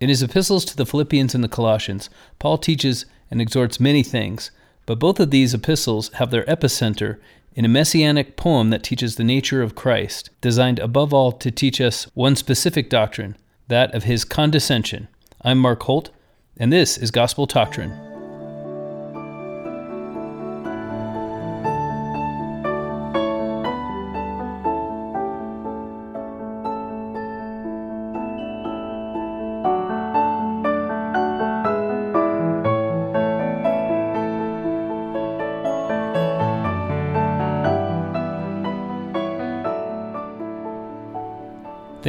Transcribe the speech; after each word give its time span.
In 0.00 0.08
his 0.10 0.22
epistles 0.22 0.64
to 0.66 0.76
the 0.76 0.84
Philippians 0.84 1.34
and 1.34 1.42
the 1.42 1.48
Colossians, 1.48 2.10
Paul 2.38 2.58
teaches 2.58 3.06
and 3.30 3.40
exhorts 3.40 3.80
many 3.80 4.02
things, 4.02 4.50
but 4.84 4.98
both 4.98 5.18
of 5.18 5.30
these 5.30 5.54
epistles 5.54 6.10
have 6.14 6.30
their 6.30 6.44
epicenter 6.44 7.18
in 7.54 7.64
a 7.64 7.68
messianic 7.68 8.36
poem 8.36 8.68
that 8.70 8.82
teaches 8.82 9.16
the 9.16 9.24
nature 9.24 9.62
of 9.62 9.74
Christ, 9.74 10.28
designed 10.42 10.78
above 10.78 11.14
all 11.14 11.32
to 11.32 11.50
teach 11.50 11.80
us 11.80 12.04
one 12.14 12.36
specific 12.36 12.90
doctrine, 12.90 13.36
that 13.68 13.94
of 13.94 14.04
his 14.04 14.24
condescension. 14.24 15.08
I'm 15.40 15.58
Mark 15.58 15.82
Holt, 15.84 16.10
and 16.58 16.70
this 16.70 16.98
is 16.98 17.10
Gospel 17.10 17.46
Doctrine. 17.46 18.05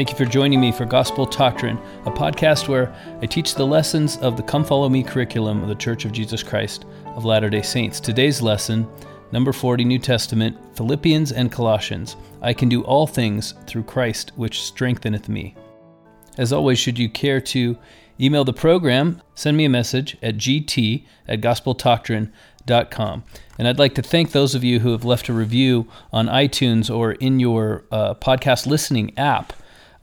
Thank 0.07 0.17
you 0.17 0.25
for 0.25 0.31
joining 0.31 0.61
me 0.61 0.71
for 0.71 0.85
Gospel 0.85 1.25
Doctrine, 1.25 1.77
a 2.05 2.11
podcast 2.11 2.69
where 2.69 2.95
I 3.21 3.25
teach 3.25 3.55
the 3.55 3.67
lessons 3.67 4.15
of 4.19 4.37
the 4.37 4.41
Come 4.41 4.63
Follow 4.63 4.87
Me 4.87 5.03
curriculum 5.03 5.61
of 5.61 5.67
the 5.67 5.75
Church 5.75 6.05
of 6.05 6.13
Jesus 6.13 6.41
Christ 6.41 6.85
of 7.07 7.25
Latter 7.25 7.49
day 7.49 7.61
Saints. 7.61 7.99
Today's 7.99 8.41
lesson, 8.41 8.87
number 9.33 9.51
40, 9.51 9.83
New 9.83 9.99
Testament, 9.99 10.55
Philippians 10.77 11.33
and 11.33 11.51
Colossians. 11.51 12.15
I 12.41 12.53
can 12.53 12.69
do 12.69 12.85
all 12.85 13.05
things 13.05 13.53
through 13.65 13.83
Christ, 13.83 14.31
which 14.37 14.61
strengtheneth 14.61 15.27
me. 15.27 15.55
As 16.37 16.53
always, 16.53 16.79
should 16.79 16.97
you 16.97 17.09
care 17.09 17.41
to 17.41 17.77
email 18.17 18.45
the 18.45 18.53
program, 18.53 19.21
send 19.35 19.57
me 19.57 19.65
a 19.65 19.69
message 19.69 20.15
at 20.23 20.37
gt 20.37 21.03
at 21.27 21.41
gospeldoctrine.com. 21.41 23.23
And 23.59 23.67
I'd 23.67 23.79
like 23.79 23.95
to 23.95 24.01
thank 24.01 24.31
those 24.31 24.55
of 24.55 24.63
you 24.63 24.79
who 24.79 24.93
have 24.93 25.03
left 25.03 25.27
a 25.27 25.33
review 25.33 25.85
on 26.13 26.27
iTunes 26.27 26.89
or 26.89 27.11
in 27.11 27.41
your 27.41 27.83
uh, 27.91 28.13
podcast 28.13 28.67
listening 28.67 29.11
app. 29.17 29.51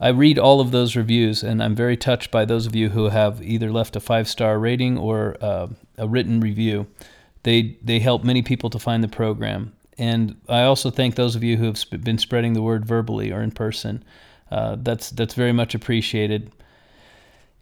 I 0.05 0.09
read 0.09 0.37
all 0.37 0.61
of 0.61 0.69
those 0.69 0.95
reviews, 0.95 1.41
and 1.41 1.63
I'm 1.63 1.73
very 1.73 1.97
touched 1.97 2.29
by 2.29 2.45
those 2.45 2.67
of 2.67 2.75
you 2.75 2.89
who 2.89 3.05
have 3.05 3.41
either 3.41 3.71
left 3.71 3.95
a 3.95 3.99
five 3.99 4.27
star 4.27 4.59
rating 4.59 4.99
or 4.99 5.35
uh, 5.41 5.65
a 5.97 6.07
written 6.07 6.39
review. 6.39 6.85
They 7.41 7.79
they 7.81 7.97
help 7.97 8.23
many 8.23 8.43
people 8.43 8.69
to 8.69 8.77
find 8.77 9.03
the 9.03 9.07
program, 9.07 9.73
and 9.97 10.35
I 10.47 10.61
also 10.61 10.91
thank 10.91 11.15
those 11.15 11.35
of 11.35 11.43
you 11.43 11.57
who 11.57 11.65
have 11.65 11.79
sp- 11.81 12.03
been 12.03 12.19
spreading 12.19 12.53
the 12.53 12.61
word 12.61 12.85
verbally 12.85 13.31
or 13.31 13.41
in 13.41 13.49
person. 13.49 14.03
Uh, 14.51 14.77
that's 14.79 15.09
that's 15.09 15.33
very 15.33 15.53
much 15.53 15.73
appreciated. 15.73 16.51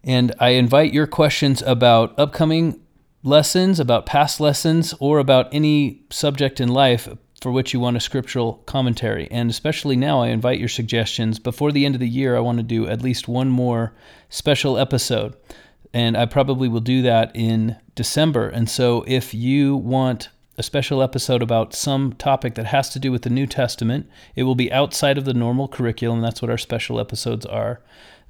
And 0.02 0.34
I 0.38 0.50
invite 0.50 0.92
your 0.92 1.06
questions 1.06 1.62
about 1.62 2.12
upcoming 2.18 2.78
lessons, 3.22 3.80
about 3.80 4.04
past 4.04 4.38
lessons, 4.38 4.92
or 5.00 5.18
about 5.18 5.48
any 5.50 6.02
subject 6.10 6.60
in 6.60 6.68
life 6.68 7.08
for 7.40 7.52
which 7.52 7.74
you 7.74 7.80
want 7.80 7.96
a 7.96 8.00
scriptural 8.00 8.54
commentary. 8.66 9.28
And 9.30 9.50
especially 9.50 9.96
now, 9.96 10.22
I 10.22 10.28
invite 10.28 10.58
your 10.58 10.68
suggestions. 10.68 11.38
Before 11.38 11.72
the 11.72 11.84
end 11.84 11.94
of 11.94 12.00
the 12.00 12.08
year, 12.08 12.36
I 12.36 12.40
want 12.40 12.58
to 12.58 12.62
do 12.64 12.86
at 12.86 13.02
least 13.02 13.28
one 13.28 13.50
more 13.50 13.92
special 14.28 14.78
episode. 14.78 15.34
And 15.92 16.16
I 16.16 16.26
probably 16.26 16.68
will 16.68 16.80
do 16.80 17.02
that 17.02 17.30
in 17.34 17.76
December. 17.94 18.48
And 18.48 18.68
so 18.68 19.04
if 19.06 19.34
you 19.34 19.76
want 19.76 20.28
a 20.56 20.62
special 20.62 21.02
episode 21.02 21.42
about 21.42 21.74
some 21.74 22.12
topic 22.14 22.54
that 22.54 22.66
has 22.66 22.88
to 22.90 22.98
do 22.98 23.10
with 23.10 23.22
the 23.22 23.30
New 23.30 23.46
Testament, 23.46 24.08
it 24.36 24.44
will 24.44 24.54
be 24.54 24.72
outside 24.72 25.18
of 25.18 25.24
the 25.24 25.34
normal 25.34 25.68
curriculum. 25.68 26.20
That's 26.20 26.40
what 26.40 26.50
our 26.50 26.58
special 26.58 27.00
episodes 27.00 27.44
are. 27.46 27.80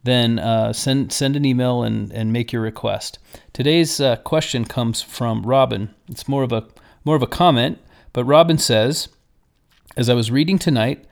Then 0.02 0.38
uh, 0.38 0.72
send 0.74 1.12
send 1.12 1.34
an 1.34 1.46
email 1.46 1.82
and, 1.82 2.12
and 2.12 2.32
make 2.32 2.52
your 2.52 2.60
request. 2.60 3.18
Today's 3.54 4.00
uh, 4.00 4.16
question 4.16 4.66
comes 4.66 5.00
from 5.00 5.42
Robin. 5.42 5.94
It's 6.08 6.28
more 6.28 6.42
of 6.42 6.52
a 6.52 6.66
more 7.04 7.16
of 7.16 7.22
a 7.22 7.26
comment 7.26 7.78
but 8.14 8.24
Robin 8.24 8.56
says, 8.56 9.08
as 9.96 10.08
I 10.08 10.14
was 10.14 10.30
reading 10.30 10.58
tonight, 10.58 11.04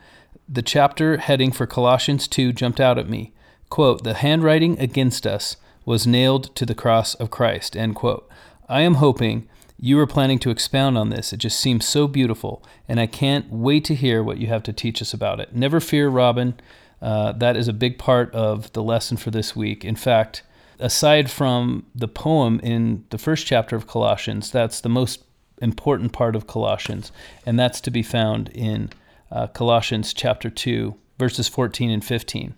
the 0.48 0.62
chapter 0.62 1.18
heading 1.18 1.52
for 1.52 1.66
Colossians 1.66 2.26
2 2.26 2.52
jumped 2.54 2.80
out 2.80 2.98
at 2.98 3.10
me. 3.10 3.32
Quote, 3.68 4.04
the 4.04 4.14
handwriting 4.14 4.78
against 4.78 5.26
us 5.26 5.56
was 5.84 6.06
nailed 6.06 6.54
to 6.56 6.64
the 6.64 6.74
cross 6.74 7.14
of 7.16 7.30
Christ, 7.30 7.76
end 7.76 7.96
quote. 7.96 8.28
I 8.68 8.82
am 8.82 8.94
hoping 8.94 9.48
you 9.78 9.98
are 9.98 10.06
planning 10.06 10.38
to 10.38 10.50
expound 10.50 10.96
on 10.96 11.10
this. 11.10 11.32
It 11.32 11.38
just 11.38 11.58
seems 11.58 11.84
so 11.84 12.06
beautiful, 12.06 12.62
and 12.88 13.00
I 13.00 13.06
can't 13.06 13.50
wait 13.50 13.84
to 13.86 13.96
hear 13.96 14.22
what 14.22 14.38
you 14.38 14.46
have 14.46 14.62
to 14.62 14.72
teach 14.72 15.02
us 15.02 15.12
about 15.12 15.40
it. 15.40 15.54
Never 15.56 15.80
fear, 15.80 16.08
Robin. 16.08 16.54
Uh, 17.00 17.32
that 17.32 17.56
is 17.56 17.66
a 17.66 17.72
big 17.72 17.98
part 17.98 18.32
of 18.32 18.72
the 18.74 18.82
lesson 18.82 19.16
for 19.16 19.32
this 19.32 19.56
week. 19.56 19.84
In 19.84 19.96
fact, 19.96 20.44
aside 20.78 21.32
from 21.32 21.86
the 21.96 22.06
poem 22.06 22.60
in 22.62 23.04
the 23.10 23.18
first 23.18 23.44
chapter 23.44 23.74
of 23.74 23.88
Colossians, 23.88 24.52
that's 24.52 24.80
the 24.80 24.88
most 24.88 25.24
important 25.60 26.12
part 26.12 26.36
of 26.36 26.46
Colossians, 26.46 27.12
and 27.46 27.58
that's 27.58 27.80
to 27.82 27.90
be 27.90 28.02
found 28.02 28.48
in 28.50 28.90
uh, 29.30 29.46
Colossians 29.48 30.12
chapter 30.12 30.50
2, 30.50 30.94
verses 31.18 31.48
14 31.48 31.90
and 31.90 32.04
15. 32.04 32.54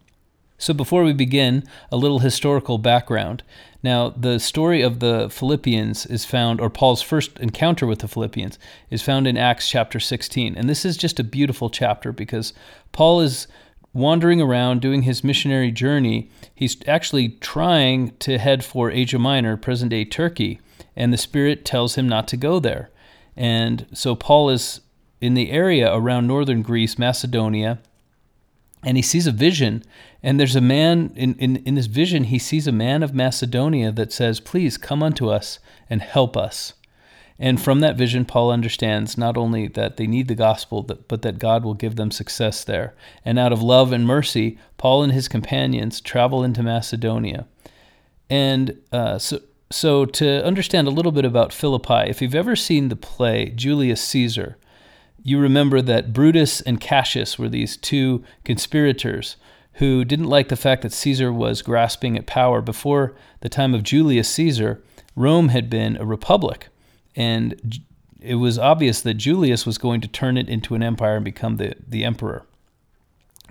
So, 0.56 0.72
before 0.72 1.02
we 1.02 1.12
begin, 1.12 1.64
a 1.90 1.96
little 1.96 2.20
historical 2.20 2.78
background. 2.78 3.42
Now, 3.82 4.10
the 4.10 4.38
story 4.38 4.82
of 4.82 5.00
the 5.00 5.28
Philippians 5.28 6.06
is 6.06 6.24
found, 6.24 6.60
or 6.60 6.70
Paul's 6.70 7.02
first 7.02 7.38
encounter 7.38 7.86
with 7.86 7.98
the 7.98 8.08
Philippians 8.08 8.58
is 8.88 9.02
found 9.02 9.26
in 9.26 9.36
Acts 9.36 9.68
chapter 9.68 10.00
16. 10.00 10.54
And 10.56 10.68
this 10.68 10.84
is 10.84 10.96
just 10.96 11.20
a 11.20 11.24
beautiful 11.24 11.70
chapter 11.70 12.12
because 12.12 12.54
Paul 12.92 13.20
is 13.20 13.46
wandering 13.92 14.40
around 14.40 14.80
doing 14.80 15.02
his 15.02 15.24
missionary 15.24 15.70
journey. 15.70 16.30
He's 16.54 16.76
actually 16.86 17.30
trying 17.40 18.16
to 18.18 18.38
head 18.38 18.64
for 18.64 18.90
Asia 18.90 19.18
Minor, 19.18 19.56
present 19.56 19.90
day 19.90 20.04
Turkey, 20.04 20.60
and 20.96 21.12
the 21.12 21.18
Spirit 21.18 21.64
tells 21.64 21.96
him 21.96 22.08
not 22.08 22.28
to 22.28 22.36
go 22.36 22.58
there. 22.58 22.90
And 23.36 23.86
so 23.92 24.14
Paul 24.14 24.50
is 24.50 24.80
in 25.20 25.34
the 25.34 25.50
area 25.50 25.92
around 25.94 26.26
northern 26.26 26.62
Greece, 26.62 26.98
Macedonia, 26.98 27.78
and 28.84 28.96
he 28.96 29.02
sees 29.02 29.26
a 29.26 29.32
vision. 29.32 29.82
And 30.22 30.38
there's 30.38 30.56
a 30.56 30.60
man 30.60 31.12
in, 31.16 31.34
in, 31.36 31.56
in 31.56 31.74
this 31.74 31.86
vision, 31.86 32.24
he 32.24 32.38
sees 32.38 32.66
a 32.66 32.72
man 32.72 33.02
of 33.02 33.14
Macedonia 33.14 33.90
that 33.92 34.12
says, 34.12 34.40
Please 34.40 34.76
come 34.76 35.02
unto 35.02 35.28
us 35.28 35.58
and 35.88 36.02
help 36.02 36.36
us. 36.36 36.74
And 37.38 37.60
from 37.60 37.80
that 37.80 37.96
vision, 37.96 38.24
Paul 38.24 38.52
understands 38.52 39.18
not 39.18 39.36
only 39.36 39.66
that 39.68 39.96
they 39.96 40.06
need 40.06 40.28
the 40.28 40.36
gospel, 40.36 40.82
but 40.82 41.22
that 41.22 41.40
God 41.40 41.64
will 41.64 41.74
give 41.74 41.96
them 41.96 42.12
success 42.12 42.62
there. 42.62 42.94
And 43.24 43.38
out 43.38 43.52
of 43.52 43.62
love 43.62 43.92
and 43.92 44.06
mercy, 44.06 44.58
Paul 44.76 45.02
and 45.02 45.12
his 45.12 45.26
companions 45.26 46.00
travel 46.00 46.44
into 46.44 46.62
Macedonia. 46.62 47.46
And 48.30 48.78
uh, 48.92 49.18
so, 49.18 49.40
so, 49.70 50.04
to 50.04 50.44
understand 50.44 50.86
a 50.86 50.92
little 50.92 51.12
bit 51.12 51.24
about 51.24 51.52
Philippi, 51.52 52.08
if 52.08 52.20
you've 52.20 52.34
ever 52.34 52.54
seen 52.54 52.88
the 52.88 52.96
play 52.96 53.50
Julius 53.50 54.02
Caesar, 54.02 54.56
you 55.22 55.38
remember 55.38 55.80
that 55.80 56.12
Brutus 56.12 56.60
and 56.60 56.80
Cassius 56.80 57.38
were 57.38 57.48
these 57.48 57.76
two 57.76 58.22
conspirators 58.44 59.36
who 59.74 60.04
didn't 60.04 60.26
like 60.26 60.48
the 60.48 60.56
fact 60.56 60.82
that 60.82 60.92
Caesar 60.92 61.32
was 61.32 61.62
grasping 61.62 62.16
at 62.16 62.26
power. 62.26 62.60
Before 62.60 63.14
the 63.40 63.48
time 63.48 63.74
of 63.74 63.82
Julius 63.82 64.28
Caesar, 64.28 64.82
Rome 65.16 65.48
had 65.48 65.70
been 65.70 65.96
a 65.96 66.04
republic, 66.04 66.68
and 67.16 67.80
it 68.20 68.36
was 68.36 68.58
obvious 68.58 69.00
that 69.00 69.14
Julius 69.14 69.66
was 69.66 69.78
going 69.78 70.00
to 70.02 70.08
turn 70.08 70.36
it 70.36 70.48
into 70.48 70.74
an 70.74 70.82
empire 70.82 71.16
and 71.16 71.24
become 71.24 71.56
the, 71.56 71.74
the 71.88 72.04
emperor. 72.04 72.44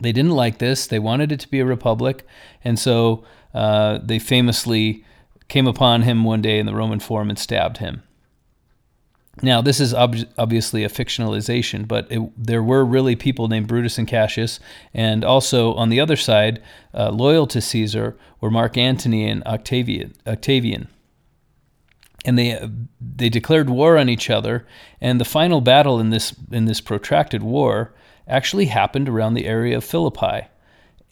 They 0.02 0.12
didn't 0.12 0.31
like 0.31 0.59
this. 0.59 0.88
They 0.88 1.00
wanted 1.00 1.31
it 1.31 1.40
to 1.41 1.50
be 1.50 1.59
a 1.59 1.66
republic, 1.66 2.25
and 2.63 2.79
so 2.79 3.23
uh, 3.53 4.00
they 4.02 4.19
famously 4.19 5.03
came 5.53 5.68
upon 5.68 6.02
him 6.02 6.24
one 6.24 6.41
day 6.41 6.58
in 6.58 6.66
the 6.66 6.74
Roman 6.74 7.00
Forum 7.00 7.30
and 7.30 7.38
stabbed 7.38 7.78
him. 7.78 8.02
Now, 9.44 9.62
this 9.62 9.80
is 9.80 9.94
ob- 9.94 10.28
obviously 10.36 10.84
a 10.84 10.90
fictionalization, 10.90 11.88
but 11.88 12.12
it, 12.12 12.22
there 12.36 12.64
were 12.64 12.84
really 12.84 13.16
people 13.16 13.47
named 13.47 13.68
Brutus 13.68 14.00
and 14.00 14.08
Cassius, 14.08 14.59
and 14.96 15.24
also 15.24 15.75
on 15.75 15.90
the 15.90 16.00
other 16.00 16.16
side, 16.16 16.59
uh, 16.96 17.12
loyal 17.12 17.46
to 17.46 17.62
Caesar, 17.62 18.18
were 18.41 18.50
Mark 18.50 18.78
Antony 18.78 19.30
and 19.30 19.44
Octavian. 19.44 20.14
Octavian. 20.26 20.88
And 22.26 22.35
they 22.35 22.59
they 22.99 23.29
declared 23.29 23.70
war 23.70 23.99
on 23.99 24.09
each 24.09 24.32
other, 24.32 24.66
and 24.99 25.22
the 25.22 25.34
final 25.40 25.61
battle 25.61 25.99
in 25.99 26.09
this 26.09 26.34
in 26.52 26.66
this 26.66 26.82
protracted 26.82 27.44
war 27.44 27.94
actually 28.28 28.66
happened 28.66 29.08
around 29.08 29.35
the 29.35 29.46
area 29.46 29.78
of 29.78 29.84
Philippi, 29.84 30.47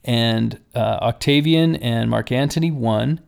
and 0.04 0.60
uh, 0.74 0.98
Octavian 1.12 1.76
and 1.76 2.10
Mark 2.10 2.32
Antony 2.32 2.72
won, 2.72 3.20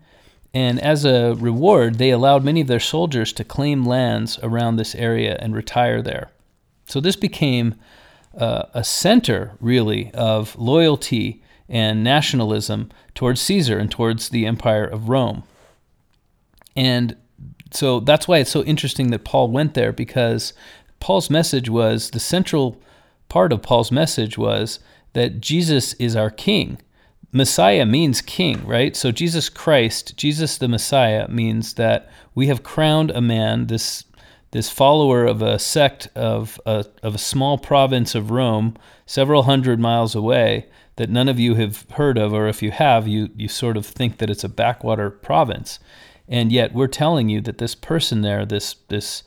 and 0.54 0.80
as 0.80 1.04
a 1.04 1.36
reward, 1.36 1.98
they 1.98 2.12
allowed 2.12 2.44
many 2.44 2.62
of 2.62 2.68
their 2.68 2.80
soldiers 2.80 3.34
to 3.34 3.44
claim 3.44 3.86
lands 3.86 4.38
around 4.44 4.76
this 4.76 4.94
area 4.94 5.36
and 5.40 5.56
retire 5.56 6.02
there. 6.02 6.30
So 6.86 7.00
this 7.00 7.16
became 7.16 7.76
uh, 8.38 8.64
a 8.74 8.84
center, 8.84 9.54
really, 9.60 10.12
of 10.14 10.56
loyalty 10.56 11.42
and 11.68 12.04
nationalism 12.04 12.90
towards 13.16 13.42
Caesar 13.42 13.80
and 13.80 13.90
towards 13.90 14.30
the 14.30 14.46
Empire 14.46 14.86
of 14.86 15.10
Rome. 15.10 15.44
And 16.76 17.16
so 17.72 18.00
that's 18.00 18.28
why 18.28 18.38
it's 18.38 18.52
so 18.52 18.64
interesting 18.64 19.10
that 19.10 19.24
Paul 19.24 19.50
went 19.50 19.74
there 19.74 19.92
because 19.92 20.54
Paul's 21.00 21.30
message 21.30 21.70
was 21.70 22.12
the 22.12 22.20
central 22.20 22.80
part 23.28 23.52
of 23.52 23.64
Paul's 23.64 23.92
message 23.92 24.38
was 24.38 24.80
that 25.14 25.42
Jesus 25.42 25.94
is 25.94 26.16
our 26.16 26.30
king 26.30 26.78
Messiah 27.36 27.86
means 27.86 28.22
king, 28.22 28.66
right? 28.66 28.96
So 28.96 29.12
Jesus 29.12 29.50
Christ, 29.50 30.16
Jesus 30.16 30.58
the 30.58 30.68
Messiah, 30.68 31.28
means 31.28 31.74
that 31.74 32.10
we 32.36 32.48
have 32.48 32.64
crowned 32.64 33.12
a 33.12 33.22
man, 33.22 33.68
this 33.68 34.06
this 34.52 34.70
follower 34.70 35.26
of 35.26 35.42
a 35.42 35.58
sect 35.58 36.08
of 36.16 36.62
a, 36.64 36.86
of 37.02 37.16
a 37.16 37.18
small 37.18 37.58
province 37.58 38.14
of 38.14 38.30
Rome, 38.30 38.78
several 39.08 39.44
hundred 39.44 39.80
miles 39.80 40.14
away, 40.14 40.68
that 40.98 41.10
none 41.10 41.28
of 41.28 41.40
you 41.40 41.56
have 41.56 41.90
heard 41.94 42.20
of, 42.20 42.34
or 42.34 42.48
if 42.48 42.62
you 42.62 42.70
have, 42.70 43.08
you, 43.08 43.32
you 43.36 43.48
sort 43.48 43.78
of 43.78 43.84
think 43.84 44.20
that 44.20 44.30
it's 44.30 44.44
a 44.44 44.50
backwater 44.50 45.10
province. 45.10 45.80
And 46.28 46.52
yet 46.52 46.72
we're 46.72 46.86
telling 46.86 47.30
you 47.30 47.42
that 47.42 47.58
this 47.58 47.74
person 47.74 48.22
there, 48.22 48.46
this, 48.46 48.76
this 48.90 49.24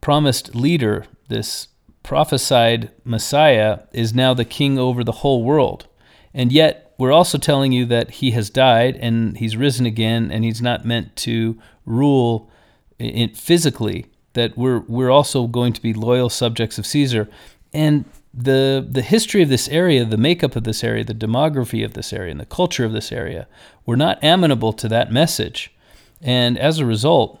promised 0.00 0.52
leader, 0.52 1.06
this 1.28 1.68
prophesied 2.02 2.90
Messiah, 3.04 3.82
is 3.92 4.12
now 4.12 4.34
the 4.34 4.44
king 4.44 4.80
over 4.80 5.04
the 5.04 5.12
whole 5.12 5.44
world. 5.44 5.86
And 6.34 6.50
yet 6.50 6.87
we're 6.98 7.12
also 7.12 7.38
telling 7.38 7.72
you 7.72 7.86
that 7.86 8.10
he 8.10 8.32
has 8.32 8.50
died 8.50 8.96
and 8.96 9.38
he's 9.38 9.56
risen 9.56 9.86
again 9.86 10.30
and 10.30 10.44
he's 10.44 10.60
not 10.60 10.84
meant 10.84 11.14
to 11.16 11.56
rule 11.86 12.50
in, 12.98 13.30
physically 13.34 14.06
that 14.34 14.58
we're 14.58 14.80
we're 14.80 15.10
also 15.10 15.46
going 15.46 15.72
to 15.72 15.80
be 15.80 15.94
loyal 15.94 16.28
subjects 16.28 16.78
of 16.78 16.86
Caesar, 16.86 17.28
and 17.72 18.04
the 18.34 18.86
the 18.88 19.02
history 19.02 19.42
of 19.42 19.48
this 19.48 19.68
area, 19.68 20.04
the 20.04 20.16
makeup 20.16 20.56
of 20.56 20.64
this 20.64 20.84
area, 20.84 21.04
the 21.04 21.14
demography 21.14 21.84
of 21.84 21.94
this 21.94 22.12
area, 22.12 22.30
and 22.30 22.40
the 22.40 22.46
culture 22.46 22.84
of 22.84 22.92
this 22.92 23.10
area 23.10 23.46
were 23.86 23.96
not 23.96 24.22
amenable 24.22 24.72
to 24.74 24.88
that 24.88 25.12
message, 25.12 25.72
and 26.20 26.58
as 26.58 26.78
a 26.78 26.86
result, 26.86 27.40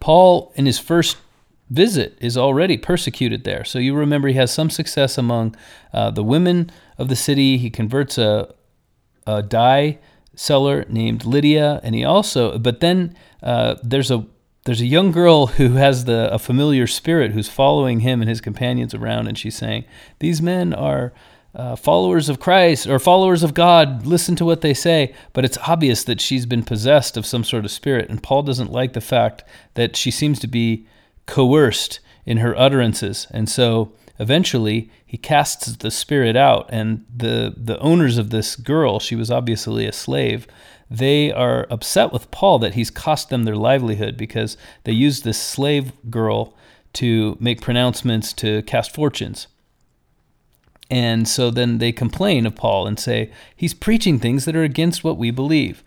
Paul 0.00 0.52
in 0.54 0.66
his 0.66 0.78
first 0.78 1.16
visit 1.70 2.16
is 2.20 2.36
already 2.36 2.76
persecuted 2.76 3.44
there. 3.44 3.64
So 3.64 3.78
you 3.78 3.94
remember 3.94 4.28
he 4.28 4.34
has 4.34 4.52
some 4.52 4.70
success 4.70 5.16
among 5.16 5.56
uh, 5.92 6.10
the 6.10 6.22
women 6.22 6.70
of 6.98 7.08
the 7.08 7.16
city. 7.16 7.56
He 7.56 7.70
converts 7.70 8.18
a, 8.18 8.54
a 9.26 9.42
dye 9.42 9.98
seller 10.36 10.84
named 10.88 11.24
Lydia, 11.24 11.80
and 11.82 11.94
he 11.94 12.04
also, 12.04 12.58
but 12.58 12.80
then 12.80 13.16
uh, 13.42 13.76
there's 13.82 14.10
a 14.10 14.26
there's 14.64 14.80
a 14.80 14.86
young 14.86 15.12
girl 15.12 15.46
who 15.58 15.74
has 15.74 16.04
the 16.04 16.32
a 16.32 16.38
familiar 16.38 16.86
spirit 16.86 17.32
who's 17.32 17.48
following 17.48 18.00
him 18.00 18.20
and 18.20 18.28
his 18.28 18.40
companions 18.40 18.94
around, 18.94 19.26
and 19.28 19.38
she's 19.38 19.56
saying, 19.56 19.84
"These 20.20 20.42
men 20.42 20.74
are." 20.74 21.12
Uh, 21.56 21.76
followers 21.76 22.28
of 22.28 22.40
Christ 22.40 22.88
or 22.88 22.98
followers 22.98 23.44
of 23.44 23.54
God, 23.54 24.04
listen 24.04 24.34
to 24.34 24.44
what 24.44 24.60
they 24.60 24.74
say. 24.74 25.14
But 25.32 25.44
it's 25.44 25.56
obvious 25.68 26.02
that 26.02 26.20
she's 26.20 26.46
been 26.46 26.64
possessed 26.64 27.16
of 27.16 27.24
some 27.24 27.44
sort 27.44 27.64
of 27.64 27.70
spirit. 27.70 28.10
And 28.10 28.20
Paul 28.20 28.42
doesn't 28.42 28.72
like 28.72 28.92
the 28.92 29.00
fact 29.00 29.44
that 29.74 29.94
she 29.94 30.10
seems 30.10 30.40
to 30.40 30.48
be 30.48 30.88
coerced 31.26 32.00
in 32.26 32.38
her 32.38 32.56
utterances. 32.58 33.26
And 33.30 33.48
so 33.48 33.92
eventually 34.18 34.90
he 35.04 35.16
casts 35.16 35.76
the 35.76 35.90
spirit 35.90 36.36
out. 36.36 36.66
And 36.70 37.04
the, 37.14 37.54
the 37.56 37.78
owners 37.78 38.18
of 38.18 38.30
this 38.30 38.56
girl, 38.56 38.98
she 38.98 39.16
was 39.16 39.30
obviously 39.30 39.86
a 39.86 39.92
slave, 39.92 40.46
they 40.90 41.32
are 41.32 41.66
upset 41.70 42.12
with 42.12 42.30
Paul 42.30 42.58
that 42.60 42.74
he's 42.74 42.90
cost 42.90 43.30
them 43.30 43.44
their 43.44 43.56
livelihood 43.56 44.16
because 44.16 44.56
they 44.84 44.92
used 44.92 45.24
this 45.24 45.40
slave 45.40 45.92
girl 46.10 46.54
to 46.94 47.36
make 47.40 47.60
pronouncements 47.60 48.32
to 48.34 48.62
cast 48.62 48.94
fortunes. 48.94 49.48
And 50.90 51.26
so 51.26 51.50
then 51.50 51.78
they 51.78 51.92
complain 51.92 52.46
of 52.46 52.54
Paul 52.54 52.86
and 52.86 53.00
say 53.00 53.32
he's 53.56 53.74
preaching 53.74 54.18
things 54.18 54.44
that 54.44 54.54
are 54.54 54.62
against 54.62 55.02
what 55.02 55.16
we 55.16 55.30
believe. 55.30 55.82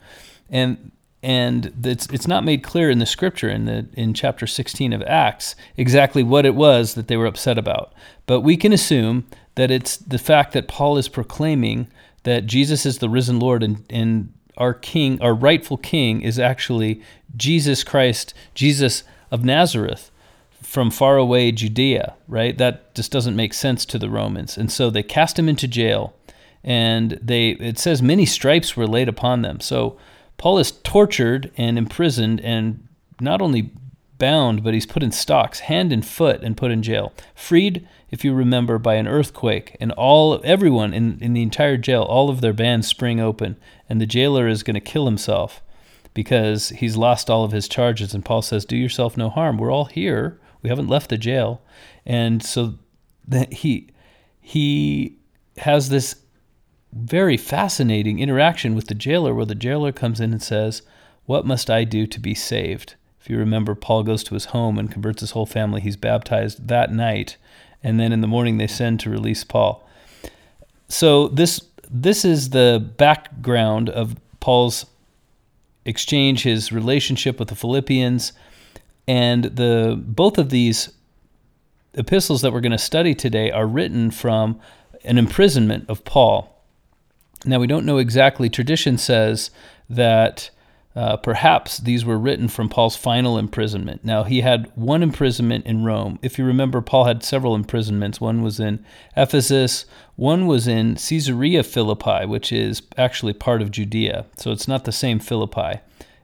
And 0.49 0.91
and 1.27 1.73
it's 1.83 2.07
it's 2.07 2.25
not 2.25 2.45
made 2.45 2.63
clear 2.63 2.89
in 2.89 2.99
the 2.99 3.05
scripture 3.05 3.49
in 3.49 3.65
the 3.65 3.85
in 3.95 4.13
chapter 4.13 4.47
16 4.47 4.93
of 4.93 5.03
Acts 5.03 5.57
exactly 5.75 6.23
what 6.23 6.45
it 6.45 6.55
was 6.55 6.93
that 6.93 7.09
they 7.09 7.17
were 7.17 7.25
upset 7.25 7.57
about. 7.57 7.91
But 8.27 8.41
we 8.41 8.55
can 8.55 8.71
assume 8.71 9.27
that 9.55 9.69
it's 9.69 9.97
the 9.97 10.19
fact 10.19 10.53
that 10.53 10.69
Paul 10.69 10.97
is 10.97 11.09
proclaiming 11.09 11.87
that 12.23 12.45
Jesus 12.45 12.85
is 12.85 12.99
the 12.99 13.09
risen 13.09 13.41
Lord 13.41 13.61
and, 13.61 13.83
and 13.89 14.31
our 14.55 14.73
king, 14.73 15.21
our 15.21 15.33
rightful 15.33 15.75
king, 15.75 16.21
is 16.21 16.39
actually 16.39 17.01
Jesus 17.35 17.83
Christ, 17.83 18.33
Jesus 18.55 19.03
of 19.29 19.43
Nazareth 19.43 20.09
from 20.61 20.89
far 20.89 21.17
away 21.17 21.51
Judea, 21.51 22.15
right? 22.29 22.57
That 22.57 22.95
just 22.95 23.11
doesn't 23.11 23.35
make 23.35 23.53
sense 23.53 23.85
to 23.87 23.99
the 23.99 24.09
Romans. 24.09 24.57
And 24.57 24.71
so 24.71 24.89
they 24.89 25.03
cast 25.03 25.37
him 25.37 25.49
into 25.49 25.67
jail 25.67 26.13
and 26.63 27.19
they 27.21 27.49
it 27.49 27.79
says 27.79 28.01
many 28.01 28.25
stripes 28.25 28.77
were 28.77 28.87
laid 28.87 29.09
upon 29.09 29.41
them. 29.41 29.59
So 29.59 29.97
Paul 30.37 30.59
is 30.59 30.71
tortured 30.71 31.51
and 31.57 31.77
imprisoned 31.77 32.41
and 32.41 32.87
not 33.19 33.41
only 33.41 33.71
bound, 34.17 34.63
but 34.63 34.73
he's 34.73 34.85
put 34.85 35.03
in 35.03 35.11
stocks, 35.11 35.61
hand 35.61 35.91
and 35.91 36.05
foot, 36.05 36.41
and 36.43 36.57
put 36.57 36.71
in 36.71 36.81
jail. 36.81 37.13
Freed, 37.35 37.87
if 38.09 38.23
you 38.23 38.33
remember, 38.33 38.77
by 38.77 38.95
an 38.95 39.07
earthquake, 39.07 39.75
and 39.79 39.91
all 39.93 40.41
everyone 40.43 40.93
in, 40.93 41.19
in 41.21 41.33
the 41.33 41.41
entire 41.41 41.77
jail, 41.77 42.03
all 42.03 42.29
of 42.29 42.41
their 42.41 42.53
bands 42.53 42.87
spring 42.87 43.19
open, 43.19 43.57
and 43.89 44.01
the 44.01 44.05
jailer 44.05 44.47
is 44.47 44.63
going 44.63 44.75
to 44.75 44.79
kill 44.79 45.05
himself 45.05 45.61
because 46.13 46.69
he's 46.69 46.97
lost 46.97 47.29
all 47.29 47.43
of 47.43 47.51
his 47.51 47.67
charges. 47.67 48.13
And 48.13 48.25
Paul 48.25 48.41
says, 48.41 48.65
"Do 48.65 48.75
yourself 48.75 49.17
no 49.17 49.29
harm. 49.29 49.57
We're 49.57 49.71
all 49.71 49.85
here. 49.85 50.39
We 50.61 50.69
haven't 50.69 50.87
left 50.87 51.09
the 51.09 51.17
jail." 51.17 51.61
And 52.05 52.41
so 52.41 52.75
he 53.51 53.89
he 54.41 55.17
has 55.57 55.89
this 55.89 56.15
very 56.93 57.37
fascinating 57.37 58.19
interaction 58.19 58.75
with 58.75 58.87
the 58.87 58.95
jailer, 58.95 59.33
where 59.33 59.45
the 59.45 59.55
jailer 59.55 59.91
comes 59.91 60.19
in 60.19 60.31
and 60.31 60.41
says, 60.41 60.81
"What 61.25 61.45
must 61.45 61.69
I 61.69 61.83
do 61.83 62.07
to 62.07 62.19
be 62.19 62.33
saved?" 62.33 62.95
If 63.19 63.29
you 63.29 63.37
remember, 63.37 63.75
Paul 63.75 64.03
goes 64.03 64.23
to 64.25 64.35
his 64.35 64.45
home 64.45 64.77
and 64.77 64.91
converts 64.91 65.19
his 65.21 65.31
whole 65.31 65.45
family. 65.45 65.81
He's 65.81 65.97
baptized 65.97 66.67
that 66.69 66.93
night, 66.93 67.35
and 67.83 67.99
then 67.99 68.13
in 68.13 68.21
the 68.21 68.27
morning 68.27 68.57
they 68.57 68.67
send 68.67 68.99
to 69.01 69.09
release 69.09 69.43
Paul. 69.43 69.85
So 70.87 71.27
this 71.27 71.61
this 71.89 72.23
is 72.23 72.49
the 72.49 72.91
background 72.97 73.89
of 73.89 74.15
Paul's 74.39 74.85
exchange, 75.85 76.43
his 76.43 76.71
relationship 76.71 77.39
with 77.39 77.49
the 77.49 77.55
Philippians, 77.55 78.33
and 79.07 79.45
the 79.45 80.01
both 80.01 80.37
of 80.37 80.49
these 80.49 80.89
epistles 81.93 82.41
that 82.41 82.53
we're 82.53 82.61
going 82.61 82.71
to 82.71 82.77
study 82.77 83.15
today 83.15 83.51
are 83.51 83.65
written 83.65 84.11
from 84.11 84.59
an 85.03 85.17
imprisonment 85.17 85.85
of 85.89 86.05
Paul. 86.05 86.53
Now 87.45 87.59
we 87.59 87.67
don't 87.67 87.85
know 87.85 87.97
exactly. 87.97 88.49
Tradition 88.49 88.97
says 88.97 89.51
that 89.89 90.49
uh, 90.97 91.15
perhaps 91.15 91.77
these 91.77 92.03
were 92.03 92.17
written 92.17 92.47
from 92.47 92.69
Paul's 92.69 92.95
final 92.95 93.37
imprisonment. 93.37 94.03
Now, 94.03 94.23
he 94.23 94.41
had 94.41 94.71
one 94.73 95.03
imprisonment 95.03 95.67
in 95.67 95.83
Rome. 95.83 96.17
If 96.23 96.39
you 96.39 96.45
remember, 96.45 96.81
Paul 96.81 97.05
had 97.05 97.21
several 97.21 97.53
imprisonments. 97.53 98.19
One 98.19 98.41
was 98.41 98.59
in 98.59 98.83
Ephesus, 99.15 99.85
one 100.15 100.47
was 100.47 100.67
in 100.67 100.95
Caesarea 100.95 101.61
Philippi, 101.61 102.25
which 102.25 102.51
is 102.51 102.81
actually 102.97 103.33
part 103.33 103.61
of 103.61 103.69
Judea. 103.69 104.25
So 104.37 104.51
it's 104.51 104.67
not 104.67 104.85
the 104.85 104.91
same 104.91 105.19
Philippi. 105.19 105.81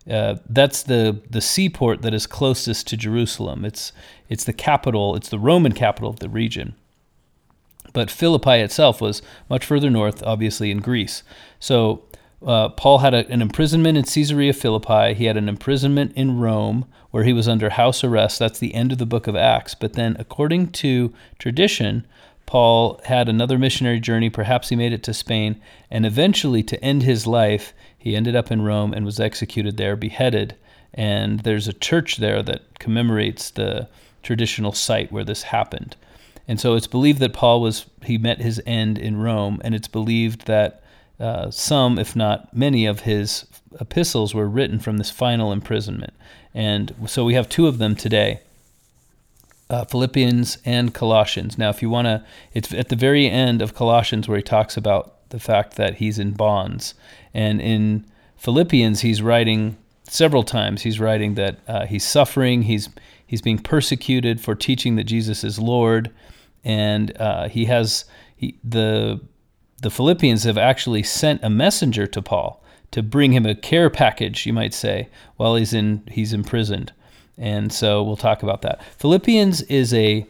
Uh, 0.09 0.37
that's 0.49 0.81
the, 0.81 1.21
the 1.29 1.39
seaport 1.39 2.01
that 2.01 2.15
is 2.15 2.25
closest 2.25 2.87
to 2.87 2.97
Jerusalem. 2.97 3.65
It's, 3.65 3.93
it's 4.27 4.43
the 4.43 4.53
capital, 4.53 5.15
it's 5.15 5.29
the 5.29 5.37
Roman 5.37 5.73
capital 5.73 6.09
of 6.09 6.17
the 6.17 6.29
region. 6.29 6.73
But 7.93 8.11
Philippi 8.11 8.59
itself 8.59 8.99
was 8.99 9.21
much 9.49 9.65
further 9.65 9.89
north, 9.89 10.23
obviously 10.23 10.71
in 10.71 10.79
Greece. 10.79 11.23
So 11.59 12.03
uh, 12.45 12.69
Paul 12.69 12.99
had 12.99 13.13
a, 13.13 13.27
an 13.29 13.41
imprisonment 13.41 13.97
in 13.97 14.03
Caesarea 14.03 14.53
Philippi. 14.53 15.13
He 15.13 15.25
had 15.25 15.37
an 15.37 15.47
imprisonment 15.47 16.11
in 16.15 16.39
Rome 16.39 16.85
where 17.11 17.23
he 17.23 17.33
was 17.33 17.47
under 17.47 17.69
house 17.69 18.03
arrest. 18.03 18.39
That's 18.39 18.59
the 18.59 18.73
end 18.73 18.91
of 18.91 18.97
the 18.97 19.05
book 19.05 19.27
of 19.27 19.35
Acts. 19.35 19.75
But 19.75 19.93
then, 19.93 20.17
according 20.19 20.71
to 20.71 21.13
tradition, 21.37 22.05
Paul 22.45 22.99
had 23.05 23.29
another 23.29 23.57
missionary 23.57 23.99
journey. 23.99 24.29
Perhaps 24.29 24.69
he 24.69 24.75
made 24.75 24.93
it 24.93 25.03
to 25.03 25.13
Spain. 25.13 25.61
And 25.89 26.05
eventually, 26.05 26.63
to 26.63 26.83
end 26.83 27.03
his 27.03 27.27
life, 27.27 27.73
he 27.97 28.15
ended 28.15 28.35
up 28.35 28.51
in 28.51 28.63
Rome 28.63 28.93
and 28.93 29.05
was 29.05 29.19
executed 29.19 29.77
there, 29.77 29.95
beheaded. 29.95 30.55
And 30.93 31.41
there's 31.41 31.67
a 31.67 31.73
church 31.73 32.17
there 32.17 32.43
that 32.43 32.79
commemorates 32.79 33.51
the 33.51 33.87
traditional 34.23 34.71
site 34.71 35.11
where 35.11 35.23
this 35.23 35.43
happened. 35.43 35.95
And 36.47 36.59
so 36.59 36.75
it's 36.75 36.87
believed 36.87 37.19
that 37.19 37.33
Paul 37.33 37.61
was, 37.61 37.85
he 38.03 38.17
met 38.17 38.39
his 38.39 38.61
end 38.65 38.97
in 38.97 39.17
Rome. 39.17 39.61
And 39.63 39.73
it's 39.73 39.87
believed 39.87 40.45
that 40.45 40.83
uh, 41.19 41.51
some, 41.51 41.97
if 41.97 42.15
not 42.15 42.53
many, 42.55 42.85
of 42.85 43.01
his 43.01 43.45
epistles 43.79 44.33
were 44.33 44.47
written 44.47 44.79
from 44.79 44.97
this 44.97 45.09
final 45.09 45.51
imprisonment. 45.51 46.13
And 46.53 46.93
so 47.07 47.23
we 47.23 47.33
have 47.33 47.49
two 47.49 47.67
of 47.67 47.77
them 47.77 47.95
today. 47.95 48.41
Uh, 49.69 49.85
Philippians 49.85 50.57
and 50.65 50.93
Colossians. 50.93 51.57
Now, 51.57 51.69
if 51.69 51.81
you 51.81 51.89
want 51.89 52.05
to, 52.05 52.23
it's 52.53 52.73
at 52.73 52.89
the 52.89 52.95
very 52.95 53.27
end 53.29 53.61
of 53.61 53.73
Colossians 53.73 54.27
where 54.27 54.37
he 54.37 54.43
talks 54.43 54.77
about 54.77 55.29
the 55.29 55.39
fact 55.39 55.77
that 55.77 55.95
he's 55.95 56.19
in 56.19 56.33
bonds. 56.33 56.93
And 57.33 57.59
in 57.61 58.05
Philippians, 58.37 59.01
he's 59.01 59.21
writing 59.21 59.77
several 60.03 60.43
times. 60.43 60.83
He's 60.83 60.99
writing 60.99 61.35
that 61.35 61.59
uh, 61.67 61.85
he's 61.85 62.03
suffering, 62.03 62.63
he's, 62.63 62.89
he's 63.25 63.41
being 63.41 63.57
persecuted 63.57 64.41
for 64.41 64.53
teaching 64.53 64.95
that 64.97 65.05
Jesus 65.05 65.43
is 65.43 65.57
Lord. 65.57 66.11
And 66.63 67.15
uh, 67.19 67.49
he 67.49 67.65
has 67.65 68.05
he, 68.35 68.57
the 68.63 69.21
the 69.81 69.89
Philippians 69.91 70.43
have 70.43 70.57
actually 70.57 71.03
sent 71.03 71.43
a 71.43 71.49
messenger 71.49 72.07
to 72.07 72.21
Paul 72.21 72.63
to 72.91 73.03
bring 73.03 73.33
him 73.33 73.45
a 73.45 73.55
care 73.55 73.89
package, 73.89 74.45
you 74.45 74.53
might 74.53 74.73
say, 74.73 75.09
while 75.37 75.55
he's 75.55 75.73
in 75.73 76.03
he's 76.09 76.33
imprisoned. 76.33 76.93
And 77.37 77.73
so 77.73 78.03
we'll 78.03 78.15
talk 78.15 78.43
about 78.43 78.61
that. 78.61 78.83
Philippians 78.97 79.61
is 79.63 79.93
a 79.93 80.25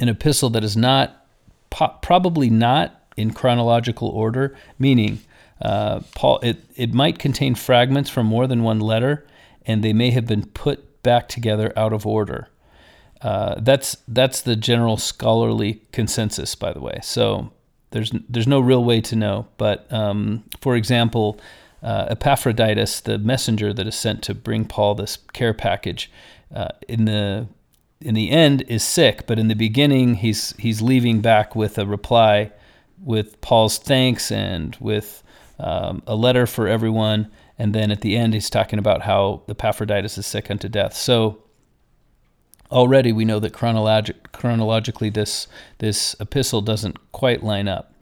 an 0.00 0.08
epistle 0.08 0.50
that 0.50 0.64
is 0.64 0.76
not 0.76 1.26
probably 1.70 2.50
not 2.50 3.02
in 3.16 3.32
chronological 3.32 4.08
order, 4.08 4.56
meaning 4.78 5.20
uh, 5.62 6.00
Paul 6.14 6.40
it, 6.42 6.58
it 6.76 6.92
might 6.92 7.18
contain 7.18 7.54
fragments 7.54 8.10
from 8.10 8.26
more 8.26 8.46
than 8.46 8.62
one 8.62 8.80
letter, 8.80 9.26
and 9.66 9.82
they 9.82 9.92
may 9.92 10.10
have 10.10 10.26
been 10.26 10.46
put 10.46 11.02
back 11.02 11.28
together 11.28 11.72
out 11.76 11.92
of 11.92 12.06
order. 12.06 12.48
Uh, 13.24 13.58
that's 13.58 13.96
that's 14.06 14.42
the 14.42 14.54
general 14.54 14.98
scholarly 14.98 15.80
consensus, 15.92 16.54
by 16.54 16.74
the 16.74 16.80
way. 16.80 17.00
So 17.02 17.50
there's 17.90 18.12
there's 18.28 18.46
no 18.46 18.60
real 18.60 18.84
way 18.84 19.00
to 19.00 19.16
know. 19.16 19.48
But 19.56 19.90
um, 19.90 20.44
for 20.60 20.76
example, 20.76 21.40
uh, 21.82 22.08
Epaphroditus, 22.10 23.00
the 23.00 23.16
messenger 23.16 23.72
that 23.72 23.86
is 23.86 23.94
sent 23.94 24.22
to 24.24 24.34
bring 24.34 24.66
Paul 24.66 24.94
this 24.94 25.16
care 25.32 25.54
package, 25.54 26.12
uh, 26.54 26.68
in 26.86 27.06
the 27.06 27.48
in 27.98 28.14
the 28.14 28.30
end 28.30 28.62
is 28.68 28.84
sick, 28.84 29.26
but 29.26 29.38
in 29.38 29.48
the 29.48 29.54
beginning 29.54 30.16
he's 30.16 30.54
he's 30.58 30.82
leaving 30.82 31.22
back 31.22 31.56
with 31.56 31.78
a 31.78 31.86
reply, 31.86 32.52
with 33.02 33.40
Paul's 33.40 33.78
thanks 33.78 34.30
and 34.30 34.76
with 34.80 35.22
um, 35.58 36.02
a 36.06 36.14
letter 36.14 36.46
for 36.46 36.68
everyone, 36.68 37.30
and 37.58 37.74
then 37.74 37.90
at 37.90 38.02
the 38.02 38.18
end 38.18 38.34
he's 38.34 38.50
talking 38.50 38.78
about 38.78 39.00
how 39.00 39.44
Epaphroditus 39.48 40.18
is 40.18 40.26
sick 40.26 40.50
unto 40.50 40.68
death. 40.68 40.94
So 40.94 41.43
already 42.74 43.12
we 43.12 43.24
know 43.24 43.38
that 43.38 43.52
chronologi- 43.52 44.14
chronologically 44.32 45.08
this 45.08 45.46
this 45.78 46.14
epistle 46.20 46.60
doesn't 46.60 47.12
quite 47.12 47.42
line 47.42 47.68
up. 47.68 47.92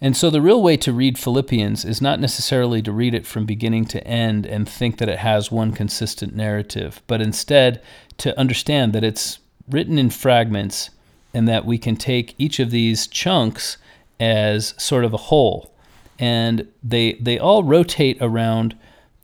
And 0.00 0.16
so 0.16 0.28
the 0.28 0.42
real 0.42 0.62
way 0.62 0.76
to 0.78 0.92
read 0.92 1.18
Philippians 1.18 1.84
is 1.84 2.02
not 2.02 2.20
necessarily 2.20 2.82
to 2.82 2.92
read 2.92 3.14
it 3.14 3.26
from 3.26 3.46
beginning 3.46 3.86
to 3.86 4.06
end 4.06 4.44
and 4.44 4.68
think 4.68 4.98
that 4.98 5.08
it 5.08 5.18
has 5.18 5.50
one 5.50 5.72
consistent 5.72 6.34
narrative, 6.34 7.00
but 7.06 7.22
instead 7.22 7.80
to 8.18 8.38
understand 8.38 8.92
that 8.92 9.04
it's 9.04 9.38
written 9.68 9.98
in 9.98 10.10
fragments 10.10 10.90
and 11.32 11.48
that 11.48 11.64
we 11.64 11.78
can 11.78 11.96
take 11.96 12.34
each 12.38 12.60
of 12.60 12.70
these 12.70 13.06
chunks 13.06 13.78
as 14.20 14.74
sort 14.76 15.04
of 15.04 15.14
a 15.14 15.18
whole. 15.18 15.72
And 16.18 16.68
they 16.82 17.14
they 17.14 17.38
all 17.38 17.64
rotate 17.64 18.18
around 18.20 18.76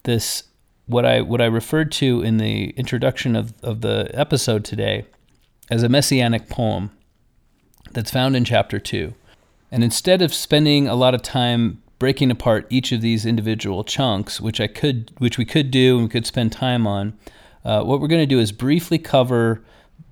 this 0.04 0.44
what 0.90 1.06
I 1.06 1.20
what 1.20 1.40
I 1.40 1.47
referred 1.47 1.92
to 1.92 2.23
in 2.23 2.38
the 2.38 2.70
introduction 2.70 3.37
of, 3.37 3.54
of 3.62 3.80
the 3.80 4.11
episode 4.12 4.64
today 4.64 5.06
as 5.70 5.82
a 5.82 5.88
messianic 5.88 6.49
poem 6.49 6.90
that's 7.92 8.11
found 8.11 8.37
in 8.37 8.44
chapter 8.44 8.78
two. 8.78 9.14
And 9.70 9.85
instead 9.85 10.20
of 10.20 10.35
spending 10.35 10.88
a 10.88 10.97
lot 10.97 11.14
of 11.14 11.23
time 11.23 11.82
breaking 11.99 12.30
apart 12.30 12.66
each 12.70 12.92
of 12.92 13.02
these 13.02 13.25
individual 13.25 13.85
chunks, 13.85 14.40
which 14.40 14.61
I 14.61 14.66
could 14.66 15.12
which 15.18 15.38
we 15.38 15.44
could 15.44 15.70
do 15.70 15.97
and 15.97 16.06
we 16.06 16.11
could 16.11 16.26
spend 16.26 16.50
time 16.50 16.87
on, 16.87 17.16
uh, 17.64 17.82
what 17.85 18.00
we're 18.00 18.09
going 18.09 18.23
to 18.23 18.26
do 18.26 18.40
is 18.40 18.52
briefly 18.52 18.99
cover 18.99 19.62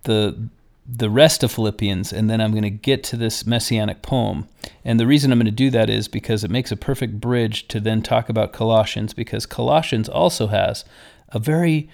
the 0.05 0.49
the 0.91 1.11
rest 1.11 1.43
of 1.43 1.53
Philippians, 1.53 2.13
and 2.15 2.31
then 2.31 2.41
I'm 2.41 2.53
going 2.53 2.63
to 2.63 2.71
get 2.71 3.05
to 3.05 3.17
this 3.17 3.47
messianic 3.47 4.01
poem. 4.01 4.49
And 4.85 4.99
the 4.99 5.07
reason 5.07 5.31
I'm 5.31 5.39
going 5.39 5.45
to 5.45 5.51
do 5.53 5.71
that 5.71 5.91
is 5.91 6.09
because 6.09 6.45
it 6.45 6.51
makes 6.51 6.73
a 6.73 6.77
perfect 6.77 7.21
bridge 7.21 7.69
to 7.69 7.79
then 7.79 8.01
talk 8.01 8.31
about 8.31 8.55
Colossians, 8.55 9.13
because 9.13 9.45
Colossians 9.45 10.09
also 10.09 10.47
has 10.47 10.87
a 11.29 11.39
very 11.39 11.91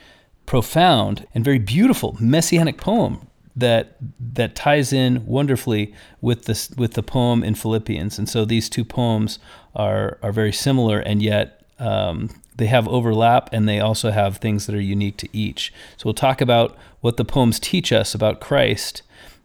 profound 0.47 1.27
and 1.35 1.45
very 1.45 1.59
beautiful 1.59 2.17
messianic 2.21 2.77
poem 2.77 3.27
that 3.57 3.97
that 4.35 4.55
ties 4.55 4.93
in 4.93 5.25
wonderfully 5.27 5.95
with 6.21 6.45
this 6.45 6.71
with 6.77 6.95
the 6.95 7.03
poem 7.03 7.43
in 7.43 7.55
Philippians. 7.55 8.19
And 8.19 8.29
so 8.29 8.45
these 8.45 8.69
two 8.69 8.85
poems 8.85 9.39
are 9.75 10.19
are 10.23 10.33
very 10.33 10.53
similar, 10.53 11.01
and 11.01 11.23
yet 11.23 11.65
um, 11.79 12.31
they 12.56 12.66
have 12.66 12.87
overlap 12.88 13.49
and 13.52 13.68
they 13.68 13.80
also 13.80 14.11
have 14.11 14.37
things 14.37 14.66
that 14.66 14.75
are 14.75 14.80
unique 14.80 15.16
to 15.18 15.37
each. 15.37 15.73
So 15.96 16.06
we'll 16.06 16.14
talk 16.14 16.40
about 16.40 16.76
what 17.00 17.16
the 17.16 17.25
poems 17.25 17.58
teach 17.58 17.92
us 17.92 18.14
about 18.14 18.40
Christ, 18.40 19.02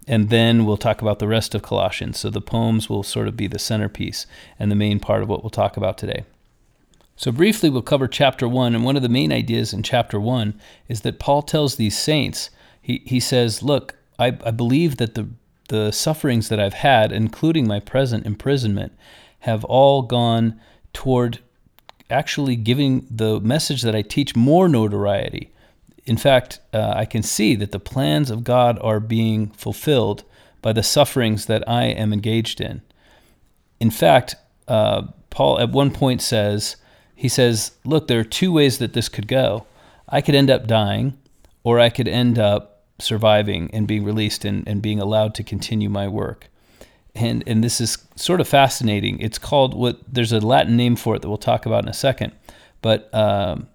and 0.08 0.30
then 0.30 0.66
we'll 0.66 0.78
talk 0.78 1.02
about 1.02 1.20
the 1.20 1.28
rest 1.28 1.56
of 1.56 1.62
Colossians. 1.62 2.20
So 2.20 2.30
the 2.30 2.42
poems 2.42 2.90
will 2.90 3.04
sort 3.04 3.28
of 3.28 3.36
be 3.36 3.48
the 3.48 3.60
centerpiece 3.60 4.26
and 4.58 4.72
the 4.72 4.76
main 4.76 5.00
part 5.00 5.24
of 5.24 5.30
what 5.30 5.44
we'll 5.44 5.50
talk 5.50 5.78
about 5.78 5.98
today. 5.98 6.24
So, 7.20 7.34
briefly, 7.34 7.70
we'll 7.70 7.82
cover 7.82 8.08
chapter 8.08 8.48
one. 8.48 8.74
And 8.74 8.86
one 8.86 8.96
of 8.96 9.02
the 9.02 9.10
main 9.10 9.34
ideas 9.34 9.74
in 9.74 9.84
chapter 9.84 10.22
one 10.22 10.58
is 10.88 11.02
that 11.02 11.20
Paul 11.20 11.42
tells 11.42 11.76
these 11.76 11.98
saints, 11.98 12.50
he, 12.82 13.02
he 13.06 13.20
says, 13.20 13.62
Look, 13.62 13.96
I, 14.18 14.28
I 14.46 14.52
believe 14.52 14.96
that 14.98 15.16
the, 15.16 15.28
the 15.68 15.92
sufferings 15.92 16.48
that 16.48 16.62
I've 16.62 16.76
had, 16.76 17.12
including 17.12 17.68
my 17.68 17.82
present 17.82 18.26
imprisonment, 18.26 18.94
have 19.40 19.66
all 19.66 20.02
gone 20.02 20.62
toward 20.94 21.40
actually 22.10 22.56
giving 22.56 23.06
the 23.10 23.40
message 23.40 23.82
that 23.84 23.96
I 23.96 24.02
teach 24.02 24.36
more 24.36 24.68
notoriety. 24.68 25.52
In 26.06 26.18
fact, 26.18 26.60
uh, 26.74 26.94
I 26.96 27.06
can 27.06 27.22
see 27.22 27.56
that 27.56 27.72
the 27.72 27.80
plans 27.80 28.32
of 28.32 28.44
God 28.44 28.80
are 28.82 29.00
being 29.00 29.52
fulfilled 29.52 30.24
by 30.62 30.74
the 30.74 30.84
sufferings 30.84 31.46
that 31.46 31.68
I 31.68 31.86
am 31.86 32.12
engaged 32.12 32.60
in. 32.60 32.82
In 33.80 33.92
fact, 33.92 34.36
uh, 34.68 35.04
Paul 35.30 35.60
at 35.60 35.72
one 35.72 35.92
point 35.92 36.22
says, 36.22 36.78
he 37.16 37.30
says, 37.30 37.74
Look, 37.86 38.08
there 38.08 38.20
are 38.20 38.26
two 38.26 38.52
ways 38.52 38.80
that 38.80 38.94
this 38.94 39.10
could 39.10 39.28
go. 39.28 39.66
I 40.08 40.22
could 40.22 40.36
end 40.36 40.50
up 40.50 40.68
dying, 40.68 41.18
or 41.64 41.80
I 41.80 41.90
could 41.90 42.08
end 42.08 42.40
up 42.40 42.84
surviving 42.98 43.70
and 43.72 43.88
being 43.88 44.04
released 44.04 44.44
and, 44.44 44.68
and 44.68 44.82
being 44.82 45.00
allowed 45.00 45.36
to 45.36 45.44
continue 45.44 45.90
my 45.90 46.08
work 46.08 46.50
and 47.16 47.44
and 47.48 47.64
this 47.64 47.82
is 47.82 47.98
sort 48.16 48.42
of 48.42 48.48
fascinating. 48.48 49.20
It's 49.20 49.38
called 49.38 49.74
what 49.74 50.00
there's 50.08 50.32
a 50.32 50.40
Latin 50.40 50.78
name 50.78 50.96
for 50.96 51.16
it 51.16 51.22
that 51.22 51.30
we'll 51.30 51.38
talk 51.38 51.66
about 51.66 51.84
in 51.84 51.90
a 51.90 51.94
second, 51.94 52.34
but 52.82 53.14
um, 53.14 53.68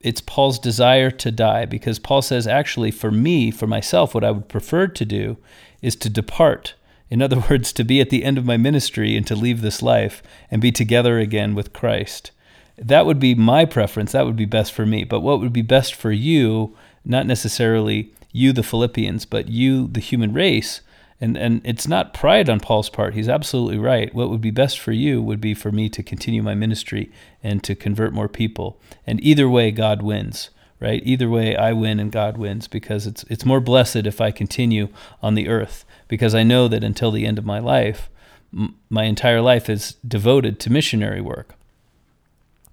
it's 0.00 0.20
Paul's 0.20 0.58
desire 0.58 1.10
to 1.10 1.30
die 1.30 1.64
because 1.64 1.98
Paul 1.98 2.22
says 2.22 2.46
actually 2.46 2.90
for 2.90 3.10
me 3.10 3.50
for 3.50 3.66
myself 3.66 4.14
what 4.14 4.24
I 4.24 4.30
would 4.30 4.48
prefer 4.48 4.86
to 4.86 5.04
do 5.04 5.38
is 5.82 5.96
to 5.96 6.10
depart. 6.10 6.74
In 7.10 7.22
other 7.22 7.42
words, 7.50 7.72
to 7.72 7.84
be 7.84 8.00
at 8.00 8.10
the 8.10 8.24
end 8.24 8.38
of 8.38 8.44
my 8.44 8.56
ministry 8.56 9.16
and 9.16 9.26
to 9.26 9.34
leave 9.34 9.60
this 9.60 9.82
life 9.82 10.22
and 10.50 10.60
be 10.60 10.72
together 10.72 11.18
again 11.18 11.54
with 11.54 11.72
Christ. 11.72 12.30
That 12.76 13.06
would 13.06 13.18
be 13.18 13.34
my 13.34 13.64
preference. 13.64 14.12
That 14.12 14.26
would 14.26 14.36
be 14.36 14.44
best 14.44 14.72
for 14.72 14.86
me. 14.86 15.04
But 15.04 15.20
what 15.20 15.40
would 15.40 15.52
be 15.52 15.62
best 15.62 15.94
for 15.94 16.12
you, 16.12 16.76
not 17.04 17.26
necessarily 17.26 18.12
you, 18.30 18.52
the 18.52 18.62
Philippians, 18.62 19.24
but 19.24 19.48
you, 19.48 19.88
the 19.88 20.00
human 20.00 20.32
race, 20.32 20.80
and 21.20 21.36
and 21.36 21.60
it's 21.64 21.88
not 21.88 22.14
pride 22.14 22.48
on 22.48 22.60
Paul's 22.60 22.90
part. 22.90 23.14
He's 23.14 23.28
absolutely 23.28 23.78
right. 23.78 24.14
What 24.14 24.30
would 24.30 24.40
be 24.40 24.50
best 24.50 24.78
for 24.78 24.92
you 24.92 25.22
would 25.22 25.40
be 25.40 25.54
for 25.54 25.72
me 25.72 25.88
to 25.88 26.02
continue 26.02 26.42
my 26.42 26.54
ministry 26.54 27.10
and 27.42 27.62
to 27.64 27.74
convert 27.74 28.12
more 28.12 28.28
people. 28.28 28.80
And 29.06 29.22
either 29.22 29.48
way, 29.48 29.70
God 29.70 30.02
wins. 30.02 30.50
Right? 30.80 31.02
Either 31.04 31.28
way, 31.28 31.56
I 31.56 31.72
win 31.72 31.98
and 31.98 32.12
God 32.12 32.36
wins 32.36 32.68
because 32.68 33.04
it's 33.04 33.24
it's 33.24 33.44
more 33.44 33.60
blessed 33.60 34.06
if 34.06 34.20
I 34.20 34.30
continue 34.30 34.88
on 35.20 35.34
the 35.34 35.48
earth 35.48 35.84
because 36.06 36.36
I 36.36 36.44
know 36.44 36.68
that 36.68 36.84
until 36.84 37.10
the 37.10 37.26
end 37.26 37.36
of 37.36 37.44
my 37.44 37.58
life, 37.58 38.08
m- 38.56 38.76
my 38.88 39.02
entire 39.02 39.40
life 39.40 39.68
is 39.68 39.96
devoted 40.06 40.60
to 40.60 40.70
missionary 40.70 41.20
work. 41.20 41.56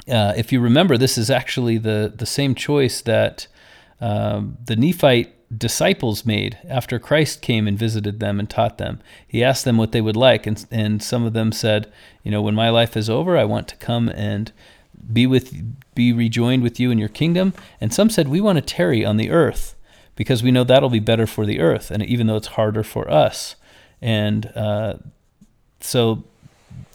Uh, 0.08 0.34
if 0.38 0.52
you 0.52 0.60
remember, 0.60 0.98
this 1.00 1.18
is 1.18 1.32
actually 1.32 1.80
the 1.80 2.14
the 2.16 2.28
same 2.28 2.54
choice 2.54 3.02
that 3.02 3.48
um, 4.00 4.60
the 4.64 4.76
Nephite 4.76 5.34
disciples 5.58 6.26
made 6.26 6.58
after 6.68 7.00
Christ 7.00 7.42
came 7.42 7.68
and 7.68 7.78
visited 7.78 8.20
them 8.20 8.40
and 8.40 8.50
taught 8.50 8.78
them. 8.78 9.00
He 9.28 9.44
asked 9.44 9.66
them 9.66 9.78
what 9.78 9.92
they 9.92 10.02
would 10.02 10.16
like, 10.16 10.48
and, 10.48 10.66
and 10.72 11.02
some 11.02 11.24
of 11.24 11.34
them 11.34 11.52
said, 11.52 11.92
You 12.24 12.32
know, 12.32 12.42
when 12.42 12.56
my 12.56 12.70
life 12.70 12.98
is 12.98 13.10
over, 13.10 13.38
I 13.38 13.46
want 13.46 13.68
to 13.70 13.76
come 13.78 14.10
and 14.10 14.52
be 15.12 15.28
with 15.28 15.54
be 15.94 16.12
rejoined 16.12 16.64
with 16.64 16.80
you 16.80 16.92
in 16.92 16.98
your 16.98 17.10
kingdom. 17.10 17.54
And 17.80 17.94
some 17.94 18.10
said, 18.10 18.28
We 18.28 18.42
want 18.42 18.58
to 18.58 18.62
tarry 18.62 19.06
on 19.06 19.18
the 19.18 19.30
earth 19.30 19.76
because 20.16 20.42
we 20.42 20.52
know 20.52 20.64
that'll 20.64 20.90
be 20.90 21.00
better 21.00 21.28
for 21.28 21.46
the 21.46 21.60
earth, 21.60 21.92
and 21.92 22.04
even 22.04 22.28
though 22.28 22.38
it's 22.38 22.48
harder 22.48 22.84
for 22.84 23.10
us. 23.10 23.56
And 24.02 24.48
uh, 24.56 24.96
so 25.80 26.24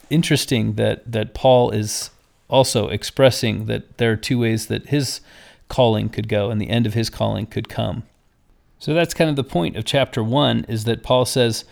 interesting 0.08 0.74
that 0.74 1.10
that 1.10 1.34
Paul 1.34 1.70
is 1.70 2.10
also 2.48 2.88
expressing 2.88 3.66
that 3.66 3.98
there 3.98 4.10
are 4.10 4.16
two 4.16 4.38
ways 4.38 4.66
that 4.66 4.86
his 4.86 5.20
calling 5.68 6.08
could 6.08 6.28
go 6.28 6.50
and 6.50 6.60
the 6.60 6.68
end 6.68 6.84
of 6.86 6.94
his 6.94 7.08
calling 7.08 7.46
could 7.46 7.68
come. 7.68 8.02
So 8.80 8.94
that's 8.94 9.14
kind 9.14 9.28
of 9.28 9.36
the 9.36 9.44
point 9.44 9.76
of 9.76 9.84
chapter 9.84 10.24
one 10.24 10.64
is 10.66 10.84
that 10.84 11.02
Paul 11.02 11.26
says, 11.26 11.64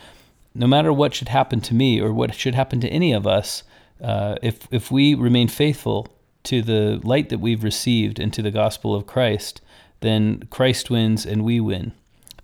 no 0.55 0.67
matter 0.67 0.93
what 0.93 1.15
should 1.15 1.31
happen 1.31 1.61
to 1.63 1.75
me 1.75 2.01
or 2.01 2.13
what 2.13 2.35
should 2.35 2.55
happen 2.55 2.81
to 2.81 2.89
any 2.89 3.13
of 3.13 3.27
us, 3.27 3.63
uh, 4.01 4.37
if 4.43 4.69
if 4.71 4.91
we 4.91 5.15
remain 5.15 5.49
faithful 5.49 6.07
to 6.45 6.63
the 6.63 7.01
light 7.03 7.31
that 7.31 7.41
we've 7.41 7.65
received 7.65 8.21
and 8.21 8.33
to 8.35 8.43
the 8.43 8.51
gospel 8.51 8.95
of 8.95 9.07
Christ, 9.07 9.61
then 10.01 10.45
Christ 10.51 10.91
wins 10.91 11.27
and 11.27 11.45
we 11.45 11.61
win. 11.61 11.93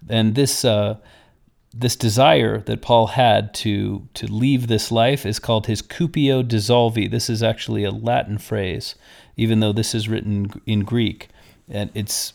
And 0.08 0.34
this 0.34 0.64
uh, 0.64 0.96
this 1.74 1.94
desire 1.94 2.60
that 2.60 2.80
Paul 2.80 3.08
had 3.08 3.52
to 3.54 4.08
to 4.14 4.26
leave 4.26 4.66
this 4.66 4.90
life 4.90 5.26
is 5.26 5.38
called 5.38 5.66
his 5.66 5.82
cupio 5.82 6.42
dissolvi. 6.42 7.10
This 7.10 7.28
is 7.28 7.42
actually 7.42 7.84
a 7.84 7.90
Latin 7.90 8.38
phrase, 8.38 8.94
even 9.36 9.60
though 9.60 9.72
this 9.72 9.94
is 9.94 10.08
written 10.08 10.62
in 10.64 10.80
Greek, 10.80 11.28
and 11.68 11.90
it's 11.94 12.32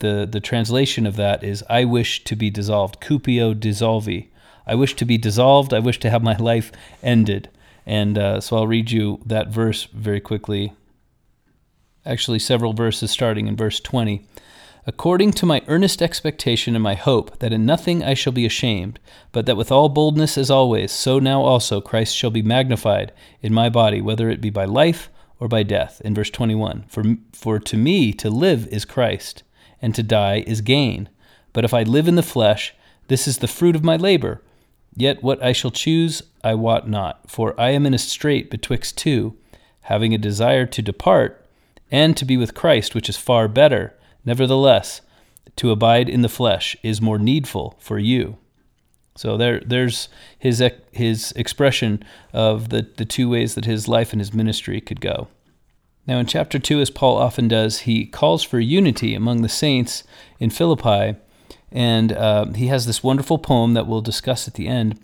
the, 0.00 0.28
the 0.30 0.40
translation 0.40 1.06
of 1.06 1.16
that 1.16 1.42
is 1.42 1.64
I 1.70 1.84
wish 1.84 2.24
to 2.24 2.36
be 2.36 2.50
dissolved. 2.50 3.00
Cupio 3.00 3.54
dissolvi. 3.54 4.28
I 4.66 4.74
wish 4.74 4.94
to 4.96 5.04
be 5.04 5.16
dissolved. 5.16 5.72
I 5.72 5.78
wish 5.78 5.98
to 6.00 6.10
have 6.10 6.22
my 6.22 6.36
life 6.36 6.70
ended. 7.02 7.48
And 7.86 8.18
uh, 8.18 8.40
so 8.40 8.56
I'll 8.56 8.66
read 8.66 8.90
you 8.90 9.20
that 9.24 9.48
verse 9.48 9.84
very 9.92 10.20
quickly. 10.20 10.72
Actually, 12.04 12.38
several 12.38 12.72
verses 12.72 13.10
starting 13.10 13.46
in 13.46 13.56
verse 13.56 13.80
20. 13.80 14.26
according 14.86 15.30
to 15.30 15.46
my 15.46 15.62
earnest 15.68 16.00
expectation 16.02 16.74
and 16.74 16.82
my 16.82 16.94
hope 16.94 17.38
that 17.38 17.52
in 17.52 17.66
nothing 17.66 18.02
I 18.02 18.14
shall 18.14 18.32
be 18.32 18.46
ashamed, 18.46 18.98
but 19.32 19.46
that 19.46 19.56
with 19.56 19.70
all 19.70 19.88
boldness 19.88 20.38
as 20.38 20.50
always, 20.50 20.90
so 20.90 21.18
now 21.18 21.42
also 21.42 21.80
Christ 21.80 22.16
shall 22.16 22.30
be 22.30 22.42
magnified 22.42 23.12
in 23.42 23.52
my 23.52 23.68
body, 23.68 24.00
whether 24.00 24.28
it 24.30 24.40
be 24.40 24.50
by 24.50 24.64
life 24.64 25.10
or 25.38 25.48
by 25.48 25.62
death. 25.62 26.00
In 26.04 26.14
verse 26.14 26.30
21, 26.30 26.84
for, 26.88 27.04
for 27.32 27.58
to 27.58 27.76
me 27.76 28.12
to 28.14 28.30
live 28.30 28.66
is 28.68 28.84
Christ, 28.84 29.42
and 29.82 29.94
to 29.94 30.02
die 30.02 30.44
is 30.46 30.60
gain. 30.60 31.08
But 31.52 31.64
if 31.64 31.74
I 31.74 31.82
live 31.82 32.08
in 32.08 32.16
the 32.16 32.22
flesh, 32.22 32.74
this 33.08 33.26
is 33.26 33.38
the 33.38 33.48
fruit 33.48 33.74
of 33.74 33.84
my 33.84 33.96
labor. 33.96 34.42
Yet 34.94 35.22
what 35.22 35.42
I 35.42 35.52
shall 35.52 35.70
choose 35.70 36.22
I 36.42 36.54
wot 36.54 36.88
not, 36.88 37.30
for 37.30 37.58
I 37.60 37.70
am 37.70 37.86
in 37.86 37.94
a 37.94 37.98
strait 37.98 38.50
betwixt 38.50 38.96
two, 38.96 39.36
having 39.82 40.14
a 40.14 40.18
desire 40.18 40.66
to 40.66 40.82
depart, 40.82 41.46
and 41.90 42.16
to 42.16 42.24
be 42.24 42.36
with 42.36 42.54
Christ, 42.54 42.94
which 42.94 43.08
is 43.08 43.16
far 43.16 43.48
better. 43.48 43.94
Nevertheless, 44.24 45.00
to 45.56 45.70
abide 45.70 46.08
in 46.08 46.22
the 46.22 46.28
flesh 46.28 46.76
is 46.82 47.00
more 47.00 47.18
needful 47.18 47.76
for 47.78 47.98
you. 47.98 48.36
So 49.16 49.36
there, 49.36 49.60
there's 49.60 50.08
his 50.38 50.62
his 50.92 51.32
expression 51.32 52.02
of 52.32 52.68
the, 52.70 52.86
the 52.96 53.04
two 53.04 53.28
ways 53.28 53.54
that 53.54 53.64
his 53.64 53.88
life 53.88 54.12
and 54.12 54.20
his 54.20 54.32
ministry 54.32 54.80
could 54.80 55.00
go. 55.00 55.28
Now, 56.10 56.18
in 56.18 56.26
chapter 56.26 56.58
two, 56.58 56.80
as 56.80 56.90
Paul 56.90 57.18
often 57.18 57.46
does, 57.46 57.82
he 57.82 58.04
calls 58.04 58.42
for 58.42 58.58
unity 58.58 59.14
among 59.14 59.42
the 59.42 59.48
saints 59.48 60.02
in 60.40 60.50
Philippi, 60.50 61.16
and 61.70 62.12
uh, 62.12 62.46
he 62.46 62.66
has 62.66 62.84
this 62.84 63.00
wonderful 63.00 63.38
poem 63.38 63.74
that 63.74 63.86
we'll 63.86 64.00
discuss 64.00 64.48
at 64.48 64.54
the 64.54 64.66
end. 64.66 64.98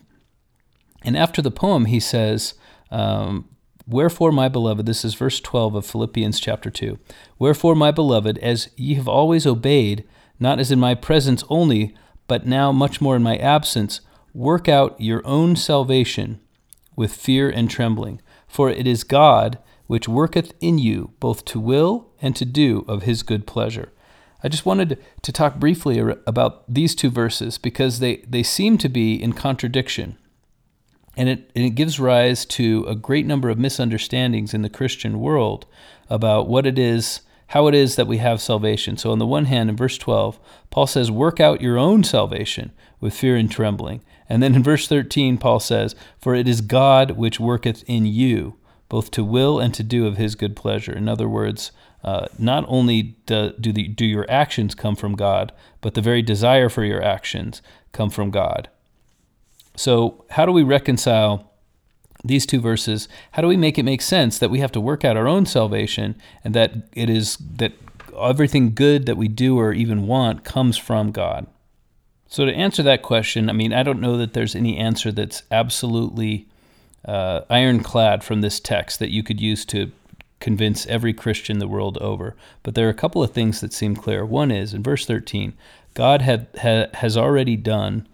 And 1.04 1.16
after 1.16 1.40
the 1.40 1.52
poem, 1.52 1.84
he 1.84 2.00
says, 2.00 2.54
um, 2.90 3.48
Wherefore, 3.86 4.32
my 4.32 4.48
beloved, 4.48 4.84
this 4.84 5.04
is 5.04 5.14
verse 5.14 5.38
12 5.38 5.76
of 5.76 5.86
Philippians 5.86 6.40
chapter 6.40 6.70
2. 6.70 6.98
Wherefore, 7.38 7.76
my 7.76 7.92
beloved, 7.92 8.36
as 8.38 8.70
ye 8.74 8.94
have 8.94 9.06
always 9.06 9.46
obeyed, 9.46 10.02
not 10.40 10.58
as 10.58 10.72
in 10.72 10.80
my 10.80 10.96
presence 10.96 11.44
only, 11.48 11.94
but 12.26 12.48
now 12.48 12.72
much 12.72 13.00
more 13.00 13.14
in 13.14 13.22
my 13.22 13.36
absence, 13.36 14.00
work 14.34 14.68
out 14.68 15.00
your 15.00 15.24
own 15.24 15.54
salvation 15.54 16.40
with 16.96 17.14
fear 17.14 17.48
and 17.48 17.70
trembling. 17.70 18.20
For 18.48 18.68
it 18.70 18.88
is 18.88 19.04
God 19.04 19.60
which 19.86 20.08
worketh 20.08 20.52
in 20.60 20.78
you 20.78 21.12
both 21.20 21.44
to 21.46 21.60
will 21.60 22.08
and 22.20 22.34
to 22.36 22.44
do 22.44 22.84
of 22.88 23.02
his 23.02 23.22
good 23.22 23.46
pleasure. 23.46 23.92
I 24.42 24.48
just 24.48 24.66
wanted 24.66 25.02
to 25.22 25.32
talk 25.32 25.56
briefly 25.56 25.98
about 26.26 26.72
these 26.72 26.94
two 26.94 27.10
verses 27.10 27.58
because 27.58 27.98
they, 27.98 28.18
they 28.28 28.42
seem 28.42 28.78
to 28.78 28.88
be 28.88 29.20
in 29.20 29.32
contradiction. 29.32 30.18
And 31.16 31.28
it, 31.28 31.50
and 31.56 31.64
it 31.64 31.70
gives 31.70 31.98
rise 31.98 32.44
to 32.46 32.84
a 32.86 32.94
great 32.94 33.24
number 33.24 33.48
of 33.48 33.58
misunderstandings 33.58 34.52
in 34.52 34.62
the 34.62 34.68
Christian 34.68 35.18
world 35.18 35.64
about 36.10 36.48
what 36.48 36.66
it 36.66 36.78
is, 36.78 37.22
how 37.48 37.66
it 37.66 37.74
is 37.74 37.96
that 37.96 38.06
we 38.06 38.18
have 38.18 38.40
salvation. 38.42 38.98
So, 38.98 39.10
on 39.10 39.18
the 39.18 39.26
one 39.26 39.46
hand, 39.46 39.70
in 39.70 39.76
verse 39.76 39.96
12, 39.96 40.38
Paul 40.68 40.86
says, 40.86 41.10
Work 41.10 41.40
out 41.40 41.62
your 41.62 41.78
own 41.78 42.04
salvation 42.04 42.72
with 43.00 43.14
fear 43.14 43.34
and 43.34 43.50
trembling. 43.50 44.02
And 44.28 44.42
then 44.42 44.54
in 44.54 44.62
verse 44.62 44.86
13, 44.86 45.38
Paul 45.38 45.60
says, 45.60 45.94
For 46.20 46.34
it 46.34 46.46
is 46.46 46.60
God 46.60 47.12
which 47.12 47.40
worketh 47.40 47.82
in 47.86 48.04
you, 48.04 48.56
both 48.88 49.10
to 49.12 49.24
will 49.24 49.58
and 49.58 49.74
to 49.74 49.82
do 49.82 50.06
of 50.06 50.16
his 50.16 50.34
good 50.34 50.56
pleasure. 50.56 50.92
In 50.92 51.08
other 51.08 51.28
words, 51.28 51.72
uh, 52.04 52.26
not 52.38 52.64
only 52.68 53.16
do, 53.26 53.52
do, 53.60 53.72
the, 53.72 53.88
do 53.88 54.06
your 54.06 54.26
actions 54.28 54.74
come 54.74 54.94
from 54.94 55.16
God, 55.16 55.52
but 55.80 55.94
the 55.94 56.00
very 56.00 56.22
desire 56.22 56.68
for 56.68 56.84
your 56.84 57.02
actions 57.02 57.62
come 57.92 58.10
from 58.10 58.30
God. 58.30 58.68
So, 59.74 60.24
how 60.30 60.46
do 60.46 60.52
we 60.52 60.62
reconcile 60.62 61.52
these 62.24 62.46
two 62.46 62.60
verses? 62.60 63.08
How 63.32 63.42
do 63.42 63.48
we 63.48 63.56
make 63.56 63.78
it 63.78 63.82
make 63.82 64.02
sense 64.02 64.38
that 64.38 64.50
we 64.50 64.60
have 64.60 64.72
to 64.72 64.80
work 64.80 65.04
out 65.04 65.16
our 65.16 65.28
own 65.28 65.46
salvation 65.46 66.16
and 66.44 66.54
that 66.54 66.72
it 66.92 67.10
is 67.10 67.36
that 67.38 67.72
everything 68.18 68.74
good 68.74 69.06
that 69.06 69.16
we 69.16 69.28
do 69.28 69.58
or 69.58 69.72
even 69.72 70.06
want 70.06 70.44
comes 70.44 70.78
from 70.78 71.10
God? 71.10 71.46
So, 72.28 72.44
to 72.44 72.52
answer 72.52 72.82
that 72.84 73.02
question, 73.02 73.50
I 73.50 73.52
mean, 73.52 73.72
I 73.72 73.82
don't 73.82 74.00
know 74.00 74.16
that 74.16 74.32
there's 74.32 74.54
any 74.54 74.76
answer 74.78 75.12
that's 75.12 75.42
absolutely 75.50 76.48
uh, 77.06 77.42
ironclad 77.48 78.24
from 78.24 78.40
this 78.40 78.60
text 78.60 78.98
that 78.98 79.10
you 79.10 79.22
could 79.22 79.40
use 79.40 79.64
to 79.66 79.92
convince 80.40 80.86
every 80.86 81.14
Christian 81.14 81.58
the 81.58 81.68
world 81.68 81.96
over. 81.98 82.36
But 82.62 82.74
there 82.74 82.86
are 82.86 82.90
a 82.90 82.94
couple 82.94 83.22
of 83.22 83.30
things 83.30 83.60
that 83.60 83.72
seem 83.72 83.96
clear. 83.96 84.24
One 84.24 84.50
is 84.50 84.74
in 84.74 84.82
verse 84.82 85.06
13, 85.06 85.54
God 85.94 86.22
had, 86.22 86.48
ha, 86.60 86.86
has 86.94 87.16
already 87.16 87.56
done 87.56 88.06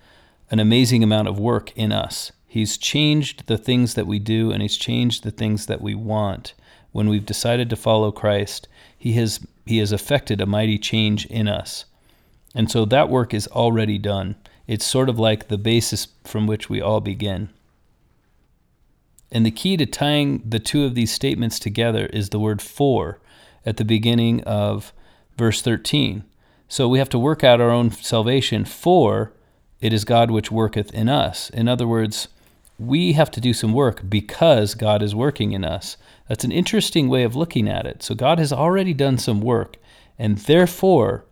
an 0.50 0.60
amazing 0.60 1.02
amount 1.02 1.28
of 1.28 1.38
work 1.38 1.76
in 1.76 1.90
us. 1.90 2.30
He's 2.46 2.76
changed 2.76 3.46
the 3.46 3.58
things 3.58 3.94
that 3.94 4.06
we 4.06 4.18
do 4.18 4.52
and 4.52 4.60
he's 4.60 4.76
changed 4.76 5.24
the 5.24 5.30
things 5.30 5.66
that 5.66 5.80
we 5.80 5.94
want. 5.94 6.52
When 6.92 7.08
we've 7.08 7.24
decided 7.24 7.70
to 7.70 7.76
follow 7.76 8.12
Christ, 8.12 8.68
he 8.96 9.14
has 9.14 9.40
he 9.64 9.78
has 9.78 9.92
effected 9.92 10.40
a 10.40 10.46
mighty 10.46 10.76
change 10.76 11.24
in 11.26 11.48
us. 11.48 11.86
And 12.54 12.70
so 12.70 12.84
that 12.84 13.08
work 13.08 13.32
is 13.32 13.46
already 13.48 13.96
done. 13.96 14.34
It's 14.66 14.84
sort 14.84 15.08
of 15.08 15.18
like 15.18 15.48
the 15.48 15.56
basis 15.56 16.08
from 16.24 16.46
which 16.46 16.68
we 16.68 16.80
all 16.80 17.00
begin. 17.00 17.48
And 19.32 19.44
the 19.44 19.50
key 19.50 19.76
to 19.78 19.86
tying 19.86 20.42
the 20.46 20.60
two 20.60 20.84
of 20.84 20.94
these 20.94 21.10
statements 21.10 21.58
together 21.58 22.06
is 22.06 22.28
the 22.28 22.38
word 22.38 22.62
for 22.62 23.18
at 23.66 23.78
the 23.78 23.84
beginning 23.84 24.42
of 24.44 24.92
verse 25.36 25.62
13. 25.62 26.24
So 26.68 26.86
we 26.88 26.98
have 26.98 27.08
to 27.08 27.18
work 27.18 27.42
out 27.42 27.60
our 27.60 27.70
own 27.70 27.90
salvation 27.90 28.64
for 28.64 29.32
it 29.80 29.92
is 29.92 30.04
God 30.04 30.30
which 30.30 30.52
worketh 30.52 30.94
in 30.94 31.08
us. 31.08 31.50
In 31.50 31.66
other 31.66 31.88
words, 31.88 32.28
we 32.78 33.14
have 33.14 33.30
to 33.32 33.40
do 33.40 33.52
some 33.52 33.72
work 33.72 34.08
because 34.08 34.74
God 34.74 35.02
is 35.02 35.14
working 35.14 35.52
in 35.52 35.64
us. 35.64 35.96
That's 36.28 36.44
an 36.44 36.52
interesting 36.52 37.08
way 37.08 37.24
of 37.24 37.34
looking 37.34 37.68
at 37.68 37.84
it. 37.84 38.02
So 38.02 38.14
God 38.14 38.38
has 38.38 38.52
already 38.52 38.94
done 38.94 39.18
some 39.18 39.40
work, 39.40 39.76
and 40.18 40.38
therefore 40.38 41.24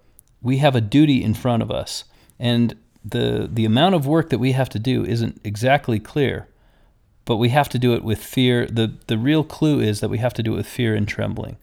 we 0.42 0.58
have 0.58 0.74
a 0.74 0.80
duty 0.80 1.22
in 1.22 1.34
front 1.34 1.62
of 1.62 1.70
us. 1.70 2.04
And 2.38 2.76
the 3.04 3.48
the 3.50 3.64
amount 3.64 3.94
of 3.94 4.06
work 4.06 4.30
that 4.30 4.38
we 4.38 4.52
have 4.52 4.68
to 4.70 4.78
do 4.78 5.04
isn't 5.04 5.40
exactly 5.44 5.98
clear, 5.98 6.48
but 7.30 7.36
we 7.36 7.50
have 7.50 7.68
to 7.68 7.78
do 7.78 7.94
it 7.94 8.02
with 8.02 8.18
fear. 8.18 8.66
The 8.66 8.92
the 9.06 9.16
real 9.16 9.44
clue 9.44 9.78
is 9.78 10.00
that 10.00 10.10
we 10.10 10.18
have 10.18 10.34
to 10.34 10.42
do 10.42 10.54
it 10.54 10.56
with 10.56 10.66
fear 10.66 10.96
and 10.96 11.06
trembling. 11.06 11.58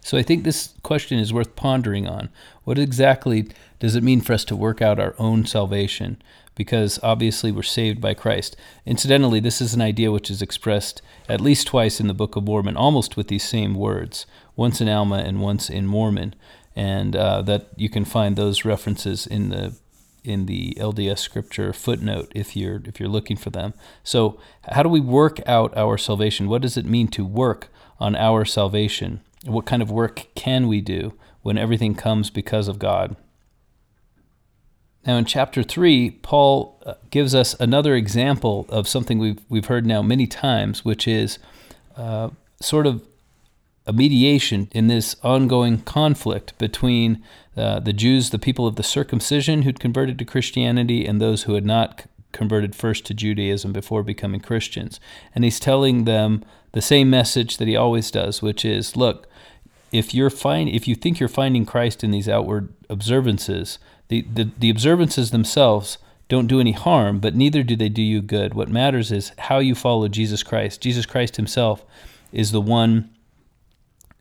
So 0.00 0.16
I 0.16 0.22
think 0.22 0.44
this 0.44 0.72
question 0.82 1.18
is 1.18 1.30
worth 1.30 1.54
pondering 1.56 2.08
on. 2.08 2.30
What 2.64 2.78
exactly 2.78 3.50
does 3.80 3.94
it 3.96 4.02
mean 4.02 4.22
for 4.22 4.32
us 4.32 4.46
to 4.46 4.56
work 4.56 4.80
out 4.80 4.98
our 4.98 5.14
own 5.18 5.44
salvation? 5.44 6.22
Because 6.54 6.98
obviously 7.02 7.52
we're 7.52 7.64
saved 7.64 8.00
by 8.00 8.14
Christ. 8.14 8.56
Incidentally, 8.86 9.40
this 9.40 9.60
is 9.60 9.74
an 9.74 9.82
idea 9.82 10.10
which 10.10 10.30
is 10.30 10.40
expressed 10.40 11.02
at 11.28 11.42
least 11.42 11.66
twice 11.66 12.00
in 12.00 12.06
the 12.06 12.14
Book 12.14 12.34
of 12.34 12.44
Mormon, 12.44 12.78
almost 12.78 13.14
with 13.14 13.28
these 13.28 13.46
same 13.46 13.74
words, 13.74 14.24
once 14.56 14.80
in 14.80 14.88
Alma 14.88 15.16
and 15.16 15.42
once 15.42 15.68
in 15.68 15.86
Mormon, 15.86 16.34
and 16.74 17.14
uh, 17.14 17.42
that 17.42 17.66
you 17.76 17.90
can 17.90 18.06
find 18.06 18.36
those 18.36 18.64
references 18.64 19.26
in 19.26 19.50
the 19.50 19.74
in 20.28 20.46
the 20.46 20.76
LDS 20.78 21.18
Scripture 21.18 21.72
footnote 21.72 22.30
if 22.34 22.54
you're 22.54 22.82
if 22.84 23.00
you're 23.00 23.08
looking 23.08 23.36
for 23.36 23.50
them. 23.50 23.74
So, 24.04 24.38
how 24.70 24.82
do 24.82 24.88
we 24.88 25.00
work 25.00 25.40
out 25.46 25.76
our 25.76 25.96
salvation? 25.96 26.48
What 26.48 26.62
does 26.62 26.76
it 26.76 26.84
mean 26.84 27.08
to 27.08 27.24
work 27.24 27.68
on 27.98 28.14
our 28.14 28.44
salvation? 28.44 29.20
What 29.44 29.66
kind 29.66 29.82
of 29.82 29.90
work 29.90 30.26
can 30.34 30.68
we 30.68 30.80
do 30.80 31.14
when 31.42 31.56
everything 31.58 31.94
comes 31.94 32.30
because 32.30 32.68
of 32.68 32.78
God? 32.78 33.16
Now, 35.06 35.16
in 35.16 35.24
chapter 35.24 35.62
3, 35.62 36.10
Paul 36.10 36.82
uh, 36.84 36.94
gives 37.10 37.34
us 37.34 37.58
another 37.58 37.94
example 37.94 38.66
of 38.68 38.86
something 38.86 39.18
we've, 39.18 39.40
we've 39.48 39.66
heard 39.66 39.86
now 39.86 40.02
many 40.02 40.26
times, 40.26 40.84
which 40.84 41.08
is 41.08 41.38
uh, 41.96 42.28
sort 42.60 42.86
of 42.86 43.02
a 43.88 43.92
mediation 43.92 44.68
in 44.72 44.86
this 44.86 45.16
ongoing 45.22 45.80
conflict 45.80 46.56
between 46.58 47.24
uh, 47.56 47.80
the 47.80 47.94
Jews, 47.94 48.30
the 48.30 48.38
people 48.38 48.66
of 48.66 48.76
the 48.76 48.82
circumcision 48.82 49.62
who'd 49.62 49.80
converted 49.80 50.18
to 50.18 50.26
Christianity, 50.26 51.06
and 51.06 51.20
those 51.20 51.44
who 51.44 51.54
had 51.54 51.64
not 51.64 52.04
converted 52.30 52.76
first 52.76 53.06
to 53.06 53.14
Judaism 53.14 53.72
before 53.72 54.02
becoming 54.02 54.40
Christians. 54.40 55.00
And 55.34 55.42
he's 55.42 55.58
telling 55.58 56.04
them 56.04 56.44
the 56.72 56.82
same 56.82 57.08
message 57.08 57.56
that 57.56 57.66
he 57.66 57.76
always 57.76 58.10
does, 58.10 58.42
which 58.42 58.62
is 58.62 58.94
look, 58.94 59.26
if 59.90 60.12
you're 60.12 60.28
find, 60.28 60.68
if 60.68 60.86
you 60.86 60.94
think 60.94 61.18
you're 61.18 61.28
finding 61.30 61.64
Christ 61.64 62.04
in 62.04 62.10
these 62.10 62.28
outward 62.28 62.72
observances, 62.90 63.78
the, 64.08 64.20
the, 64.32 64.50
the 64.58 64.68
observances 64.68 65.30
themselves 65.30 65.96
don't 66.28 66.46
do 66.46 66.60
any 66.60 66.72
harm, 66.72 67.20
but 67.20 67.34
neither 67.34 67.62
do 67.62 67.74
they 67.74 67.88
do 67.88 68.02
you 68.02 68.20
good. 68.20 68.52
What 68.52 68.68
matters 68.68 69.10
is 69.10 69.32
how 69.38 69.60
you 69.60 69.74
follow 69.74 70.08
Jesus 70.08 70.42
Christ. 70.42 70.82
Jesus 70.82 71.06
Christ 71.06 71.36
himself 71.36 71.86
is 72.32 72.52
the 72.52 72.60
one 72.60 73.08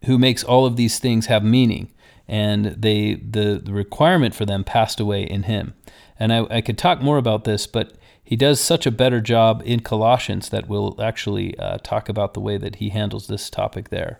who 0.05 0.17
makes 0.17 0.43
all 0.43 0.65
of 0.65 0.75
these 0.75 0.99
things 0.99 1.25
have 1.25 1.43
meaning, 1.43 1.91
and 2.27 2.65
they 2.65 3.15
the, 3.15 3.61
the 3.63 3.73
requirement 3.73 4.35
for 4.35 4.45
them 4.45 4.63
passed 4.63 4.99
away 4.99 5.23
in 5.23 5.43
him. 5.43 5.73
And 6.19 6.33
I, 6.33 6.57
I 6.57 6.61
could 6.61 6.77
talk 6.77 7.01
more 7.01 7.17
about 7.17 7.43
this, 7.43 7.67
but 7.67 7.93
he 8.23 8.35
does 8.35 8.59
such 8.59 8.85
a 8.85 8.91
better 8.91 9.21
job 9.21 9.61
in 9.65 9.79
Colossians 9.79 10.49
that 10.49 10.67
we'll 10.67 11.01
actually 11.01 11.57
uh, 11.59 11.77
talk 11.77 12.09
about 12.09 12.33
the 12.33 12.41
way 12.41 12.57
that 12.57 12.75
he 12.75 12.89
handles 12.89 13.27
this 13.27 13.49
topic 13.49 13.89
there. 13.89 14.19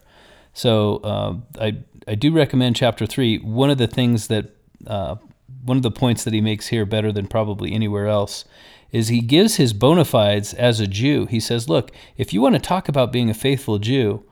So 0.53 0.97
uh, 0.97 1.35
I 1.59 1.77
I 2.07 2.15
do 2.15 2.31
recommend 2.31 2.75
chapter 2.75 3.05
three. 3.05 3.37
One 3.37 3.69
of 3.69 3.77
the 3.77 3.87
things 3.87 4.27
that 4.27 4.55
uh, 4.87 5.15
one 5.63 5.77
of 5.77 5.83
the 5.83 5.91
points 5.91 6.23
that 6.23 6.33
he 6.33 6.41
makes 6.41 6.67
here 6.67 6.85
better 6.85 7.11
than 7.11 7.27
probably 7.27 7.73
anywhere 7.73 8.07
else 8.07 8.45
is 8.91 9.09
he 9.09 9.19
gives 9.19 9.57
his 9.57 9.73
bona 9.73 10.05
fides 10.05 10.53
as 10.53 10.79
a 10.79 10.87
Jew. 10.87 11.25
He 11.25 11.41
says, 11.41 11.67
look, 11.67 11.91
if 12.15 12.31
you 12.31 12.41
want 12.41 12.55
to 12.55 12.61
talk 12.61 12.87
about 12.87 13.11
being 13.11 13.29
a 13.29 13.33
faithful 13.33 13.79
Jew, 13.79 14.23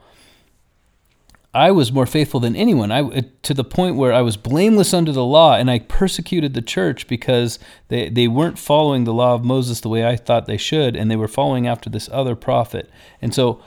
I 1.55 1.71
was 1.71 1.93
more 1.93 2.05
faithful 2.05 2.41
than 2.41 2.53
anyone. 2.53 2.91
I 2.91 3.23
to 3.43 3.53
the 3.53 3.63
point 3.63 3.95
where 3.95 4.11
I 4.11 4.21
was 4.21 4.35
blameless 4.35 4.93
under 4.93 5.13
the 5.13 5.23
law, 5.23 5.55
and 5.55 5.71
I 5.71 5.79
persecuted 5.79 6.53
the 6.53 6.61
church 6.61 7.07
because 7.07 7.59
they 7.87 8.09
they 8.09 8.27
weren't 8.27 8.59
following 8.59 9.05
the 9.05 9.13
law 9.13 9.33
of 9.35 9.45
Moses 9.45 9.79
the 9.79 9.87
way 9.87 10.05
I 10.05 10.17
thought 10.17 10.47
they 10.47 10.57
should, 10.57 10.97
and 10.97 11.09
they 11.09 11.15
were 11.15 11.29
following 11.29 11.65
after 11.65 11.89
this 11.89 12.09
other 12.11 12.35
prophet. 12.35 12.89
And 13.21 13.33
so, 13.33 13.61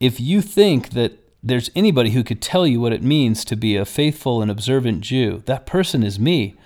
if 0.00 0.18
you 0.18 0.42
think 0.42 0.90
that 0.90 1.18
there's 1.40 1.70
anybody 1.76 2.10
who 2.10 2.24
could 2.24 2.42
tell 2.42 2.66
you 2.66 2.80
what 2.80 2.92
it 2.92 3.02
means 3.02 3.44
to 3.44 3.54
be 3.54 3.76
a 3.76 3.84
faithful 3.84 4.42
and 4.42 4.50
observant 4.50 5.02
Jew, 5.02 5.44
that 5.46 5.66
person 5.66 6.02
is 6.02 6.18
me. 6.18 6.56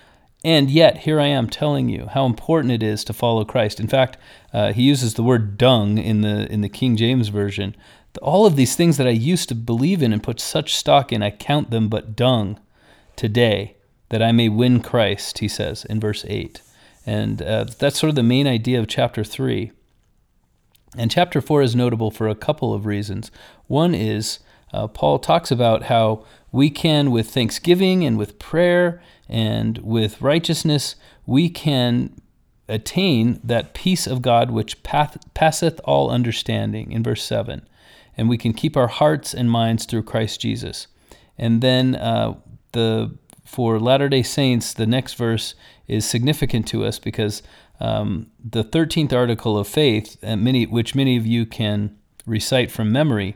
And 0.43 0.71
yet, 0.71 0.97
here 0.97 1.19
I 1.19 1.27
am 1.27 1.47
telling 1.47 1.89
you 1.89 2.07
how 2.11 2.25
important 2.25 2.73
it 2.73 2.83
is 2.83 3.03
to 3.05 3.13
follow 3.13 3.45
Christ. 3.45 3.79
In 3.79 3.87
fact, 3.87 4.17
uh, 4.51 4.73
he 4.73 4.81
uses 4.81 5.13
the 5.13 5.23
word 5.23 5.57
dung 5.59 5.99
in 5.99 6.21
the 6.21 6.51
in 6.51 6.61
the 6.61 6.69
King 6.69 6.97
James 6.97 7.27
version 7.27 7.75
all 8.19 8.45
of 8.45 8.55
these 8.55 8.75
things 8.75 8.97
that 8.97 9.07
I 9.07 9.11
used 9.11 9.49
to 9.49 9.55
believe 9.55 10.01
in 10.01 10.13
and 10.13 10.23
put 10.23 10.39
such 10.39 10.75
stock 10.75 11.11
in, 11.11 11.23
I 11.23 11.31
count 11.31 11.71
them 11.71 11.87
but 11.89 12.15
dung 12.15 12.59
today 13.15 13.75
that 14.09 14.21
I 14.21 14.31
may 14.31 14.49
win 14.49 14.81
Christ, 14.81 15.39
he 15.39 15.47
says 15.47 15.85
in 15.85 15.99
verse 15.99 16.25
8. 16.27 16.61
And 17.05 17.41
uh, 17.41 17.65
that's 17.77 17.99
sort 17.99 18.09
of 18.09 18.15
the 18.15 18.23
main 18.23 18.47
idea 18.47 18.79
of 18.79 18.87
chapter 18.87 19.23
3. 19.23 19.71
And 20.97 21.11
chapter 21.11 21.41
4 21.41 21.61
is 21.61 21.75
notable 21.75 22.11
for 22.11 22.27
a 22.27 22.35
couple 22.35 22.73
of 22.73 22.85
reasons. 22.85 23.31
One 23.67 23.93
is 23.93 24.39
uh, 24.73 24.87
Paul 24.87 25.19
talks 25.19 25.51
about 25.51 25.83
how 25.83 26.25
we 26.51 26.69
can, 26.69 27.11
with 27.11 27.29
thanksgiving 27.29 28.05
and 28.05 28.17
with 28.17 28.39
prayer 28.39 29.01
and 29.27 29.77
with 29.79 30.21
righteousness, 30.21 30.95
we 31.25 31.49
can 31.49 32.13
attain 32.67 33.39
that 33.43 33.73
peace 33.73 34.07
of 34.07 34.21
God 34.21 34.51
which 34.51 34.81
path, 34.83 35.17
passeth 35.33 35.79
all 35.83 36.09
understanding, 36.09 36.91
in 36.91 37.03
verse 37.03 37.23
7 37.23 37.67
and 38.17 38.29
we 38.29 38.37
can 38.37 38.53
keep 38.53 38.77
our 38.77 38.87
hearts 38.87 39.33
and 39.33 39.49
minds 39.49 39.85
through 39.85 40.03
Christ 40.03 40.39
Jesus. 40.39 40.87
And 41.37 41.61
then 41.61 41.95
uh, 41.95 42.35
the 42.71 43.17
for 43.45 43.79
Latter 43.79 44.09
Day 44.09 44.23
Saints, 44.23 44.73
the 44.73 44.87
next 44.87 45.13
verse 45.13 45.53
is 45.87 46.05
significant 46.05 46.67
to 46.67 46.83
us 46.83 46.97
because 46.97 47.43
um, 47.79 48.27
the 48.43 48.63
13th 48.63 49.13
article 49.13 49.57
of 49.57 49.67
faith, 49.67 50.17
uh, 50.23 50.35
many, 50.35 50.65
which 50.65 50.95
many 50.95 51.15
of 51.15 51.25
you 51.25 51.45
can 51.45 51.95
recite 52.25 52.71
from 52.71 52.91
memory, 52.91 53.35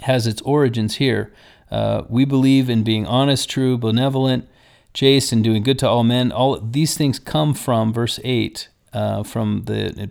has 0.00 0.26
its 0.26 0.42
origins 0.42 0.96
here. 0.96 1.32
Uh, 1.70 2.02
we 2.08 2.24
believe 2.24 2.68
in 2.68 2.82
being 2.82 3.06
honest, 3.06 3.48
true, 3.48 3.78
benevolent, 3.78 4.48
chaste, 4.92 5.32
and 5.32 5.42
doing 5.42 5.62
good 5.62 5.78
to 5.78 5.88
all 5.88 6.04
men. 6.04 6.30
All 6.30 6.60
these 6.60 6.96
things 6.96 7.18
come 7.18 7.54
from 7.54 7.92
verse 7.92 8.20
8, 8.22 8.68
uh, 8.92 9.22
from 9.22 9.62
the 9.64 10.10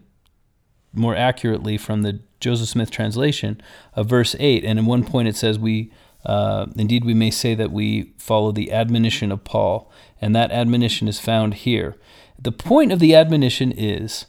more 0.95 1.15
accurately 1.15 1.77
from 1.77 2.01
the 2.01 2.19
Joseph 2.39 2.69
Smith 2.69 2.91
translation 2.91 3.61
of 3.93 4.07
verse 4.07 4.35
8. 4.39 4.63
And 4.63 4.79
in 4.79 4.85
one 4.85 5.03
point 5.03 5.27
it 5.27 5.35
says, 5.35 5.57
We 5.57 5.91
uh, 6.25 6.65
indeed 6.75 7.05
we 7.05 7.13
may 7.13 7.29
say 7.29 7.53
that 7.53 7.71
we 7.71 8.13
follow 8.17 8.51
the 8.51 8.71
admonition 8.71 9.31
of 9.31 9.43
Paul, 9.43 9.91
and 10.19 10.35
that 10.35 10.51
admonition 10.51 11.07
is 11.07 11.19
found 11.19 11.53
here. 11.53 11.95
The 12.39 12.51
point 12.51 12.91
of 12.91 12.99
the 12.99 13.15
admonition 13.15 13.71
is 13.71 14.25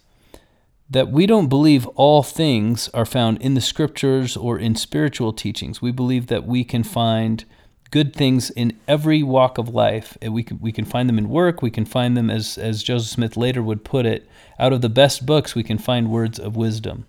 that 0.89 1.11
we 1.11 1.27
don't 1.27 1.49
believe 1.49 1.87
all 1.89 2.23
things 2.23 2.89
are 2.91 3.07
found 3.07 3.41
in 3.43 3.55
the 3.55 3.61
scriptures 3.61 4.37
or 4.37 4.59
in 4.59 4.77
spiritual 4.77 5.33
teachings. 5.33 5.83
We 5.83 5.91
believe 5.91 6.29
that 6.29 6.47
we 6.47 6.65
can 6.65 6.85
find 6.85 7.45
good 7.91 8.15
things 8.15 8.51
in 8.51 8.79
every 8.89 9.23
walk 9.23 9.59
of 9.59 9.69
life. 9.69 10.17
We 10.23 10.43
can, 10.43 10.59
we 10.61 10.73
can 10.73 10.85
find 10.85 11.09
them 11.09 11.19
in 11.19 11.29
work. 11.29 11.63
We 11.63 11.71
can 11.71 11.85
find 11.85 12.17
them, 12.17 12.31
as, 12.31 12.59
as 12.59 12.83
Joseph 12.83 13.11
Smith 13.11 13.37
later 13.37 13.63
would 13.63 13.85
put 13.85 14.07
it, 14.07 14.29
out 14.59 14.73
of 14.73 14.81
the 14.81 14.89
best 14.89 15.27
books, 15.27 15.55
we 15.55 15.63
can 15.63 15.79
find 15.79 16.11
words 16.11 16.39
of 16.39 16.57
wisdom. 16.57 17.07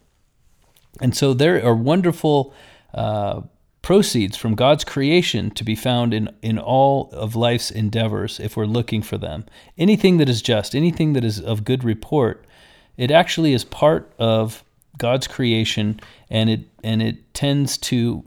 And 1.02 1.16
so 1.16 1.34
there 1.34 1.64
are 1.64 1.76
wonderful 1.76 2.54
uh, 2.94 3.42
proceeds 3.82 4.36
from 4.36 4.56
God's 4.56 4.84
creation 4.84 5.52
to 5.52 5.64
be 5.64 5.76
found 5.76 6.14
in, 6.14 6.30
in 6.42 6.60
all 6.60 7.10
of 7.14 7.36
life's 7.36 7.72
endeavors 7.72 8.40
if 8.40 8.58
we're 8.58 8.66
looking 8.66 9.02
for 9.02 9.18
them. 9.18 9.46
Anything 9.78 10.18
that 10.18 10.28
is 10.28 10.42
just, 10.42 10.76
anything 10.76 11.14
that 11.14 11.24
is 11.24 11.40
of 11.40 11.64
good 11.64 11.84
report, 11.84 12.46
it 12.98 13.12
actually 13.12 13.54
is 13.54 13.64
part 13.64 14.12
of 14.18 14.64
God's 14.98 15.28
creation 15.28 16.00
and 16.30 16.50
it 16.50 16.62
and 16.84 17.02
it 17.02 17.34
tends 17.34 17.78
to 17.78 18.26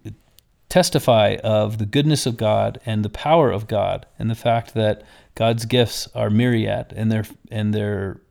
testify 0.71 1.37
of 1.45 1.77
the 1.77 1.85
goodness 1.85 2.25
of 2.25 2.39
God 2.39 2.81
and 2.87 3.05
the 3.05 3.11
power 3.11 3.51
of 3.51 3.67
God 3.67 4.07
and 4.19 4.31
the 4.31 4.35
fact 4.35 4.73
that 4.73 5.03
God's 5.35 5.67
gifts 5.67 6.09
are 6.15 6.31
myriad 6.31 6.95
and 6.97 7.13
they're 7.13 7.27
and 7.51 7.75
they're 7.75 8.23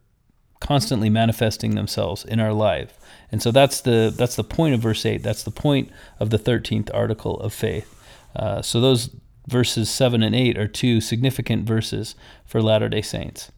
constantly 0.60 1.10
manifesting 1.10 1.76
themselves 1.76 2.26
in 2.26 2.40
our 2.40 2.54
life. 2.54 2.98
And 3.32 3.42
so 3.42 3.52
that's 3.52 3.82
the 3.82 4.12
that's 4.16 4.36
the 4.36 4.44
point 4.44 4.74
of 4.74 4.82
verse 4.82 5.06
eight. 5.06 5.22
That's 5.22 5.44
the 5.44 5.52
point 5.52 5.92
of 6.20 6.32
the 6.32 6.38
thirteenth 6.38 6.90
article 6.94 7.40
of 7.40 7.54
faith. 7.54 7.96
Uh, 8.36 8.62
so 8.62 8.82
those 8.82 9.10
verses 9.48 9.90
seven 9.90 10.24
and 10.24 10.36
eight 10.36 10.58
are 10.58 10.68
two 10.68 11.02
significant 11.02 11.68
verses 11.68 12.16
for 12.46 12.62
Latter 12.62 12.90
Day 12.90 13.02
Saints. 13.02 13.52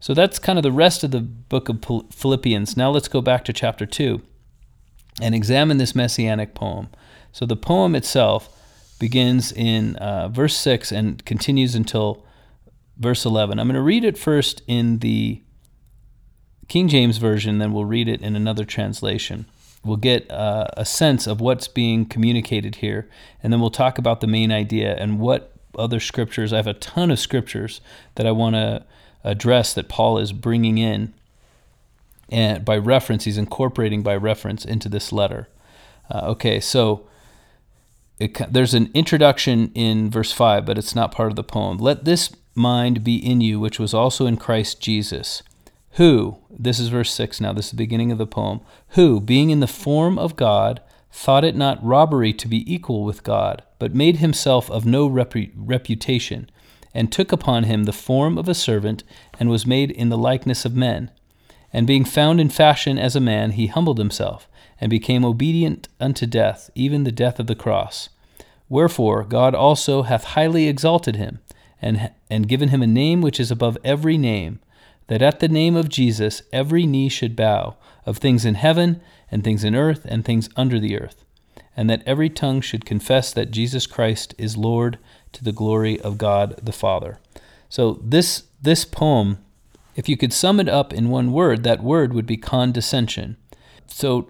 So 0.00 0.14
that's 0.14 0.38
kind 0.38 0.58
of 0.58 0.62
the 0.62 0.72
rest 0.72 1.04
of 1.04 1.10
the 1.10 1.20
book 1.20 1.68
of 1.68 1.84
Philippians. 2.10 2.76
Now 2.76 2.90
let's 2.90 3.08
go 3.08 3.20
back 3.20 3.44
to 3.46 3.52
chapter 3.52 3.86
two 3.86 4.22
and 5.22 5.34
examine 5.34 5.78
this 5.78 5.94
messianic 5.94 6.54
poem. 6.54 6.88
So 7.36 7.44
the 7.44 7.54
poem 7.54 7.94
itself 7.94 8.48
begins 8.98 9.52
in 9.52 9.96
uh, 9.96 10.28
verse 10.28 10.56
six 10.56 10.90
and 10.90 11.22
continues 11.26 11.74
until 11.74 12.24
verse 12.96 13.26
eleven. 13.26 13.60
I'm 13.60 13.66
going 13.66 13.74
to 13.74 13.82
read 13.82 14.04
it 14.04 14.16
first 14.16 14.62
in 14.66 15.00
the 15.00 15.42
King 16.68 16.88
James 16.88 17.18
Version, 17.18 17.58
then 17.58 17.74
we'll 17.74 17.84
read 17.84 18.08
it 18.08 18.22
in 18.22 18.36
another 18.36 18.64
translation. 18.64 19.44
We'll 19.84 19.98
get 19.98 20.30
uh, 20.30 20.68
a 20.78 20.86
sense 20.86 21.26
of 21.26 21.42
what's 21.42 21.68
being 21.68 22.06
communicated 22.06 22.76
here, 22.76 23.06
and 23.42 23.52
then 23.52 23.60
we'll 23.60 23.68
talk 23.68 23.98
about 23.98 24.22
the 24.22 24.26
main 24.26 24.50
idea 24.50 24.96
and 24.96 25.20
what 25.20 25.52
other 25.78 26.00
scriptures. 26.00 26.54
I 26.54 26.56
have 26.56 26.66
a 26.66 26.72
ton 26.72 27.10
of 27.10 27.18
scriptures 27.18 27.82
that 28.14 28.26
I 28.26 28.32
want 28.32 28.54
to 28.54 28.86
address 29.24 29.74
that 29.74 29.90
Paul 29.90 30.16
is 30.16 30.32
bringing 30.32 30.78
in 30.78 31.12
and 32.30 32.64
by 32.64 32.78
reference, 32.78 33.24
he's 33.24 33.36
incorporating 33.36 34.02
by 34.02 34.16
reference 34.16 34.64
into 34.64 34.88
this 34.88 35.12
letter. 35.12 35.48
Uh, 36.10 36.30
okay, 36.30 36.60
so 36.60 37.06
it, 38.18 38.52
there's 38.52 38.74
an 38.74 38.90
introduction 38.94 39.70
in 39.74 40.10
verse 40.10 40.32
5, 40.32 40.64
but 40.64 40.78
it's 40.78 40.94
not 40.94 41.12
part 41.12 41.30
of 41.30 41.36
the 41.36 41.44
poem. 41.44 41.78
Let 41.78 42.04
this 42.04 42.34
mind 42.54 43.04
be 43.04 43.16
in 43.16 43.40
you, 43.40 43.60
which 43.60 43.78
was 43.78 43.92
also 43.92 44.26
in 44.26 44.36
Christ 44.36 44.80
Jesus 44.80 45.42
who, 45.96 46.36
this 46.50 46.78
is 46.78 46.88
verse 46.88 47.10
6 47.12 47.40
now, 47.40 47.52
this 47.54 47.66
is 47.66 47.70
the 47.70 47.76
beginning 47.76 48.12
of 48.12 48.18
the 48.18 48.26
poem, 48.26 48.60
who, 48.90 49.18
being 49.18 49.48
in 49.48 49.60
the 49.60 49.66
form 49.66 50.18
of 50.18 50.36
God, 50.36 50.82
thought 51.10 51.44
it 51.44 51.56
not 51.56 51.82
robbery 51.82 52.34
to 52.34 52.46
be 52.46 52.70
equal 52.72 53.02
with 53.02 53.22
God, 53.22 53.62
but 53.78 53.94
made 53.94 54.18
himself 54.18 54.70
of 54.70 54.84
no 54.84 55.08
repu- 55.08 55.50
reputation, 55.56 56.50
and 56.92 57.10
took 57.10 57.32
upon 57.32 57.64
him 57.64 57.84
the 57.84 57.94
form 57.94 58.36
of 58.36 58.46
a 58.46 58.54
servant, 58.54 59.04
and 59.40 59.48
was 59.48 59.66
made 59.66 59.90
in 59.90 60.10
the 60.10 60.18
likeness 60.18 60.66
of 60.66 60.76
men. 60.76 61.10
And 61.72 61.86
being 61.86 62.04
found 62.04 62.42
in 62.42 62.50
fashion 62.50 62.98
as 62.98 63.16
a 63.16 63.20
man, 63.20 63.52
he 63.52 63.66
humbled 63.66 63.98
himself, 63.98 64.46
and 64.80 64.90
became 64.90 65.24
obedient 65.24 65.88
unto 66.00 66.26
death, 66.26 66.70
even 66.74 67.04
the 67.04 67.12
death 67.12 67.38
of 67.38 67.46
the 67.46 67.54
cross. 67.54 68.08
Wherefore 68.68 69.24
God 69.24 69.54
also 69.54 70.02
hath 70.02 70.24
highly 70.24 70.68
exalted 70.68 71.16
him, 71.16 71.40
and, 71.80 72.10
and 72.30 72.48
given 72.48 72.70
him 72.70 72.82
a 72.82 72.86
name 72.86 73.20
which 73.20 73.38
is 73.38 73.50
above 73.50 73.78
every 73.84 74.18
name 74.18 74.60
that 75.08 75.22
at 75.22 75.40
the 75.40 75.48
name 75.48 75.76
of 75.76 75.88
Jesus 75.88 76.42
every 76.52 76.86
knee 76.86 77.08
should 77.08 77.36
bow, 77.36 77.76
of 78.04 78.18
things 78.18 78.44
in 78.44 78.54
heaven, 78.54 79.00
and 79.30 79.42
things 79.42 79.64
in 79.64 79.74
earth, 79.74 80.04
and 80.04 80.24
things 80.24 80.48
under 80.56 80.78
the 80.78 80.98
earth, 80.98 81.24
and 81.76 81.88
that 81.90 82.02
every 82.06 82.28
tongue 82.28 82.60
should 82.60 82.84
confess 82.84 83.32
that 83.32 83.50
Jesus 83.50 83.86
Christ 83.86 84.34
is 84.38 84.56
Lord 84.56 84.98
to 85.32 85.44
the 85.44 85.52
glory 85.52 86.00
of 86.00 86.18
God 86.18 86.58
the 86.62 86.72
Father. 86.72 87.18
So 87.68 88.00
this 88.02 88.44
this 88.60 88.84
poem, 88.84 89.38
if 89.94 90.08
you 90.08 90.16
could 90.16 90.32
sum 90.32 90.58
it 90.60 90.68
up 90.68 90.92
in 90.92 91.10
one 91.10 91.32
word, 91.32 91.62
that 91.62 91.82
word 91.82 92.12
would 92.12 92.26
be 92.26 92.36
condescension. 92.36 93.36
So 93.86 94.28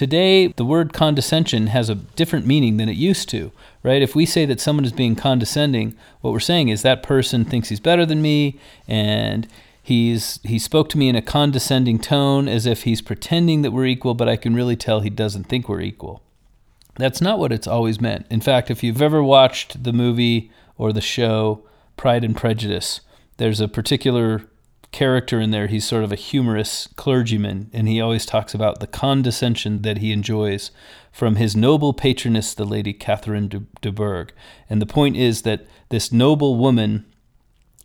today 0.00 0.46
the 0.46 0.64
word 0.64 0.94
condescension 0.94 1.66
has 1.66 1.90
a 1.90 1.94
different 1.94 2.46
meaning 2.46 2.78
than 2.78 2.88
it 2.88 2.96
used 2.96 3.28
to, 3.28 3.52
right? 3.82 4.00
If 4.00 4.14
we 4.14 4.24
say 4.24 4.46
that 4.46 4.58
someone 4.58 4.86
is 4.86 4.92
being 4.92 5.14
condescending, 5.14 5.94
what 6.22 6.32
we're 6.32 6.40
saying 6.40 6.70
is 6.70 6.80
that 6.80 7.02
person 7.02 7.44
thinks 7.44 7.68
he's 7.68 7.80
better 7.80 8.06
than 8.06 8.22
me 8.22 8.58
and 8.88 9.46
He's 9.82 10.38
he 10.44 10.58
spoke 10.58 10.88
to 10.90 10.98
me 10.98 11.08
in 11.08 11.16
a 11.16 11.22
condescending 11.22 11.98
tone 11.98 12.48
as 12.48 12.64
if 12.64 12.84
he's 12.84 13.02
pretending 13.02 13.62
that 13.62 13.72
we're 13.72 13.86
equal, 13.86 14.14
but 14.14 14.28
I 14.28 14.36
can 14.36 14.54
really 14.54 14.76
tell 14.76 15.00
he 15.00 15.10
doesn't 15.10 15.44
think 15.44 15.68
we're 15.68 15.80
equal. 15.80 16.22
That's 16.96 17.20
not 17.20 17.38
what 17.38 17.50
it's 17.50 17.66
always 17.66 18.00
meant. 18.00 18.26
In 18.30 18.40
fact, 18.40 18.70
if 18.70 18.84
you've 18.84 19.02
ever 19.02 19.20
watched 19.22 19.82
the 19.82 19.92
movie 19.92 20.50
or 20.78 20.92
the 20.92 21.00
show 21.00 21.64
Pride 21.96 22.22
and 22.22 22.36
Prejudice, 22.36 23.00
there's 23.38 23.60
a 23.60 23.66
particular 23.66 24.42
character 24.92 25.40
in 25.40 25.50
there. 25.50 25.66
He's 25.66 25.86
sort 25.86 26.04
of 26.04 26.12
a 26.12 26.16
humorous 26.16 26.88
clergyman, 26.96 27.70
and 27.72 27.88
he 27.88 28.00
always 28.00 28.26
talks 28.26 28.54
about 28.54 28.80
the 28.80 28.86
condescension 28.86 29.82
that 29.82 29.98
he 29.98 30.12
enjoys 30.12 30.70
from 31.12 31.36
his 31.36 31.56
noble 31.56 31.92
patroness, 31.92 32.54
the 32.54 32.64
Lady 32.64 32.92
Catherine 32.92 33.48
de, 33.48 33.62
de 33.80 33.92
Bourgh. 33.92 34.32
And 34.68 34.80
the 34.80 34.86
point 34.86 35.16
is 35.16 35.42
that 35.42 35.66
this 35.88 36.12
noble 36.12 36.56
woman 36.56 37.06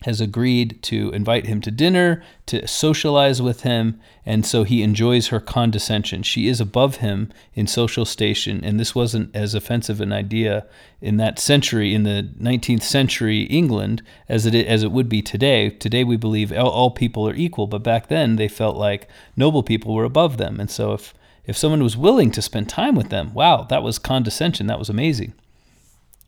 has 0.05 0.21
agreed 0.21 0.79
to 0.83 1.09
invite 1.13 1.47
him 1.47 1.59
to 1.59 1.71
dinner, 1.71 2.21
to 2.45 2.67
socialize 2.67 3.41
with 3.41 3.61
him, 3.61 3.99
and 4.23 4.45
so 4.45 4.63
he 4.63 4.83
enjoys 4.83 5.29
her 5.29 5.39
condescension. 5.39 6.21
She 6.21 6.47
is 6.47 6.61
above 6.61 6.97
him 6.97 7.33
in 7.55 7.65
social 7.65 8.05
station, 8.05 8.63
and 8.63 8.79
this 8.79 8.93
wasn't 8.93 9.35
as 9.35 9.55
offensive 9.55 9.99
an 9.99 10.13
idea 10.13 10.67
in 11.01 11.17
that 11.17 11.39
century, 11.39 11.95
in 11.95 12.03
the 12.03 12.29
19th 12.39 12.83
century 12.83 13.45
England, 13.45 14.03
as 14.29 14.45
it 14.45 14.53
as 14.53 14.83
it 14.83 14.91
would 14.91 15.09
be 15.09 15.23
today. 15.23 15.71
Today 15.71 16.03
we 16.03 16.17
believe 16.17 16.53
all, 16.53 16.69
all 16.69 16.91
people 16.91 17.27
are 17.27 17.33
equal, 17.33 17.65
but 17.65 17.81
back 17.81 18.07
then 18.07 18.35
they 18.35 18.47
felt 18.47 18.77
like 18.77 19.07
noble 19.35 19.63
people 19.63 19.95
were 19.95 20.05
above 20.05 20.37
them, 20.37 20.59
and 20.59 20.69
so 20.69 20.93
if 20.93 21.15
if 21.47 21.57
someone 21.57 21.81
was 21.81 21.97
willing 21.97 22.29
to 22.31 22.43
spend 22.43 22.69
time 22.69 22.93
with 22.93 23.09
them, 23.09 23.33
wow, 23.33 23.63
that 23.69 23.81
was 23.81 23.97
condescension. 23.97 24.67
That 24.67 24.79
was 24.79 24.89
amazing. 24.89 25.33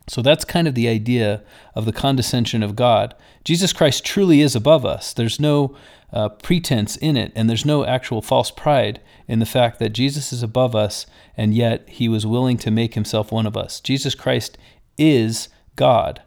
So 0.08 0.22
that's 0.22 0.46
kind 0.46 0.68
of 0.68 0.76
the 0.76 0.88
idea 0.88 1.44
of 1.76 1.86
the 1.86 1.92
condescension 1.92 2.64
of 2.64 2.76
God. 2.76 3.14
Jesus 3.44 3.74
Christ 3.74 4.06
truly 4.06 4.42
is 4.42 4.56
above 4.56 4.86
us. 4.86 5.14
There's 5.14 5.40
no 5.40 5.76
uh, 6.14 6.30
pretense 6.30 6.96
in 6.96 7.18
it, 7.18 7.34
and 7.36 7.50
there's 7.50 7.66
no 7.66 7.86
actual 7.86 8.22
false 8.22 8.50
pride 8.50 9.02
in 9.28 9.40
the 9.40 9.46
fact 9.46 9.80
that 9.80 9.90
Jesus 9.90 10.32
is 10.32 10.42
above 10.42 10.76
us, 10.76 11.06
and 11.36 11.54
yet 11.54 11.88
he 11.90 12.08
was 12.08 12.26
willing 12.26 12.58
to 12.60 12.72
make 12.72 12.94
himself 12.94 13.32
one 13.32 13.46
of 13.46 13.58
us. 13.58 13.82
Jesus 13.82 14.16
Christ 14.16 14.58
is 14.98 15.50
God. 15.76 16.22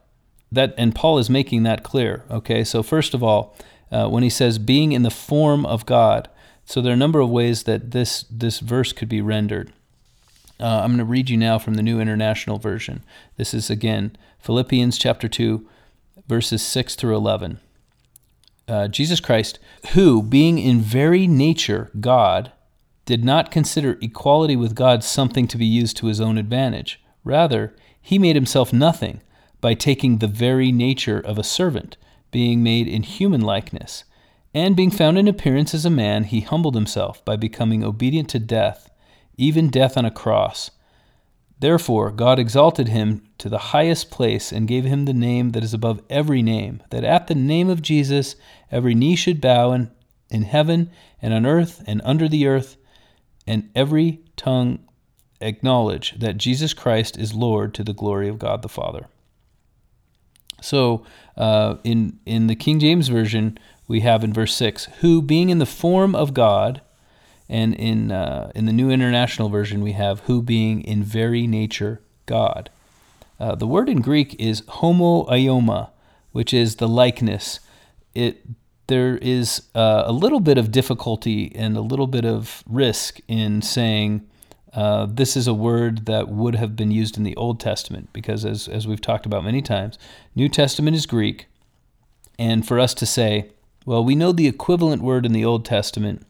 That 0.53 0.75
and 0.77 0.95
Paul 0.95 1.19
is 1.19 1.31
making 1.31 1.63
that 1.63 1.83
clear. 1.83 2.25
Okay, 2.31 2.65
so 2.65 2.83
first 2.83 3.15
of 3.15 3.23
all, 3.23 3.57
uh, 3.91 4.09
when 4.09 4.23
he 4.23 4.31
says 4.31 4.59
being 4.59 4.93
in 4.93 5.03
the 5.03 5.11
form 5.11 5.65
of 5.65 5.87
God, 5.87 6.29
so 6.65 6.81
there 6.83 6.93
are 6.93 6.95
a 6.95 6.99
number 6.99 7.21
of 7.21 7.31
ways 7.31 7.63
that 7.65 7.93
this 7.93 8.25
this 8.31 8.61
verse 8.61 8.93
could 8.93 9.09
be 9.09 9.21
rendered. 9.21 9.73
Uh, 10.61 10.83
I'm 10.83 10.91
going 10.91 10.99
to 10.99 11.05
read 11.07 11.31
you 11.31 11.39
now 11.39 11.59
from 11.59 11.75
the 11.75 11.83
New 11.83 12.01
International 12.01 12.59
Version. 12.59 13.03
This 13.39 13.55
is 13.55 13.71
again 13.71 14.15
Philippians 14.41 14.99
chapter 14.99 15.27
2, 15.27 15.67
verses 16.29 16.63
6 16.63 16.97
through 16.97 17.17
11. 17.17 17.59
Uh, 18.69 18.87
Jesus 18.89 19.21
Christ, 19.21 19.59
who, 19.93 20.23
being 20.23 20.59
in 20.59 20.81
very 20.81 21.27
nature 21.27 21.91
God, 21.99 22.53
did 23.07 23.25
not 23.25 23.51
consider 23.51 23.99
equality 24.03 24.55
with 24.55 24.75
God 24.75 25.03
something 25.03 25.49
to 25.49 25.57
be 25.57 25.65
used 25.65 25.97
to 25.97 26.09
his 26.09 26.21
own 26.21 26.37
advantage. 26.37 27.01
Rather, 27.25 27.75
he 28.03 28.19
made 28.19 28.37
himself 28.37 28.71
nothing 28.71 29.23
by 29.63 29.73
taking 29.73 30.19
the 30.19 30.27
very 30.27 30.71
nature 30.71 31.19
of 31.19 31.39
a 31.39 31.43
servant, 31.43 31.97
being 32.31 32.63
made 32.63 32.87
in 32.87 33.03
human 33.03 33.41
likeness. 33.41 34.05
And 34.53 34.77
being 34.77 34.91
found 34.91 35.17
in 35.17 35.27
appearance 35.27 35.73
as 35.73 35.87
a 35.87 35.91
man, 35.91 36.25
he 36.25 36.41
humbled 36.41 36.75
himself 36.75 37.25
by 37.25 37.37
becoming 37.37 37.83
obedient 37.83 38.29
to 38.31 38.39
death 38.39 38.90
even 39.41 39.71
death 39.71 39.97
on 39.97 40.05
a 40.05 40.11
cross. 40.11 40.71
Therefore, 41.59 42.11
God 42.11 42.39
exalted 42.39 42.89
him 42.89 43.23
to 43.39 43.49
the 43.49 43.59
highest 43.59 44.11
place 44.11 44.51
and 44.51 44.69
gave 44.69 44.85
him 44.85 45.05
the 45.05 45.13
name 45.13 45.51
that 45.51 45.63
is 45.63 45.75
above 45.75 46.03
every 46.09 46.43
name, 46.43 46.83
that 46.91 47.05
at 47.05 47.27
the 47.27 47.35
name 47.35 47.69
of 47.69 47.83
Jesus 47.83 48.37
every 48.71 48.95
knee 48.95 49.17
should 49.17 49.41
bow 49.41 49.73
in, 49.73 49.91
in 50.31 50.43
heaven 50.43 50.91
and 51.21 51.35
on 51.35 51.45
earth 51.45 51.83
and 51.87 52.01
under 52.05 52.29
the 52.29 52.47
earth, 52.47 52.77
and 53.47 53.71
every 53.75 54.21
tongue 54.37 54.79
acknowledge 55.41 56.19
that 56.19 56.39
Jesus 56.39 56.73
Christ 56.73 57.19
is 57.19 57.35
Lord 57.35 57.75
to 57.75 57.85
the 57.85 57.95
glory 57.95 58.29
of 58.29 58.39
God 58.39 58.63
the 58.63 58.69
Father. 58.69 59.07
So, 60.63 61.05
uh, 61.37 61.77
in 61.85 62.21
in 62.27 62.47
the 62.47 62.55
King 62.55 62.81
James 62.81 63.09
version, 63.09 63.59
we 63.89 64.01
have 64.01 64.23
in 64.23 64.33
verse 64.33 64.55
six, 64.55 64.85
who 65.01 65.23
being 65.23 65.49
in 65.49 65.59
the 65.59 65.67
form 65.67 66.15
of 66.15 66.35
God 66.35 66.83
and 67.51 67.75
in, 67.75 68.13
uh, 68.13 68.53
in 68.55 68.67
the 68.67 68.73
New 68.73 68.91
International 68.91 69.49
Version, 69.49 69.83
we 69.83 69.93
have 69.93 70.21
who 70.21 70.41
being 70.41 70.83
in 70.83 71.03
very 71.03 71.49
nature 71.49 72.01
God. 72.25 72.71
Uh, 73.41 73.57
the 73.57 73.67
word 73.67 73.89
in 73.89 74.01
Greek 74.01 74.37
is 74.39 74.63
homoioma, 74.63 75.91
which 76.31 76.55
is 76.55 76.77
the 76.77 76.89
likeness. 76.89 77.59
It 78.15 78.47
there 78.87 79.19
is 79.19 79.69
uh, 79.75 80.03
a 80.07 80.13
little 80.13 80.41
bit 80.41 80.59
of 80.59 80.73
difficulty 80.73 81.53
and 81.55 81.77
a 81.77 81.81
little 81.81 82.09
bit 82.09 82.25
of 82.25 82.65
risk 82.67 83.21
in 83.29 83.63
saying 83.63 84.27
uh, 84.75 85.07
this 85.09 85.37
is 85.37 85.47
a 85.47 85.55
word 85.55 86.07
that 86.07 86.29
would 86.29 86.57
have 86.57 86.75
been 86.75 86.91
used 86.91 87.17
in 87.17 87.23
the 87.23 87.37
Old 87.37 87.61
Testament 87.61 88.09
because, 88.13 88.45
as, 88.45 88.67
as 88.67 88.89
we've 88.89 89.01
talked 89.01 89.27
about 89.27 89.45
many 89.45 89.63
times, 89.63 89.97
New 90.35 90.49
Testament 90.49 90.97
is 90.97 91.07
Greek. 91.07 91.47
And 92.37 92.67
for 92.67 92.81
us 92.81 92.93
to 92.95 93.07
say, 93.07 93.51
well, 93.87 94.05
we 94.05 94.17
know 94.17 94.33
the 94.33 94.49
equivalent 94.49 95.03
word 95.03 95.25
in 95.25 95.33
the 95.33 95.45
Old 95.45 95.65
Testament 95.65 96.27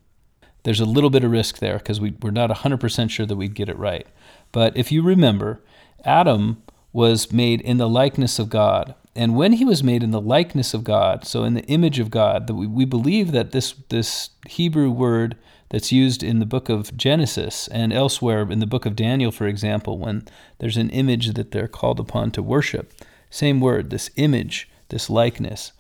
there's 0.63 0.81
a 0.81 0.85
little 0.85 1.11
bit 1.11 1.25
of 1.25 1.31
risk 1.31 1.59
there 1.59 1.79
because 1.79 2.01
we, 2.01 2.15
we're 2.23 2.31
not 2.31 2.51
100% 2.51 3.11
sure 3.11 3.27
that 3.27 3.37
we'd 3.37 3.55
get 3.55 3.69
it 3.69 3.79
right. 3.79 4.07
But 4.53 4.77
if 4.77 4.93
you 4.93 5.03
remember, 5.03 5.61
Adam 6.05 6.63
was 6.93 7.33
made 7.33 7.61
in 7.61 7.79
the 7.79 7.89
likeness 7.89 8.39
of 8.39 8.51
God. 8.51 8.95
And 9.15 9.37
when 9.37 9.55
he 9.55 9.65
was 9.65 9.83
made 9.83 10.03
in 10.03 10.11
the 10.11 10.21
likeness 10.21 10.73
of 10.75 10.85
God, 10.85 11.27
so 11.27 11.45
in 11.45 11.55
the 11.55 11.65
image 11.65 11.99
of 11.99 12.11
God, 12.11 12.47
that 12.47 12.55
we, 12.55 12.67
we 12.67 12.85
believe 12.85 13.33
that 13.33 13.53
this, 13.53 13.75
this 13.89 14.31
Hebrew 14.49 14.91
word 14.91 15.37
that's 15.71 15.93
used 15.93 16.23
in 16.23 16.39
the 16.39 16.47
book 16.47 16.69
of 16.69 16.97
Genesis 16.97 17.69
and 17.69 17.93
elsewhere 17.93 18.51
in 18.51 18.59
the 18.59 18.67
book 18.67 18.87
of 18.87 18.97
Daniel, 18.97 19.31
for 19.31 19.47
example, 19.47 19.99
when 19.99 20.27
there's 20.59 20.77
an 20.77 20.91
image 20.91 21.35
that 21.35 21.53
they're 21.53 21.69
called 21.69 22.01
upon 22.01 22.31
to 22.33 22.43
worship, 22.43 22.93
same 23.31 23.61
word, 23.61 23.91
this 23.91 24.11
image, 24.17 24.69
this 24.89 25.09
likeness, 25.09 25.73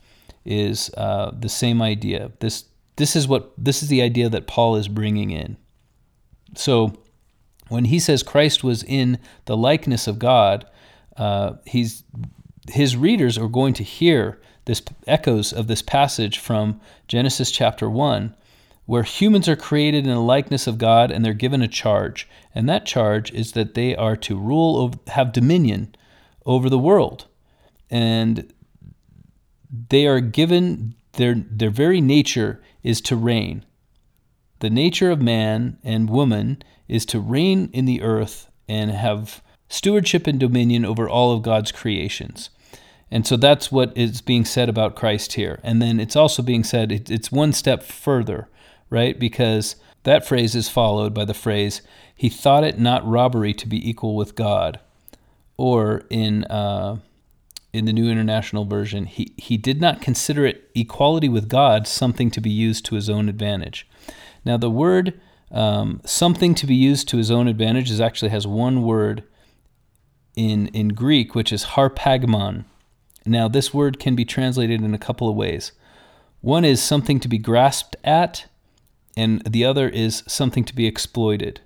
is 0.44 0.90
uh, 0.96 1.32
the 1.38 1.48
same 1.48 1.82
idea. 1.82 2.30
This 2.38 2.64
this 3.00 3.16
is 3.16 3.26
what 3.26 3.52
this 3.56 3.82
is 3.82 3.88
the 3.88 4.02
idea 4.02 4.28
that 4.28 4.46
Paul 4.46 4.76
is 4.76 4.86
bringing 4.86 5.30
in. 5.30 5.56
So 6.54 6.92
when 7.68 7.86
he 7.86 7.98
says 7.98 8.22
Christ 8.22 8.62
was 8.62 8.82
in 8.82 9.18
the 9.46 9.56
likeness 9.56 10.06
of 10.06 10.18
God, 10.18 10.66
uh, 11.16 11.54
he's 11.64 12.04
his 12.68 12.98
readers 12.98 13.38
are 13.38 13.48
going 13.48 13.72
to 13.74 13.82
hear 13.82 14.38
this 14.66 14.82
echoes 15.06 15.50
of 15.50 15.66
this 15.66 15.80
passage 15.80 16.38
from 16.38 16.78
Genesis 17.08 17.50
chapter 17.50 17.88
1 17.88 18.36
where 18.84 19.02
humans 19.02 19.48
are 19.48 19.56
created 19.56 20.04
in 20.04 20.12
the 20.12 20.20
likeness 20.20 20.66
of 20.66 20.76
God 20.76 21.10
and 21.10 21.24
they're 21.24 21.32
given 21.32 21.62
a 21.62 21.68
charge 21.68 22.28
and 22.54 22.68
that 22.68 22.84
charge 22.84 23.32
is 23.32 23.52
that 23.52 23.74
they 23.74 23.96
are 23.96 24.16
to 24.16 24.36
rule 24.36 24.76
over, 24.76 24.98
have 25.06 25.32
dominion 25.32 25.94
over 26.44 26.68
the 26.68 26.78
world 26.78 27.26
and 27.88 28.52
they 29.88 30.06
are 30.06 30.20
given 30.20 30.94
their 31.14 31.34
their 31.34 31.70
very 31.70 32.00
nature 32.00 32.62
is 32.82 33.00
to 33.02 33.16
reign. 33.16 33.64
The 34.60 34.70
nature 34.70 35.10
of 35.10 35.20
man 35.20 35.78
and 35.82 36.10
woman 36.10 36.62
is 36.88 37.06
to 37.06 37.20
reign 37.20 37.70
in 37.72 37.86
the 37.86 38.02
earth 38.02 38.50
and 38.68 38.90
have 38.90 39.42
stewardship 39.68 40.26
and 40.26 40.38
dominion 40.38 40.84
over 40.84 41.08
all 41.08 41.32
of 41.32 41.42
God's 41.42 41.72
creations. 41.72 42.50
And 43.10 43.26
so 43.26 43.36
that's 43.36 43.72
what 43.72 43.96
is 43.96 44.20
being 44.20 44.44
said 44.44 44.68
about 44.68 44.94
Christ 44.94 45.32
here. 45.32 45.58
And 45.62 45.82
then 45.82 45.98
it's 45.98 46.16
also 46.16 46.42
being 46.42 46.62
said, 46.62 46.92
it's 47.10 47.32
one 47.32 47.52
step 47.52 47.82
further, 47.82 48.48
right? 48.88 49.18
Because 49.18 49.76
that 50.04 50.26
phrase 50.26 50.54
is 50.54 50.68
followed 50.68 51.12
by 51.12 51.24
the 51.24 51.34
phrase, 51.34 51.82
He 52.14 52.28
thought 52.28 52.64
it 52.64 52.78
not 52.78 53.06
robbery 53.06 53.52
to 53.54 53.66
be 53.66 53.88
equal 53.88 54.14
with 54.14 54.34
God. 54.34 54.78
Or 55.56 56.04
in 56.08 56.44
uh, 56.44 56.98
in 57.72 57.84
the 57.84 57.92
New 57.92 58.10
International 58.10 58.64
Version, 58.64 59.04
he, 59.06 59.32
he 59.36 59.56
did 59.56 59.80
not 59.80 60.00
consider 60.00 60.44
it 60.44 60.70
equality 60.74 61.28
with 61.28 61.48
God 61.48 61.86
something 61.86 62.30
to 62.32 62.40
be 62.40 62.50
used 62.50 62.84
to 62.86 62.96
his 62.96 63.08
own 63.08 63.28
advantage. 63.28 63.88
Now, 64.44 64.56
the 64.56 64.70
word 64.70 65.20
um, 65.50 66.00
something 66.04 66.54
to 66.56 66.66
be 66.66 66.74
used 66.74 67.08
to 67.08 67.16
his 67.16 67.30
own 67.30 67.48
advantage 67.48 67.90
is 67.90 68.00
actually 68.00 68.30
has 68.30 68.46
one 68.46 68.82
word 68.82 69.24
in, 70.36 70.68
in 70.68 70.88
Greek, 70.88 71.34
which 71.34 71.52
is 71.52 71.64
harpagmon. 71.64 72.64
Now, 73.26 73.48
this 73.48 73.74
word 73.74 73.98
can 73.98 74.14
be 74.14 74.24
translated 74.24 74.80
in 74.80 74.94
a 74.94 74.98
couple 74.98 75.28
of 75.28 75.36
ways. 75.36 75.72
One 76.40 76.64
is 76.64 76.82
something 76.82 77.20
to 77.20 77.28
be 77.28 77.38
grasped 77.38 77.96
at, 78.04 78.46
and 79.16 79.42
the 79.42 79.64
other 79.64 79.88
is 79.88 80.22
something 80.26 80.64
to 80.64 80.74
be 80.74 80.86
exploited. 80.86 81.60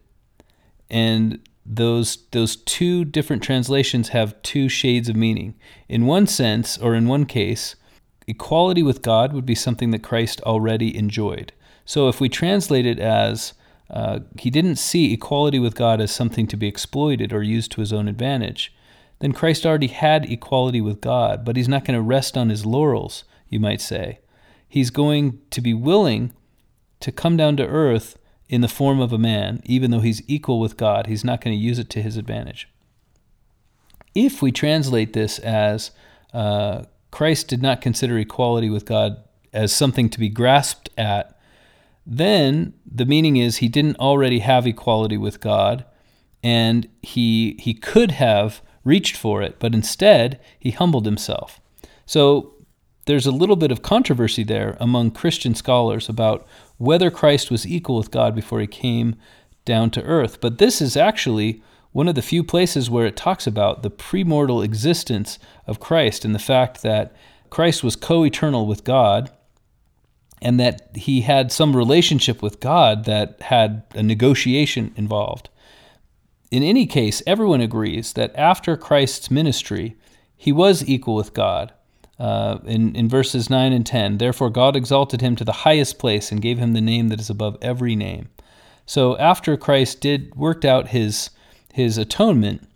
And 0.90 1.40
those 1.66 2.18
those 2.32 2.56
two 2.56 3.04
different 3.04 3.42
translations 3.42 4.08
have 4.08 4.40
two 4.42 4.68
shades 4.68 5.08
of 5.08 5.16
meaning. 5.16 5.54
In 5.88 6.06
one 6.06 6.26
sense, 6.26 6.76
or 6.78 6.94
in 6.94 7.08
one 7.08 7.24
case, 7.24 7.76
equality 8.26 8.82
with 8.82 9.02
God 9.02 9.32
would 9.32 9.46
be 9.46 9.54
something 9.54 9.90
that 9.90 10.02
Christ 10.02 10.40
already 10.42 10.96
enjoyed. 10.96 11.52
So 11.84 12.08
if 12.08 12.20
we 12.20 12.28
translate 12.28 12.86
it 12.86 12.98
as 12.98 13.54
uh, 13.90 14.20
he 14.38 14.50
didn't 14.50 14.76
see 14.76 15.12
equality 15.12 15.58
with 15.58 15.74
God 15.74 16.00
as 16.00 16.10
something 16.10 16.46
to 16.48 16.56
be 16.56 16.66
exploited 16.66 17.32
or 17.32 17.42
used 17.42 17.72
to 17.72 17.80
his 17.80 17.92
own 17.92 18.08
advantage, 18.08 18.74
then 19.20 19.32
Christ 19.32 19.64
already 19.64 19.88
had 19.88 20.30
equality 20.30 20.80
with 20.80 21.00
God, 21.00 21.44
but 21.44 21.56
he's 21.56 21.68
not 21.68 21.84
going 21.84 21.96
to 21.96 22.02
rest 22.02 22.36
on 22.36 22.48
his 22.48 22.66
laurels, 22.66 23.24
you 23.48 23.60
might 23.60 23.80
say. 23.80 24.20
He's 24.66 24.90
going 24.90 25.40
to 25.50 25.60
be 25.60 25.74
willing 25.74 26.32
to 27.00 27.12
come 27.12 27.36
down 27.36 27.56
to 27.58 27.66
earth 27.66 28.18
in 28.54 28.60
the 28.60 28.68
form 28.68 29.00
of 29.00 29.12
a 29.12 29.18
man, 29.18 29.60
even 29.64 29.90
though 29.90 29.98
he's 29.98 30.22
equal 30.28 30.60
with 30.60 30.76
God, 30.76 31.08
he's 31.08 31.24
not 31.24 31.40
going 31.40 31.56
to 31.56 31.60
use 31.60 31.80
it 31.80 31.90
to 31.90 32.00
his 32.00 32.16
advantage. 32.16 32.68
If 34.14 34.40
we 34.40 34.52
translate 34.52 35.12
this 35.12 35.40
as 35.40 35.90
uh, 36.32 36.84
Christ 37.10 37.48
did 37.48 37.60
not 37.60 37.80
consider 37.80 38.16
equality 38.16 38.70
with 38.70 38.84
God 38.84 39.16
as 39.52 39.72
something 39.72 40.08
to 40.08 40.20
be 40.20 40.28
grasped 40.28 40.88
at, 40.96 41.36
then 42.06 42.74
the 42.86 43.04
meaning 43.04 43.36
is 43.36 43.56
he 43.56 43.68
didn't 43.68 43.98
already 43.98 44.38
have 44.38 44.68
equality 44.68 45.16
with 45.16 45.40
God, 45.40 45.84
and 46.44 46.86
he 47.02 47.56
he 47.58 47.74
could 47.74 48.12
have 48.12 48.62
reached 48.84 49.16
for 49.16 49.42
it, 49.42 49.58
but 49.58 49.74
instead 49.74 50.38
he 50.60 50.70
humbled 50.70 51.06
himself. 51.06 51.60
So 52.06 52.54
there's 53.06 53.26
a 53.26 53.32
little 53.32 53.56
bit 53.56 53.72
of 53.72 53.82
controversy 53.82 54.44
there 54.44 54.76
among 54.78 55.10
Christian 55.10 55.56
scholars 55.56 56.08
about 56.08 56.46
whether 56.78 57.10
Christ 57.10 57.50
was 57.50 57.66
equal 57.66 57.96
with 57.96 58.10
God 58.10 58.34
before 58.34 58.60
he 58.60 58.66
came 58.66 59.16
down 59.64 59.90
to 59.90 60.02
earth. 60.02 60.40
But 60.40 60.58
this 60.58 60.80
is 60.80 60.96
actually 60.96 61.62
one 61.92 62.08
of 62.08 62.14
the 62.14 62.22
few 62.22 62.42
places 62.42 62.90
where 62.90 63.06
it 63.06 63.16
talks 63.16 63.46
about 63.46 63.82
the 63.82 63.90
premortal 63.90 64.64
existence 64.64 65.38
of 65.66 65.80
Christ 65.80 66.24
and 66.24 66.34
the 66.34 66.40
fact 66.40 66.82
that 66.82 67.14
Christ 67.50 67.84
was 67.84 67.96
co 67.96 68.24
eternal 68.24 68.66
with 68.66 68.84
God 68.84 69.30
and 70.42 70.58
that 70.58 70.90
he 70.94 71.22
had 71.22 71.52
some 71.52 71.76
relationship 71.76 72.42
with 72.42 72.60
God 72.60 73.04
that 73.04 73.40
had 73.42 73.84
a 73.94 74.02
negotiation 74.02 74.92
involved. 74.96 75.48
In 76.50 76.62
any 76.62 76.86
case, 76.86 77.22
everyone 77.26 77.60
agrees 77.60 78.12
that 78.12 78.34
after 78.36 78.76
Christ's 78.76 79.30
ministry, 79.30 79.96
he 80.36 80.52
was 80.52 80.86
equal 80.88 81.14
with 81.14 81.32
God. 81.32 81.72
Uh, 82.18 82.58
in, 82.64 82.94
in 82.94 83.08
verses 83.08 83.50
9 83.50 83.72
and 83.72 83.84
10, 83.84 84.18
therefore 84.18 84.50
God 84.50 84.76
exalted 84.76 85.20
him 85.20 85.34
to 85.36 85.44
the 85.44 85.52
highest 85.52 85.98
place 85.98 86.30
and 86.30 86.40
gave 86.40 86.58
him 86.58 86.72
the 86.72 86.80
name 86.80 87.08
that 87.08 87.20
is 87.20 87.28
above 87.28 87.58
every 87.60 87.96
name. 87.96 88.28
So 88.86 89.16
after 89.18 89.56
Christ 89.56 90.00
did 90.00 90.34
worked 90.34 90.64
out 90.64 90.88
his 90.88 91.30
his 91.72 91.98
atonement, 91.98 92.68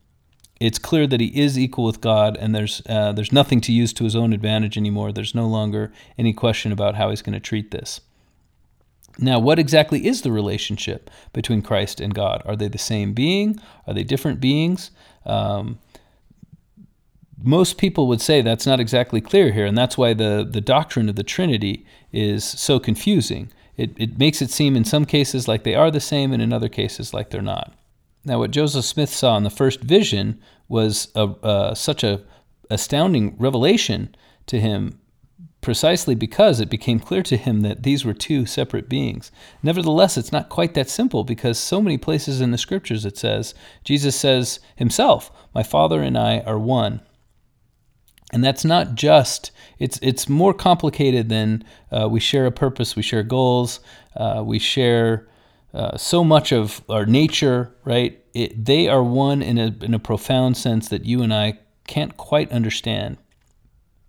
it's 0.61 0.79
clear 0.79 1.07
that 1.07 1.21
he 1.21 1.29
is 1.41 1.57
equal 1.57 1.85
with 1.85 2.01
God, 2.01 2.37
and 2.37 2.55
there's 2.55 2.83
uh, 2.89 3.13
there's 3.13 3.33
nothing 3.33 3.61
to 3.63 3.73
use 3.73 3.93
to 3.95 4.05
his 4.05 4.17
own 4.17 4.33
advantage 4.33 4.77
anymore. 4.77 5.13
There's 5.13 5.35
no 5.35 5.47
longer 5.47 5.93
any 6.17 6.33
question 6.33 6.73
about 6.73 6.97
how 6.97 7.11
he's 7.11 7.23
going 7.23 7.35
to 7.35 7.41
treat 7.41 7.71
this. 7.71 8.01
Now, 9.19 9.39
what 9.39 9.59
exactly 9.59 10.07
is 10.07 10.23
the 10.23 10.33
relationship 10.33 11.11
between 11.33 11.63
Christ 11.63 12.01
and 12.01 12.15
God? 12.15 12.43
Are 12.45 12.55
they 12.57 12.69
the 12.69 12.79
same 12.79 13.13
being? 13.13 13.61
Are 13.87 13.95
they 13.95 14.05
different 14.05 14.41
beings? 14.41 14.93
Um, 15.27 15.79
most 17.43 17.79
people 17.79 18.07
would 18.09 18.21
say 18.21 18.43
that's 18.43 18.67
not 18.67 18.81
exactly 18.81 19.21
clear 19.21 19.53
here, 19.53 19.67
and 19.67 19.79
that's 19.79 19.97
why 19.97 20.15
the, 20.15 20.47
the 20.49 20.61
doctrine 20.61 21.09
of 21.09 21.17
the 21.17 21.23
Trinity 21.23 21.87
is 22.13 22.45
so 22.45 22.79
confusing. 22.79 23.51
It, 23.77 23.93
it 23.97 24.19
makes 24.19 24.43
it 24.43 24.51
seem 24.51 24.77
in 24.77 24.85
some 24.85 25.05
cases 25.05 25.47
like 25.47 25.63
they 25.63 25.75
are 25.75 25.91
the 25.91 26.01
same, 26.01 26.33
and 26.33 26.43
in 26.43 26.53
other 26.53 26.69
cases 26.69 27.15
like 27.15 27.31
they're 27.31 27.43
not. 27.43 27.73
Now, 28.25 28.41
what 28.41 28.51
Joseph 28.51 28.85
Smith 28.85 29.11
saw 29.11 29.37
in 29.37 29.45
the 29.45 29.51
first 29.51 29.81
vision 29.81 30.41
was 30.69 31.09
a, 31.15 31.25
uh, 31.43 31.75
such 31.75 32.03
a 32.03 32.23
astounding 32.71 33.37
revelation 33.39 34.15
to 34.47 34.61
him 34.61 35.01
precisely 35.61 36.15
because 36.15 36.61
it 36.61 36.71
became 36.71 37.01
clear 37.01 37.23
to 37.23 37.37
him 37.37 37.63
that 37.63 37.83
these 37.83 38.05
were 38.05 38.15
two 38.15 38.47
separate 38.47 38.89
beings. 38.89 39.33
Nevertheless, 39.63 40.17
it's 40.17 40.33
not 40.33 40.49
quite 40.49 40.75
that 40.75 40.89
simple 40.89 41.25
because 41.25 41.59
so 41.59 41.81
many 41.81 41.99
places 41.99 42.41
in 42.41 42.53
the 42.53 42.59
scriptures 42.59 43.05
it 43.05 43.17
says, 43.17 43.55
Jesus 43.83 44.15
says 44.15 44.61
himself, 44.77 45.33
My 45.55 45.63
Father 45.63 46.01
and 46.01 46.17
I 46.17 46.41
are 46.41 46.59
one. 46.59 47.01
And 48.33 48.45
that's 48.45 48.65
not 48.65 48.95
just, 48.95 49.51
it's, 49.79 49.99
it's 50.03 50.29
more 50.29 50.53
complicated 50.53 51.29
than 51.29 51.65
uh, 51.91 52.09
we 52.11 52.21
share 52.21 52.47
a 52.47 52.53
purpose, 52.53 52.95
we 52.95 53.03
share 53.03 53.23
goals, 53.23 53.81
uh, 54.17 54.43
we 54.45 54.59
share 54.59 55.29
uh, 55.73 55.97
so 55.97 56.23
much 56.23 56.53
of 56.53 56.83
our 56.89 57.07
nature, 57.07 57.75
right? 57.85 58.23
It, 58.35 58.65
they 58.65 58.89
are 58.89 59.03
one 59.03 59.43
in 59.43 59.59
a, 59.59 59.75
in 59.83 59.95
a 59.95 59.99
profound 59.99 60.57
sense 60.57 60.89
that 60.89 61.07
you 61.07 61.23
and 61.23 61.33
I 61.33 61.59
can't 61.87 62.17
quite 62.17 62.53
understand. 62.53 63.17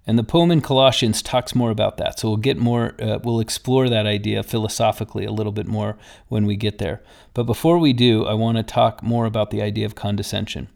And 0.06 0.18
the 0.18 0.24
poem 0.24 0.52
in 0.52 0.62
Colossians 0.62 1.22
talks 1.22 1.54
more 1.54 1.70
about 1.70 1.98
that. 1.98 2.20
So 2.20 2.30
we'll 2.30 2.38
get 2.38 2.58
more, 2.58 2.96
uh, 3.00 3.20
we'll 3.24 3.40
explore 3.40 3.88
that 3.90 4.08
idea 4.08 4.42
philosophically 4.44 5.24
a 5.24 5.32
little 5.32 5.52
bit 5.52 5.68
more 5.68 5.98
when 6.28 6.46
we 6.46 6.56
get 6.56 6.80
there. 6.80 7.04
But 7.34 7.44
before 7.44 7.78
we 7.78 7.94
do, 7.94 8.26
I 8.26 8.34
want 8.34 8.58
to 8.58 8.64
talk 8.64 9.04
more 9.04 9.26
about 9.26 9.52
the 9.52 9.62
idea 9.62 9.86
of 9.86 9.96
condescension. 9.96 10.68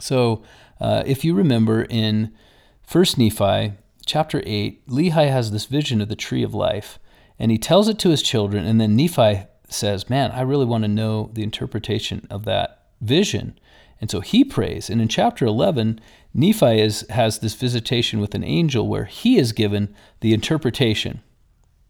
So 0.00 0.42
uh, 0.80 1.02
if 1.06 1.24
you 1.24 1.34
remember 1.34 1.82
in 1.82 2.32
First 2.82 3.18
Nephi 3.18 3.72
chapter 4.04 4.42
8, 4.46 4.86
Lehi 4.86 5.30
has 5.30 5.50
this 5.50 5.66
vision 5.66 6.00
of 6.00 6.08
the 6.08 6.16
tree 6.16 6.42
of 6.42 6.54
life, 6.54 6.98
and 7.38 7.50
he 7.50 7.58
tells 7.58 7.88
it 7.88 7.98
to 8.00 8.10
his 8.10 8.22
children, 8.22 8.64
and 8.64 8.80
then 8.80 8.96
Nephi 8.96 9.46
says, 9.68 10.08
Man, 10.08 10.30
I 10.30 10.42
really 10.42 10.64
want 10.64 10.84
to 10.84 10.88
know 10.88 11.30
the 11.32 11.42
interpretation 11.42 12.26
of 12.30 12.44
that 12.44 12.86
vision. 13.00 13.58
And 14.00 14.10
so 14.10 14.20
he 14.20 14.44
prays. 14.44 14.90
And 14.90 15.00
in 15.00 15.08
chapter 15.08 15.46
11, 15.46 16.00
Nephi 16.34 16.80
is, 16.80 17.06
has 17.10 17.38
this 17.38 17.54
visitation 17.54 18.20
with 18.20 18.34
an 18.34 18.44
angel 18.44 18.86
where 18.88 19.06
he 19.06 19.38
is 19.38 19.52
given 19.52 19.94
the 20.20 20.34
interpretation. 20.34 21.22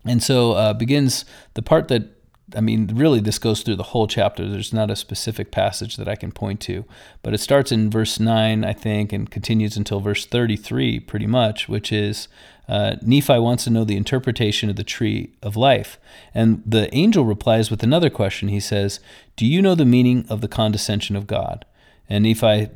And 0.05 0.23
so 0.23 0.53
uh, 0.53 0.73
begins 0.73 1.25
the 1.55 1.63
part 1.63 1.89
that, 1.89 2.16
I 2.55 2.61
mean, 2.61 2.93
really, 2.95 3.19
this 3.19 3.39
goes 3.39 3.63
through 3.63 3.77
the 3.77 3.83
whole 3.83 4.07
chapter. 4.07 4.49
There's 4.49 4.73
not 4.73 4.91
a 4.91 4.97
specific 4.97 5.51
passage 5.51 5.97
that 5.97 6.09
I 6.09 6.15
can 6.15 6.31
point 6.31 6.61
to, 6.61 6.85
but 7.23 7.35
it 7.35 7.39
starts 7.39 7.73
in 7.73 7.91
verse 7.91 8.21
9, 8.21 8.65
I 8.65 8.73
think, 8.73 9.13
and 9.13 9.29
continues 9.29 9.77
until 9.77 9.99
verse 9.99 10.27
33, 10.27 11.01
pretty 11.01 11.27
much, 11.27 11.69
which 11.69 11.91
is 11.91 12.29
uh, 12.69 12.97
Nephi 13.03 13.39
wants 13.39 13.65
to 13.65 13.71
know 13.71 13.85
the 13.85 13.97
interpretation 13.97 14.71
of 14.71 14.77
the 14.77 14.85
tree 14.85 15.31
of 15.43 15.57
life. 15.57 15.99
And 16.35 16.63
the 16.65 16.93
angel 16.95 17.25
replies 17.25 17.71
with 17.71 17.83
another 17.83 18.11
question. 18.11 18.49
He 18.49 18.61
says, 18.61 19.01
Do 19.37 19.45
you 19.45 19.61
know 19.61 19.75
the 19.75 19.85
meaning 19.85 20.25
of 20.29 20.41
the 20.41 20.49
condescension 20.49 21.17
of 21.17 21.27
God? 21.27 21.65
And 22.09 22.23
Nephi, 22.25 22.69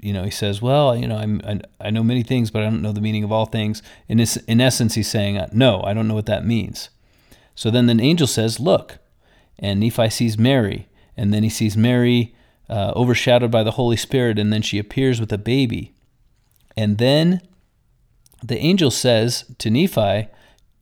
you 0.00 0.12
know, 0.12 0.24
he 0.24 0.30
says, 0.30 0.62
"Well, 0.62 0.96
you 0.96 1.06
know, 1.06 1.16
I'm, 1.16 1.42
I, 1.44 1.60
I 1.78 1.90
know 1.90 2.02
many 2.02 2.22
things, 2.22 2.50
but 2.50 2.62
I 2.62 2.64
don't 2.64 2.80
know 2.80 2.92
the 2.92 3.02
meaning 3.02 3.22
of 3.22 3.30
all 3.30 3.44
things." 3.44 3.82
In 4.08 4.16
this, 4.16 4.36
in 4.36 4.62
essence, 4.62 4.94
he's 4.94 5.08
saying, 5.08 5.38
"No, 5.52 5.82
I 5.82 5.92
don't 5.92 6.08
know 6.08 6.14
what 6.14 6.24
that 6.26 6.46
means." 6.46 6.88
So 7.54 7.70
then 7.70 7.86
the 7.86 8.02
angel 8.02 8.26
says, 8.26 8.58
"Look," 8.58 8.98
and 9.58 9.80
Nephi 9.80 10.10
sees 10.10 10.38
Mary, 10.38 10.88
and 11.16 11.32
then 11.32 11.42
he 11.42 11.48
sees 11.48 11.76
Mary 11.76 12.34
uh, 12.68 12.92
overshadowed 12.94 13.50
by 13.50 13.62
the 13.62 13.72
Holy 13.72 13.96
Spirit, 13.96 14.38
and 14.38 14.52
then 14.52 14.62
she 14.62 14.78
appears 14.78 15.20
with 15.20 15.32
a 15.32 15.38
baby, 15.38 15.94
and 16.76 16.98
then 16.98 17.40
the 18.42 18.58
angel 18.58 18.90
says 18.90 19.44
to 19.58 19.70
Nephi, 19.70 20.28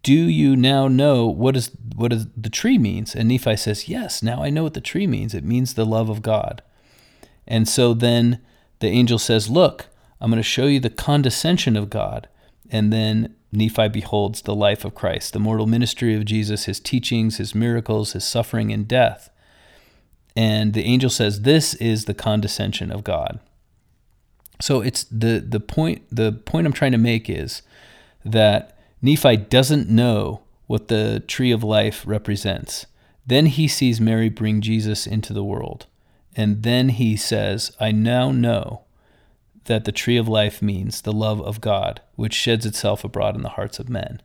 "Do 0.03 0.13
you 0.13 0.57
now 0.57 0.89
know 0.89 1.27
what 1.27 1.57
is 1.57 1.71
what 1.95 2.13
is 2.13 2.27
the 2.37 2.51
tree 2.51 2.79
means?" 2.79 3.15
And 3.15 3.29
Nephi 3.29 3.57
says, 3.57 3.89
"Yes, 3.89 4.23
now 4.23 4.43
I 4.43 4.51
know 4.51 4.63
what 4.63 4.75
the 4.75 4.81
tree 4.81 5.07
means. 5.07 5.35
It 5.35 5.45
means 5.45 5.75
the 5.75 5.87
love 5.87 6.11
of 6.11 6.23
God." 6.23 6.63
And 7.47 7.69
so 7.69 7.95
then 7.95 8.41
the 8.81 8.89
angel 8.89 9.19
says, 9.19 9.49
Look, 9.49 9.87
I'm 10.21 10.31
going 10.31 10.43
to 10.43 10.49
show 10.49 10.67
you 10.67 10.81
the 10.81 10.91
condescension 10.91 11.77
of 11.77 11.91
God. 11.91 12.29
And 12.71 12.93
then 12.93 13.35
Nephi 13.53 13.89
beholds 13.89 14.43
the 14.43 14.55
life 14.55 14.85
of 14.85 14.95
Christ, 14.95 15.33
the 15.33 15.39
mortal 15.39 15.67
ministry 15.67 16.15
of 16.15 16.25
Jesus, 16.25 16.65
his 16.65 16.81
teachings, 16.81 17.39
his 17.39 17.55
miracles, 17.55 18.13
his 18.13 18.25
suffering 18.25 18.73
and 18.73 18.87
death. 18.87 19.31
And 20.37 20.75
the 20.75 20.85
angel 20.85 21.11
says, 21.11 21.43
This 21.43 21.75
is 21.75 22.05
the 22.05 22.15
condescension 22.15 22.91
of 22.91 23.05
God. 23.05 23.41
So 24.61 24.81
it's 24.81 25.05
the, 25.05 25.45
the 25.47 25.61
point 25.61 26.03
the 26.11 26.33
point 26.33 26.67
I'm 26.67 26.73
trying 26.73 26.93
to 26.93 26.99
make 26.99 27.29
is 27.29 27.63
that 28.25 28.79
Nephi 29.03 29.37
doesn't 29.37 29.89
know 29.89 30.43
what 30.67 30.89
the 30.89 31.23
tree 31.27 31.53
of 31.53 31.63
life 31.63 32.03
represents. 32.07 32.87
Then 33.27 33.47
he 33.47 33.69
sees 33.69 34.01
Mary 34.01 34.29
bring 34.29 34.61
Jesus 34.61 35.07
into 35.07 35.33
the 35.33 35.45
world. 35.45 35.87
And 36.35 36.63
then 36.63 36.91
he 36.91 37.17
says, 37.17 37.75
I 37.81 37.93
now 37.93 38.31
know 38.31 38.83
that 39.67 39.85
the 39.85 39.93
tree 39.93 40.17
of 40.17 40.29
life 40.29 40.63
means 40.63 41.01
the 41.01 41.13
love 41.13 41.41
of 41.41 41.61
God, 41.61 42.01
which 42.15 42.35
sheds 42.35 42.67
itself 42.67 43.05
abroad 43.05 43.37
in 43.37 43.43
the 43.43 43.51
hearts 43.51 43.79
of 43.79 43.89
men. 43.89 44.21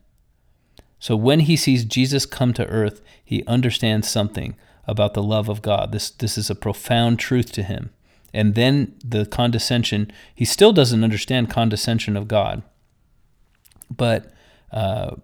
So 0.98 1.16
when 1.16 1.40
he 1.40 1.56
sees 1.56 1.84
Jesus 1.84 2.26
come 2.26 2.52
to 2.54 2.66
earth, 2.66 3.02
he 3.24 3.44
understands 3.46 4.08
something 4.08 4.54
about 4.86 5.14
the 5.14 5.22
love 5.22 5.48
of 5.48 5.62
God. 5.62 5.92
This, 5.92 6.10
this 6.10 6.38
is 6.38 6.48
a 6.48 6.54
profound 6.54 7.18
truth 7.18 7.52
to 7.52 7.62
him. 7.62 7.90
And 8.32 8.54
then 8.54 8.94
the 9.04 9.26
condescension, 9.26 10.10
he 10.34 10.44
still 10.44 10.72
doesn't 10.72 11.04
understand 11.04 11.50
condescension 11.50 12.16
of 12.16 12.28
God. 12.28 12.62
But 13.90 14.32
uh, 14.70 15.16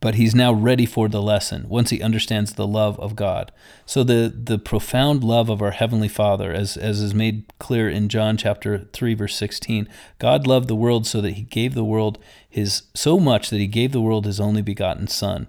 but 0.00 0.14
he's 0.14 0.34
now 0.34 0.52
ready 0.52 0.86
for 0.86 1.08
the 1.08 1.20
lesson 1.20 1.68
once 1.68 1.90
he 1.90 2.02
understands 2.02 2.54
the 2.54 2.66
love 2.66 2.98
of 2.98 3.14
God. 3.14 3.52
So 3.84 4.02
the 4.02 4.32
the 4.34 4.58
profound 4.58 5.22
love 5.22 5.50
of 5.50 5.60
our 5.60 5.72
heavenly 5.72 6.08
Father 6.08 6.52
as 6.52 6.76
as 6.76 7.00
is 7.00 7.14
made 7.14 7.44
clear 7.58 7.88
in 7.88 8.08
John 8.08 8.36
chapter 8.36 8.88
3 8.92 9.14
verse 9.14 9.36
16, 9.36 9.88
God 10.18 10.46
loved 10.46 10.68
the 10.68 10.74
world 10.74 11.06
so 11.06 11.20
that 11.20 11.34
he 11.34 11.42
gave 11.42 11.74
the 11.74 11.84
world 11.84 12.18
his 12.48 12.84
so 12.94 13.20
much 13.20 13.50
that 13.50 13.58
he 13.58 13.66
gave 13.66 13.92
the 13.92 14.00
world 14.00 14.24
his 14.24 14.40
only 14.40 14.62
begotten 14.62 15.06
son. 15.06 15.48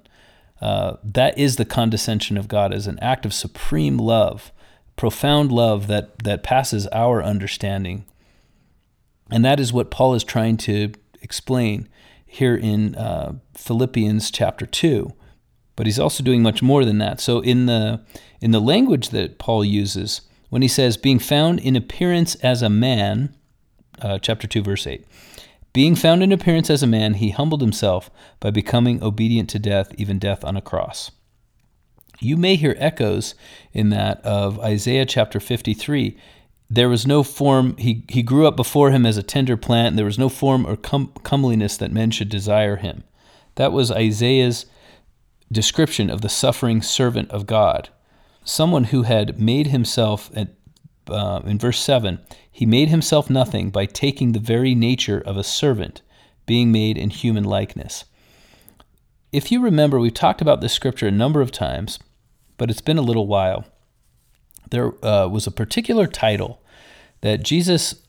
Uh, 0.60 0.98
that 1.04 1.36
is 1.38 1.56
the 1.56 1.66
condescension 1.66 2.38
of 2.38 2.48
God 2.48 2.74
as 2.74 2.86
an 2.86 3.00
act 3.00 3.26
of 3.26 3.34
supreme 3.34 3.98
love, 3.98 4.52
profound 4.96 5.52
love 5.52 5.88
that 5.88 6.20
that 6.24 6.44
passes 6.44 6.88
our 6.88 7.24
understanding. 7.24 8.06
And 9.32 9.46
that 9.46 9.62
is 9.62 9.72
what 9.72 9.90
Paul 9.90 10.14
is 10.14 10.26
trying 10.26 10.58
to 10.58 10.92
explain 11.22 11.88
here 12.32 12.56
in 12.56 12.96
uh, 12.96 13.34
Philippians 13.62 14.32
chapter 14.32 14.66
2. 14.66 15.14
But 15.76 15.86
he's 15.86 16.00
also 16.00 16.24
doing 16.24 16.44
much 16.44 16.62
more 16.62 16.84
than 16.86 16.98
that. 17.00 17.20
So 17.22 17.40
in 17.40 17.66
the 17.66 18.02
in 18.40 18.52
the 18.52 18.60
language 18.60 19.10
that 19.10 19.38
Paul 19.38 19.64
uses, 19.64 20.22
when 20.50 20.62
he 20.62 20.68
says 20.68 20.98
being 20.98 21.20
found 21.20 21.60
in 21.60 21.76
appearance 21.76 22.36
as 22.36 22.62
a 22.62 22.70
man, 22.70 23.36
uh, 24.02 24.20
chapter 24.20 24.48
2 24.48 24.62
verse 24.64 24.86
8. 24.86 25.06
Being 25.74 25.96
found 25.96 26.22
in 26.22 26.34
appearance 26.34 26.70
as 26.70 26.84
a 26.84 26.88
man, 26.88 27.14
he 27.14 27.30
humbled 27.30 27.62
himself 27.62 28.12
by 28.42 28.52
becoming 28.52 29.02
obedient 29.02 29.50
to 29.52 29.60
death, 29.60 29.94
even 29.98 30.20
death 30.20 30.44
on 30.44 30.58
a 30.58 30.62
cross. 30.62 31.12
You 32.20 32.36
may 32.36 32.58
hear 32.58 32.76
echoes 32.78 33.36
in 33.72 33.90
that 33.90 34.24
of 34.26 34.60
Isaiah 34.60 35.06
chapter 35.06 35.40
53 35.40 36.18
there 36.72 36.88
was 36.88 37.06
no 37.06 37.22
form, 37.22 37.76
he, 37.76 38.06
he 38.08 38.24
grew 38.24 38.48
up 38.48 38.56
before 38.56 38.92
him 38.92 39.06
as 39.06 39.18
a 39.18 39.24
tender 39.24 39.58
plant. 39.58 39.90
and 39.90 39.98
There 39.98 40.06
was 40.06 40.18
no 40.18 40.30
form 40.30 40.66
or 40.66 40.78
com- 40.78 41.12
comeliness 41.22 41.76
that 41.76 41.92
men 41.92 42.12
should 42.12 42.30
desire 42.30 42.78
him. 42.78 43.04
That 43.56 43.72
was 43.72 43.92
Isaiah's 43.92 44.66
description 45.52 46.10
of 46.10 46.22
the 46.22 46.30
suffering 46.30 46.82
servant 46.82 47.30
of 47.32 47.46
God. 47.46 47.90
Someone 48.44 48.86
who 48.86 49.04
had 49.04 49.40
made 49.40 49.68
himself, 49.68 50.32
at, 50.36 50.50
uh, 51.08 51.42
in 51.46 51.60
verse 51.60 51.80
7, 51.80 52.20
he 52.52 52.66
made 52.66 52.90
himself 52.90 53.30
nothing 53.30 53.70
by 53.70 53.86
taking 53.86 54.32
the 54.32 54.40
very 54.40 54.74
nature 54.74 55.22
of 55.26 55.38
a 55.38 55.44
servant, 55.44 56.02
being 56.46 56.72
made 56.72 56.98
in 56.98 57.10
human 57.10 57.44
likeness. 57.44 58.06
If 59.32 59.52
you 59.52 59.62
remember, 59.62 60.00
we've 60.00 60.14
talked 60.14 60.42
about 60.42 60.62
this 60.62 60.74
scripture 60.74 61.08
a 61.08 61.12
number 61.12 61.42
of 61.42 61.52
times, 61.52 62.00
but 62.58 62.70
it's 62.70 62.82
been 62.82 62.98
a 62.98 63.04
little 63.04 63.28
while. 63.28 63.66
There 64.70 64.94
uh, 65.06 65.28
was 65.28 65.48
a 65.48 65.52
particular 65.52 66.08
title 66.08 66.62
that 67.22 67.44
Jesus 67.44 68.01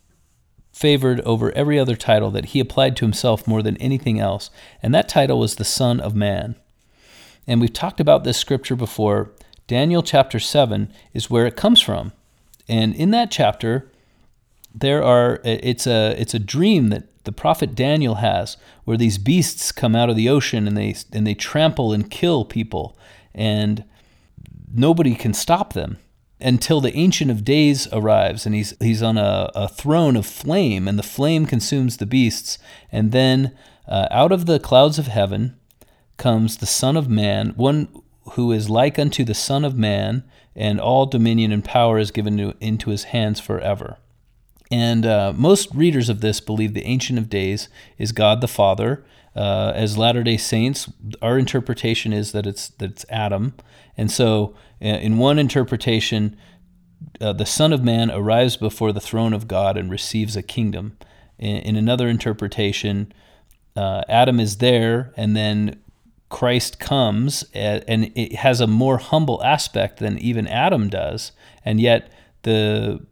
favored 0.73 1.21
over 1.21 1.53
every 1.53 1.79
other 1.79 1.97
title 1.97 2.31
that 2.31 2.47
he 2.47 2.61
applied 2.61 2.97
to 2.97 3.05
himself 3.05 3.47
more 3.47 3.63
than 3.63 3.77
anything 3.77 4.19
else, 4.19 4.51
and 4.83 4.95
that 4.95 5.09
title 5.09 5.39
was 5.39 5.57
the 5.57 5.65
Son 5.65 6.01
of 6.01 6.15
Man. 6.15 6.57
And 7.47 7.61
we've 7.61 7.73
talked 7.73 8.01
about 8.01 8.25
this 8.25 8.39
scripture 8.39 8.77
before. 8.77 9.33
Daniel 9.67 10.03
chapter 10.03 10.39
7 10.39 10.93
is 11.13 11.31
where 11.31 11.47
it 11.47 11.57
comes 11.57 11.81
from. 11.81 12.13
And 12.69 12.95
in 12.95 13.11
that 13.11 13.31
chapter, 13.31 13.91
there 14.75 15.03
are 15.03 15.41
it's 15.45 15.87
a 15.87 16.15
it's 16.19 16.35
a 16.35 16.39
dream 16.39 16.89
that 16.89 17.25
the 17.25 17.33
prophet 17.33 17.75
Daniel 17.75 18.17
has 18.17 18.57
where 18.85 18.97
these 18.97 19.19
beasts 19.19 19.71
come 19.73 19.95
out 19.95 20.11
of 20.11 20.17
the 20.17 20.29
ocean 20.29 20.67
and 20.67 20.77
they 20.77 20.95
and 21.13 21.27
they 21.27 21.35
trample 21.35 21.93
and 21.93 22.11
kill 22.11 22.45
people 22.45 22.97
and 23.35 23.85
nobody 24.73 25.15
can 25.15 25.35
stop 25.35 25.73
them 25.73 25.99
until 26.43 26.81
the 26.81 26.95
ancient 26.97 27.31
of 27.31 27.45
days 27.45 27.89
arrives 27.93 28.47
and 28.47 28.55
he's 28.55 28.75
he's 28.81 29.03
on 29.03 29.17
a, 29.19 29.51
a 29.55 29.69
throne 29.69 30.17
of 30.17 30.27
flame 30.27 30.89
and 30.89 30.99
the 30.99 31.03
flame 31.03 31.47
consumes 31.47 31.97
the 31.97 32.07
beasts. 32.07 32.59
And 32.91 33.13
then 33.13 33.57
uh, 33.89 34.09
out 34.11 34.33
of 34.33 34.47
the 34.47 34.59
clouds 34.59 34.99
of 34.99 35.07
heaven 35.07 35.57
comes 36.17 36.57
the 36.57 36.67
son 36.67 36.97
of 36.97 37.09
man 37.09 37.51
one 37.57 37.89
who 38.33 38.53
is 38.53 38.71
like 38.71 38.99
unto 38.99 39.25
the 39.25 39.35
son 39.35 39.65
of 39.65 39.77
man 39.77 40.25
and 40.55 40.81
all 40.81 41.07
dominion 41.07 41.53
and 41.53 41.65
power 41.65 41.99
is 41.99 42.11
given 42.11 42.37
to, 42.37 42.55
into 42.61 42.91
his 42.91 43.05
hands 43.05 43.41
forever. 43.41 43.99
And 44.71 45.05
uh, 45.05 45.33
most 45.37 45.69
readers 45.75 46.09
of 46.09 46.21
this 46.23 46.41
believe 46.41 46.73
the 46.73 46.85
Ancient 46.87 47.19
of 47.19 47.29
Days 47.29 47.69
is 47.99 48.13
God 48.13 48.41
the 48.41 48.49
Father. 48.49 49.05
Uh, 49.37 49.73
as 49.75 49.99
Latter 49.99 50.23
Day 50.23 50.37
Saints, 50.37 50.91
our 51.21 51.39
interpretation 51.39 52.13
is 52.13 52.33
that 52.33 52.47
it's 52.47 52.69
that 52.69 52.91
it's 52.91 53.07
Adam, 53.09 53.55
and 53.97 54.11
so 54.11 54.55
in 54.87 55.19
one 55.19 55.39
interpretation, 55.39 56.37
uh, 57.21 57.33
the 57.33 57.47
Son 57.47 57.73
of 57.73 57.83
Man 57.83 58.11
arrives 58.11 58.57
before 58.57 58.93
the 58.93 59.01
throne 59.01 59.33
of 59.33 59.49
God 59.49 59.77
and 59.77 59.91
receives 59.91 60.37
a 60.37 60.43
kingdom. 60.43 60.97
In, 61.39 61.57
in 61.59 61.77
another 61.77 62.09
interpretation, 62.09 63.13
uh, 63.77 64.03
Adam 64.09 64.41
is 64.41 64.59
there, 64.59 65.13
and 65.17 65.37
then 65.37 65.81
Christ 66.29 66.79
comes, 66.79 67.45
and 67.55 68.11
it 68.15 68.37
has 68.37 68.61
a 68.61 68.67
more 68.67 68.99
humble 68.99 69.43
aspect 69.45 69.99
than 69.99 70.19
even 70.19 70.47
Adam 70.47 70.89
does, 70.89 71.33
and 71.65 71.81
yet 71.81 72.11
the 72.43 73.05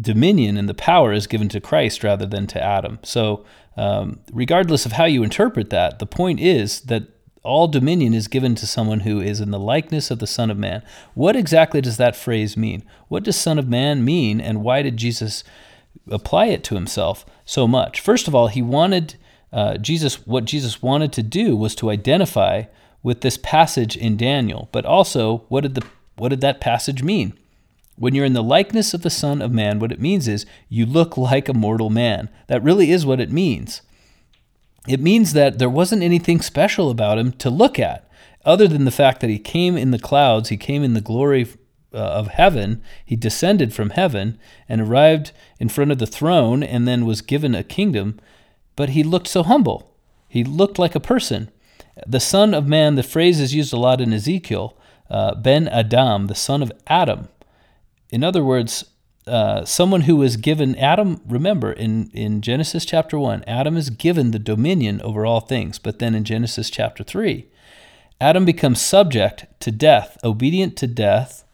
dominion 0.00 0.56
and 0.56 0.68
the 0.68 0.74
power 0.74 1.12
is 1.12 1.26
given 1.26 1.48
to 1.48 1.60
Christ 1.60 2.04
rather 2.04 2.26
than 2.26 2.46
to 2.48 2.62
Adam. 2.62 2.98
So, 3.02 3.44
um, 3.76 4.20
regardless 4.32 4.86
of 4.86 4.92
how 4.92 5.04
you 5.04 5.22
interpret 5.22 5.70
that, 5.70 5.98
the 5.98 6.06
point 6.06 6.40
is 6.40 6.82
that 6.82 7.08
all 7.48 7.66
dominion 7.66 8.14
is 8.14 8.28
given 8.28 8.54
to 8.54 8.66
someone 8.66 9.00
who 9.00 9.20
is 9.20 9.40
in 9.40 9.50
the 9.50 9.58
likeness 9.58 10.10
of 10.10 10.18
the 10.18 10.26
Son 10.26 10.50
of 10.50 10.58
Man. 10.58 10.82
What 11.14 11.34
exactly 11.34 11.80
does 11.80 11.96
that 11.96 12.14
phrase 12.14 12.56
mean? 12.56 12.84
What 13.08 13.24
does 13.24 13.36
Son 13.36 13.58
of 13.58 13.68
Man 13.68 14.04
mean, 14.04 14.40
and 14.40 14.62
why 14.62 14.82
did 14.82 14.96
Jesus 14.96 15.42
apply 16.10 16.46
it 16.46 16.62
to 16.64 16.74
himself 16.74 17.24
so 17.44 17.66
much? 17.66 18.00
First 18.00 18.28
of 18.28 18.34
all, 18.34 18.48
he 18.48 18.62
wanted 18.62 19.16
uh, 19.52 19.78
Jesus. 19.78 20.26
What 20.26 20.44
Jesus 20.44 20.82
wanted 20.82 21.12
to 21.14 21.22
do 21.22 21.56
was 21.56 21.74
to 21.76 21.90
identify 21.90 22.64
with 23.02 23.22
this 23.22 23.38
passage 23.38 23.96
in 23.96 24.16
Daniel, 24.16 24.68
but 24.70 24.84
also 24.84 25.44
what 25.48 25.62
did 25.62 25.74
the 25.74 25.86
what 26.16 26.28
did 26.28 26.42
that 26.42 26.60
passage 26.60 27.02
mean? 27.02 27.32
When 27.96 28.14
you're 28.14 28.24
in 28.24 28.34
the 28.34 28.42
likeness 28.42 28.94
of 28.94 29.02
the 29.02 29.10
Son 29.10 29.40
of 29.40 29.52
Man, 29.52 29.78
what 29.78 29.90
it 29.90 30.00
means 30.00 30.28
is 30.28 30.46
you 30.68 30.86
look 30.86 31.16
like 31.16 31.48
a 31.48 31.54
mortal 31.54 31.90
man. 31.90 32.28
That 32.46 32.62
really 32.62 32.92
is 32.92 33.06
what 33.06 33.20
it 33.20 33.32
means. 33.32 33.82
It 34.88 35.00
means 35.00 35.34
that 35.34 35.58
there 35.58 35.68
wasn't 35.68 36.02
anything 36.02 36.40
special 36.40 36.90
about 36.90 37.18
him 37.18 37.32
to 37.32 37.50
look 37.50 37.78
at, 37.78 38.08
other 38.44 38.66
than 38.66 38.84
the 38.84 38.90
fact 38.90 39.20
that 39.20 39.30
he 39.30 39.38
came 39.38 39.76
in 39.76 39.90
the 39.90 39.98
clouds, 39.98 40.48
he 40.48 40.56
came 40.56 40.82
in 40.82 40.94
the 40.94 41.00
glory 41.00 41.46
uh, 41.92 41.98
of 41.98 42.28
heaven, 42.28 42.82
he 43.04 43.16
descended 43.16 43.74
from 43.74 43.90
heaven 43.90 44.38
and 44.68 44.80
arrived 44.80 45.32
in 45.58 45.68
front 45.68 45.90
of 45.90 45.98
the 45.98 46.06
throne 46.06 46.62
and 46.62 46.86
then 46.86 47.04
was 47.04 47.20
given 47.20 47.54
a 47.54 47.62
kingdom. 47.62 48.18
But 48.76 48.90
he 48.90 49.02
looked 49.02 49.28
so 49.28 49.42
humble. 49.42 49.94
He 50.28 50.44
looked 50.44 50.78
like 50.78 50.94
a 50.94 51.00
person. 51.00 51.50
The 52.06 52.20
Son 52.20 52.54
of 52.54 52.66
Man, 52.66 52.94
the 52.94 53.02
phrase 53.02 53.40
is 53.40 53.54
used 53.54 53.72
a 53.72 53.78
lot 53.78 54.00
in 54.00 54.12
Ezekiel, 54.12 54.76
uh, 55.10 55.34
Ben 55.34 55.68
Adam, 55.68 56.26
the 56.26 56.34
son 56.34 56.62
of 56.62 56.72
Adam. 56.86 57.28
In 58.10 58.22
other 58.22 58.44
words, 58.44 58.84
uh, 59.28 59.64
someone 59.64 60.02
who 60.02 60.16
was 60.16 60.36
given 60.36 60.74
Adam, 60.76 61.20
remember 61.26 61.72
in, 61.72 62.10
in 62.10 62.40
Genesis 62.40 62.84
chapter 62.84 63.18
1, 63.18 63.44
Adam 63.46 63.76
is 63.76 63.90
given 63.90 64.30
the 64.30 64.38
dominion 64.38 65.00
over 65.02 65.24
all 65.24 65.40
things. 65.40 65.78
But 65.78 65.98
then 65.98 66.14
in 66.14 66.24
Genesis 66.24 66.70
chapter 66.70 67.04
3, 67.04 67.46
Adam 68.20 68.44
becomes 68.44 68.80
subject 68.80 69.46
to 69.60 69.70
death, 69.70 70.18
obedient 70.24 70.76
to 70.78 70.86
death, 70.86 71.44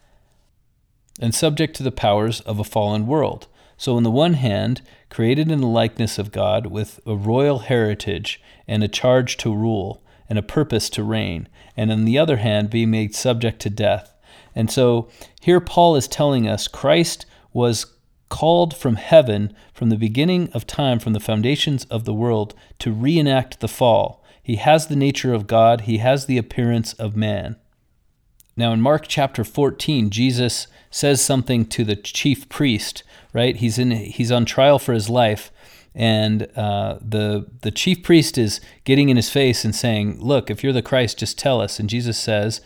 and 1.19 1.35
subject 1.35 1.75
to 1.75 1.83
the 1.83 1.91
powers 1.91 2.41
of 2.41 2.59
a 2.59 2.63
fallen 2.63 3.07
world. 3.07 3.47
So, 3.77 3.97
on 3.97 4.03
the 4.03 4.11
one 4.11 4.35
hand, 4.35 4.81
created 5.09 5.51
in 5.51 5.61
the 5.61 5.67
likeness 5.67 6.17
of 6.17 6.31
God 6.31 6.67
with 6.67 6.99
a 7.05 7.15
royal 7.15 7.59
heritage 7.59 8.41
and 8.67 8.83
a 8.83 8.87
charge 8.87 9.37
to 9.37 9.53
rule 9.53 10.01
and 10.29 10.39
a 10.39 10.43
purpose 10.43 10.89
to 10.91 11.03
reign, 11.03 11.47
and 11.77 11.91
on 11.91 12.05
the 12.05 12.17
other 12.17 12.37
hand, 12.37 12.69
being 12.69 12.89
made 12.89 13.13
subject 13.13 13.59
to 13.61 13.69
death 13.69 14.15
and 14.55 14.71
so 14.71 15.09
here 15.41 15.59
Paul 15.59 15.95
is 15.95 16.07
telling 16.07 16.47
us 16.47 16.67
Christ 16.67 17.25
was 17.55 17.85
called 18.27 18.75
from 18.75 18.97
heaven 18.97 19.55
from 19.73 19.89
the 19.89 19.95
beginning 19.95 20.49
of 20.51 20.67
time, 20.67 20.99
from 20.99 21.13
the 21.13 21.19
foundations 21.21 21.85
of 21.85 22.03
the 22.03 22.13
world, 22.13 22.53
to 22.79 22.91
reenact 22.91 23.61
the 23.61 23.67
fall. 23.67 24.21
He 24.43 24.57
has 24.57 24.87
the 24.87 24.95
nature 24.95 25.33
of 25.33 25.47
God, 25.47 25.81
he 25.81 25.99
has 25.99 26.25
the 26.25 26.37
appearance 26.37 26.93
of 26.93 27.15
man. 27.15 27.55
Now, 28.57 28.73
in 28.73 28.81
Mark 28.81 29.05
chapter 29.07 29.43
14, 29.45 30.09
Jesus 30.09 30.67
says 30.91 31.21
something 31.21 31.65
to 31.67 31.85
the 31.85 31.95
chief 31.95 32.47
priest, 32.49 33.03
right? 33.33 33.55
He's, 33.55 33.79
in, 33.79 33.91
he's 33.91 34.31
on 34.31 34.43
trial 34.43 34.77
for 34.77 34.93
his 34.93 35.09
life, 35.09 35.51
and 35.93 36.49
uh, 36.57 36.99
the, 37.01 37.47
the 37.61 37.71
chief 37.71 38.03
priest 38.03 38.37
is 38.37 38.59
getting 38.83 39.07
in 39.07 39.15
his 39.15 39.29
face 39.29 39.63
and 39.63 39.73
saying, 39.73 40.19
Look, 40.19 40.49
if 40.49 40.61
you're 40.61 40.73
the 40.73 40.81
Christ, 40.81 41.19
just 41.19 41.39
tell 41.39 41.61
us. 41.61 41.79
And 41.79 41.89
Jesus 41.89 42.17
says, 42.17 42.59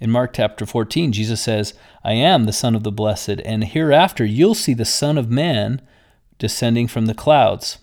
in 0.00 0.10
Mark 0.10 0.32
chapter 0.32 0.64
14, 0.64 1.12
Jesus 1.12 1.40
says, 1.42 1.74
I 2.02 2.14
am 2.14 2.44
the 2.44 2.52
Son 2.52 2.74
of 2.74 2.82
the 2.82 2.90
Blessed, 2.90 3.40
and 3.44 3.64
hereafter 3.64 4.24
you'll 4.24 4.54
see 4.54 4.72
the 4.72 4.86
Son 4.86 5.18
of 5.18 5.30
Man 5.30 5.82
descending 6.38 6.88
from 6.88 7.04
the 7.06 7.14
clouds. 7.14 7.78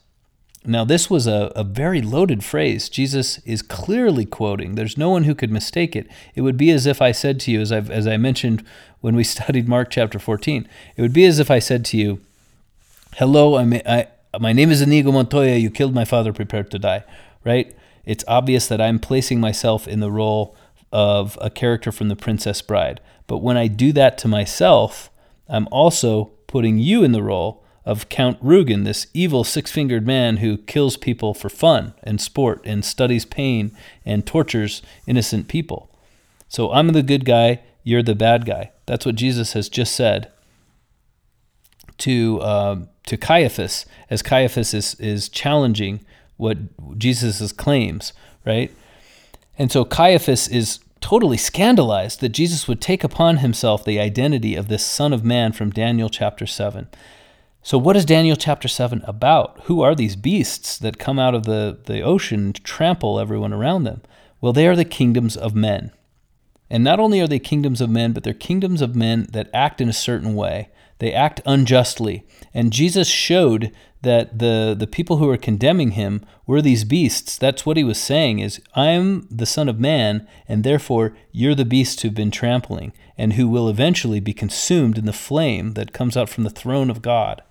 Now, 0.66 0.84
this 0.84 1.10
was 1.10 1.28
a, 1.28 1.52
a 1.56 1.64
very 1.64 2.02
loaded 2.02 2.44
phrase. 2.44 2.90
Jesus 2.90 3.38
is 3.46 3.62
clearly 3.62 4.26
quoting. 4.26 4.76
There's 4.76 4.98
no 4.98 5.10
one 5.10 5.24
who 5.24 5.36
could 5.36 5.52
mistake 5.52 5.96
it. 5.96 6.10
It 6.36 6.42
would 6.42 6.58
be 6.58 6.72
as 6.72 6.86
if 6.86 7.02
I 7.02 7.12
said 7.12 7.40
to 7.42 7.52
you, 7.52 7.62
as, 7.62 7.72
I've, 7.72 7.90
as 7.90 8.08
I 8.08 8.18
mentioned 8.18 8.66
when 9.00 9.16
we 9.16 9.24
studied 9.36 9.70
Mark 9.70 9.92
chapter 9.92 10.18
14, 10.20 10.68
it 10.96 11.02
would 11.02 11.14
be 11.14 11.26
as 11.26 11.40
if 11.40 11.52
I 11.52 11.60
said 11.60 11.86
to 11.86 11.98
you, 11.98 12.20
Hello, 13.16 13.56
I'm, 13.58 13.74
I, 13.74 14.08
my 14.40 14.54
name 14.54 14.70
is 14.70 14.82
Inigo 14.82 15.12
Montoya. 15.12 15.56
You 15.56 15.72
killed 15.72 15.94
my 15.94 16.06
father, 16.06 16.34
prepared 16.34 16.70
to 16.72 16.80
die, 16.80 17.04
right? 17.46 17.74
It's 18.06 18.24
obvious 18.28 18.68
that 18.68 18.82
I'm 18.82 19.00
placing 19.00 19.40
myself 19.40 19.88
in 19.88 20.02
the 20.02 20.12
role 20.12 20.56
of 20.92 21.38
a 21.42 21.50
character 21.50 21.92
from 21.92 22.10
The 22.10 22.16
Princess 22.16 22.62
Bride. 22.62 23.02
But 23.28 23.40
when 23.40 23.58
I 23.58 23.68
do 23.68 23.92
that 23.94 24.18
to 24.20 24.28
myself, 24.28 25.10
I'm 25.50 25.68
also 25.72 26.32
putting 26.48 26.78
you 26.78 27.04
in 27.04 27.12
the 27.12 27.24
role 27.24 27.64
of 27.86 28.10
Count 28.10 28.42
Rugen, 28.44 28.84
this 28.84 29.08
evil 29.14 29.44
six 29.46 29.72
fingered 29.72 30.06
man 30.06 30.38
who 30.38 30.58
kills 30.58 30.98
people 30.98 31.34
for 31.34 31.50
fun 31.50 31.94
and 32.04 32.20
sport 32.20 32.62
and 32.66 32.84
studies 32.84 33.24
pain 33.24 33.72
and 34.06 34.26
tortures 34.26 34.82
innocent 35.06 35.48
people. 35.48 35.90
So 36.50 36.72
I'm 36.72 36.88
the 36.90 37.04
good 37.04 37.24
guy, 37.24 37.62
you're 37.84 38.04
the 38.04 38.16
bad 38.16 38.46
guy. 38.46 38.72
That's 38.86 39.06
what 39.06 39.16
Jesus 39.16 39.54
has 39.54 39.70
just 39.70 39.96
said 39.96 40.32
to, 42.00 42.42
uh, 42.42 42.76
to 43.06 43.18
Caiaphas, 43.18 43.86
as 44.10 44.22
Caiaphas 44.22 44.74
is, 44.74 44.96
is 44.96 45.30
challenging 45.30 46.06
what 46.36 46.58
Jesus' 46.98 47.52
claims, 47.52 48.14
right? 48.46 48.72
And 49.58 49.72
so 49.72 49.84
Caiaphas 49.84 50.48
is 50.48 50.80
totally 51.02 51.38
scandalized 51.38 52.22
that 52.22 52.30
Jesus 52.30 52.68
would 52.68 52.82
take 52.82 53.04
upon 53.04 53.38
himself 53.38 53.84
the 53.84 54.00
identity 54.00 54.56
of 54.56 54.68
this 54.68 54.86
Son 54.86 55.14
of 55.14 55.24
Man 55.24 55.52
from 55.52 55.72
Daniel 55.72 56.10
chapter 56.10 56.46
7. 56.46 56.88
So, 57.64 57.78
what 57.78 57.98
is 57.98 58.06
Daniel 58.06 58.36
chapter 58.38 58.68
7 58.68 59.02
about? 59.06 59.60
Who 59.64 59.82
are 59.82 59.94
these 59.94 60.16
beasts 60.16 60.78
that 60.78 61.00
come 61.00 61.20
out 61.20 61.36
of 61.36 61.44
the, 61.44 61.78
the 61.86 62.02
ocean 62.02 62.40
and 62.46 62.64
trample 62.64 63.20
everyone 63.20 63.52
around 63.52 63.84
them? 63.84 64.02
Well, 64.40 64.54
they 64.54 64.68
are 64.68 64.76
the 64.76 64.86
kingdoms 64.86 65.36
of 65.36 65.56
men. 65.56 65.92
And 66.70 66.84
not 66.84 67.00
only 67.00 67.20
are 67.22 67.28
they 67.28 67.40
kingdoms 67.40 67.82
of 67.82 67.90
men, 67.90 68.14
but 68.14 68.24
they're 68.24 68.34
kingdoms 68.34 68.82
of 68.82 68.96
men 68.96 69.28
that 69.32 69.50
act 69.54 69.82
in 69.82 69.90
a 69.90 69.94
certain 69.94 70.36
way. 70.36 70.70
they 71.00 71.14
act 71.14 71.42
unjustly. 71.46 72.26
And 72.54 72.74
Jesus 72.74 73.08
showed 73.08 73.72
that 74.02 74.40
the, 74.40 74.76
the 74.78 74.88
people 74.88 75.18
who 75.18 75.28
were 75.28 75.38
condemning 75.38 75.92
him 75.92 76.24
were 76.46 76.62
these 76.62 76.84
beasts. 76.84 77.38
That's 77.38 77.66
what 77.66 77.78
he 77.78 77.84
was 77.84 78.00
saying 78.00 78.40
is, 78.40 78.62
I'm 78.76 79.28
the 79.32 79.46
Son 79.46 79.68
of 79.68 79.80
Man, 79.80 80.28
and 80.48 80.64
therefore 80.64 81.18
you're 81.32 81.56
the 81.56 81.66
beasts 81.66 82.02
who've 82.02 82.14
been 82.14 82.32
trampling, 82.32 82.94
and 83.18 83.34
who 83.34 83.48
will 83.48 83.68
eventually 83.68 84.20
be 84.20 84.34
consumed 84.34 84.98
in 84.98 85.06
the 85.06 85.14
flame 85.14 85.74
that 85.74 85.94
comes 85.94 86.16
out 86.16 86.30
from 86.30 86.44
the 86.44 86.50
throne 86.50 86.90
of 86.90 87.02
God. 87.02 87.42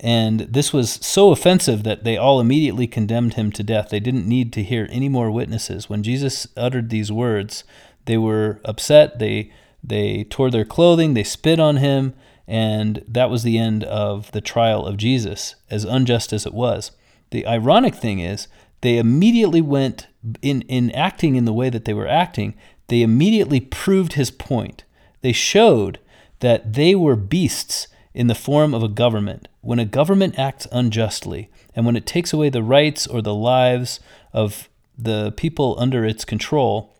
And 0.00 0.40
this 0.40 0.72
was 0.72 0.92
so 1.02 1.32
offensive 1.32 1.82
that 1.82 2.04
they 2.04 2.16
all 2.16 2.40
immediately 2.40 2.86
condemned 2.86 3.34
him 3.34 3.50
to 3.52 3.64
death. 3.64 3.90
They 3.90 4.00
didn't 4.00 4.28
need 4.28 4.52
to 4.52 4.62
hear 4.62 4.86
any 4.90 5.08
more 5.08 5.30
witnesses. 5.30 5.90
When 5.90 6.04
Jesus 6.04 6.46
uttered 6.56 6.88
these 6.88 7.10
words, 7.10 7.64
they 8.04 8.16
were 8.16 8.60
upset. 8.64 9.18
They 9.18 9.52
they 9.82 10.24
tore 10.24 10.50
their 10.50 10.64
clothing, 10.64 11.14
they 11.14 11.22
spit 11.22 11.60
on 11.60 11.76
him, 11.76 12.14
and 12.48 13.04
that 13.06 13.28
was 13.28 13.42
the 13.42 13.58
end 13.58 13.84
of 13.84 14.32
the 14.32 14.40
trial 14.40 14.86
of 14.86 14.96
Jesus, 14.96 15.54
as 15.70 15.84
unjust 15.84 16.32
as 16.32 16.46
it 16.46 16.54
was. 16.54 16.92
The 17.30 17.46
ironic 17.46 17.94
thing 17.94 18.20
is, 18.20 18.48
they 18.80 18.96
immediately 18.96 19.60
went 19.60 20.06
in 20.40 20.62
in 20.62 20.90
acting 20.92 21.36
in 21.36 21.44
the 21.44 21.52
way 21.52 21.68
that 21.68 21.84
they 21.84 21.92
were 21.92 22.08
acting, 22.08 22.54
they 22.88 23.02
immediately 23.02 23.60
proved 23.60 24.14
his 24.14 24.30
point. 24.30 24.84
They 25.20 25.32
showed 25.32 25.98
that 26.40 26.72
they 26.72 26.94
were 26.94 27.16
beasts 27.16 27.88
in 28.14 28.28
the 28.28 28.34
form 28.34 28.72
of 28.72 28.82
a 28.82 28.88
government. 28.88 29.46
When 29.60 29.78
a 29.78 29.84
government 29.84 30.38
acts 30.38 30.66
unjustly, 30.72 31.50
and 31.74 31.84
when 31.84 31.96
it 31.96 32.06
takes 32.06 32.32
away 32.32 32.48
the 32.48 32.62
rights 32.62 33.06
or 33.06 33.20
the 33.20 33.34
lives 33.34 34.00
of 34.32 34.68
the 34.96 35.32
people 35.32 35.76
under 35.78 36.04
its 36.04 36.24
control, 36.24 36.94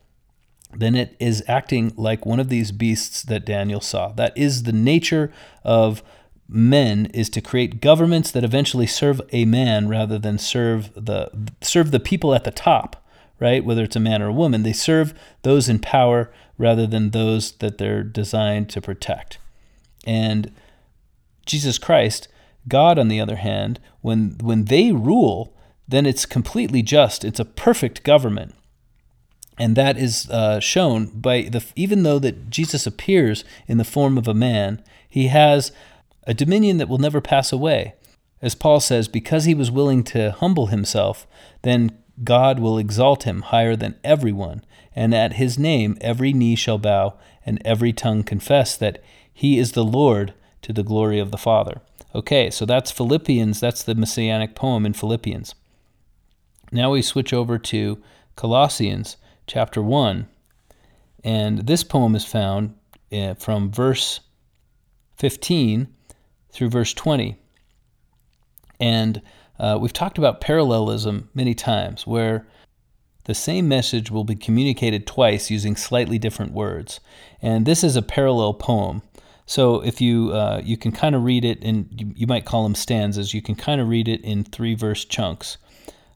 then 0.74 0.94
it 0.94 1.16
is 1.18 1.42
acting 1.48 1.92
like 1.96 2.26
one 2.26 2.40
of 2.40 2.48
these 2.48 2.72
beasts 2.72 3.22
that 3.22 3.46
Daniel 3.46 3.80
saw. 3.80 4.08
That 4.12 4.36
is 4.36 4.64
the 4.64 4.72
nature 4.72 5.32
of 5.64 6.02
men 6.48 7.06
is 7.06 7.28
to 7.30 7.40
create 7.40 7.80
governments 7.80 8.30
that 8.30 8.44
eventually 8.44 8.86
serve 8.86 9.20
a 9.32 9.44
man 9.44 9.88
rather 9.88 10.18
than 10.18 10.38
serve 10.38 10.92
the 10.94 11.30
serve 11.60 11.90
the 11.90 12.00
people 12.00 12.34
at 12.34 12.44
the 12.44 12.50
top, 12.50 13.04
right? 13.38 13.64
Whether 13.64 13.84
it's 13.84 13.96
a 13.96 14.00
man 14.00 14.22
or 14.22 14.28
a 14.28 14.32
woman, 14.32 14.62
they 14.62 14.72
serve 14.72 15.14
those 15.42 15.68
in 15.68 15.78
power 15.78 16.30
rather 16.56 16.86
than 16.86 17.10
those 17.10 17.52
that 17.52 17.78
they're 17.78 18.02
designed 18.02 18.68
to 18.70 18.80
protect. 18.80 19.38
And 20.06 20.52
Jesus 21.44 21.78
Christ, 21.78 22.28
God 22.66 22.98
on 22.98 23.08
the 23.08 23.20
other 23.20 23.36
hand, 23.36 23.80
when 24.00 24.36
when 24.40 24.66
they 24.66 24.92
rule, 24.92 25.54
then 25.86 26.06
it's 26.06 26.26
completely 26.26 26.82
just. 26.82 27.24
It's 27.24 27.40
a 27.40 27.44
perfect 27.44 28.04
government 28.04 28.54
and 29.58 29.76
that 29.76 29.98
is 29.98 30.28
uh, 30.30 30.60
shown 30.60 31.06
by 31.06 31.42
the 31.42 31.64
even 31.74 32.02
though 32.02 32.18
that 32.18 32.50
Jesus 32.50 32.86
appears 32.86 33.44
in 33.66 33.78
the 33.78 33.84
form 33.84 34.16
of 34.16 34.28
a 34.28 34.34
man, 34.34 34.82
he 35.08 35.28
has 35.28 35.72
a 36.24 36.34
dominion 36.34 36.76
that 36.76 36.88
will 36.88 36.98
never 36.98 37.20
pass 37.20 37.52
away. 37.52 37.94
As 38.40 38.54
Paul 38.54 38.78
says, 38.80 39.08
because 39.08 39.44
he 39.44 39.54
was 39.54 39.70
willing 39.70 40.04
to 40.04 40.30
humble 40.30 40.66
himself, 40.66 41.26
then 41.62 41.98
God 42.22 42.60
will 42.60 42.78
exalt 42.78 43.24
him 43.24 43.42
higher 43.42 43.74
than 43.74 43.96
everyone, 44.04 44.64
and 44.94 45.14
at 45.14 45.34
his 45.34 45.58
name 45.58 45.96
every 46.00 46.32
knee 46.32 46.54
shall 46.54 46.78
bow 46.78 47.14
and 47.44 47.60
every 47.64 47.92
tongue 47.92 48.22
confess 48.22 48.76
that 48.76 49.02
he 49.32 49.58
is 49.58 49.72
the 49.72 49.84
Lord 49.84 50.34
to 50.62 50.72
the 50.72 50.82
glory 50.82 51.18
of 51.18 51.30
the 51.30 51.38
Father. 51.38 51.80
Okay, 52.14 52.50
so 52.50 52.64
that's 52.64 52.90
Philippians, 52.90 53.60
that's 53.60 53.82
the 53.82 53.94
messianic 53.94 54.54
poem 54.54 54.86
in 54.86 54.92
Philippians. 54.92 55.54
Now 56.70 56.90
we 56.92 57.02
switch 57.02 57.32
over 57.32 57.58
to 57.58 58.02
Colossians 58.36 59.16
chapter 59.48 59.82
1. 59.82 60.28
And 61.24 61.66
this 61.66 61.82
poem 61.82 62.14
is 62.14 62.24
found 62.24 62.74
uh, 63.12 63.34
from 63.34 63.72
verse 63.72 64.20
15 65.16 65.88
through 66.52 66.68
verse 66.68 66.94
20. 66.94 67.36
And 68.78 69.20
uh, 69.58 69.78
we've 69.80 69.92
talked 69.92 70.18
about 70.18 70.40
parallelism 70.40 71.30
many 71.34 71.54
times, 71.54 72.06
where 72.06 72.46
the 73.24 73.34
same 73.34 73.66
message 73.66 74.10
will 74.10 74.24
be 74.24 74.36
communicated 74.36 75.06
twice 75.06 75.50
using 75.50 75.74
slightly 75.74 76.18
different 76.18 76.52
words. 76.52 77.00
And 77.42 77.66
this 77.66 77.82
is 77.82 77.96
a 77.96 78.02
parallel 78.02 78.54
poem. 78.54 79.02
So 79.46 79.80
if 79.80 80.00
you 80.00 80.32
uh, 80.32 80.60
you 80.62 80.76
can 80.76 80.92
kind 80.92 81.14
of 81.14 81.24
read 81.24 81.44
it, 81.44 81.64
and 81.64 81.88
you, 81.98 82.12
you 82.14 82.26
might 82.26 82.44
call 82.44 82.62
them 82.62 82.74
stanzas. 82.74 83.34
You 83.34 83.42
can 83.42 83.54
kind 83.54 83.80
of 83.80 83.88
read 83.88 84.06
it 84.06 84.20
in 84.20 84.44
three 84.44 84.74
verse 84.74 85.04
chunks. 85.04 85.56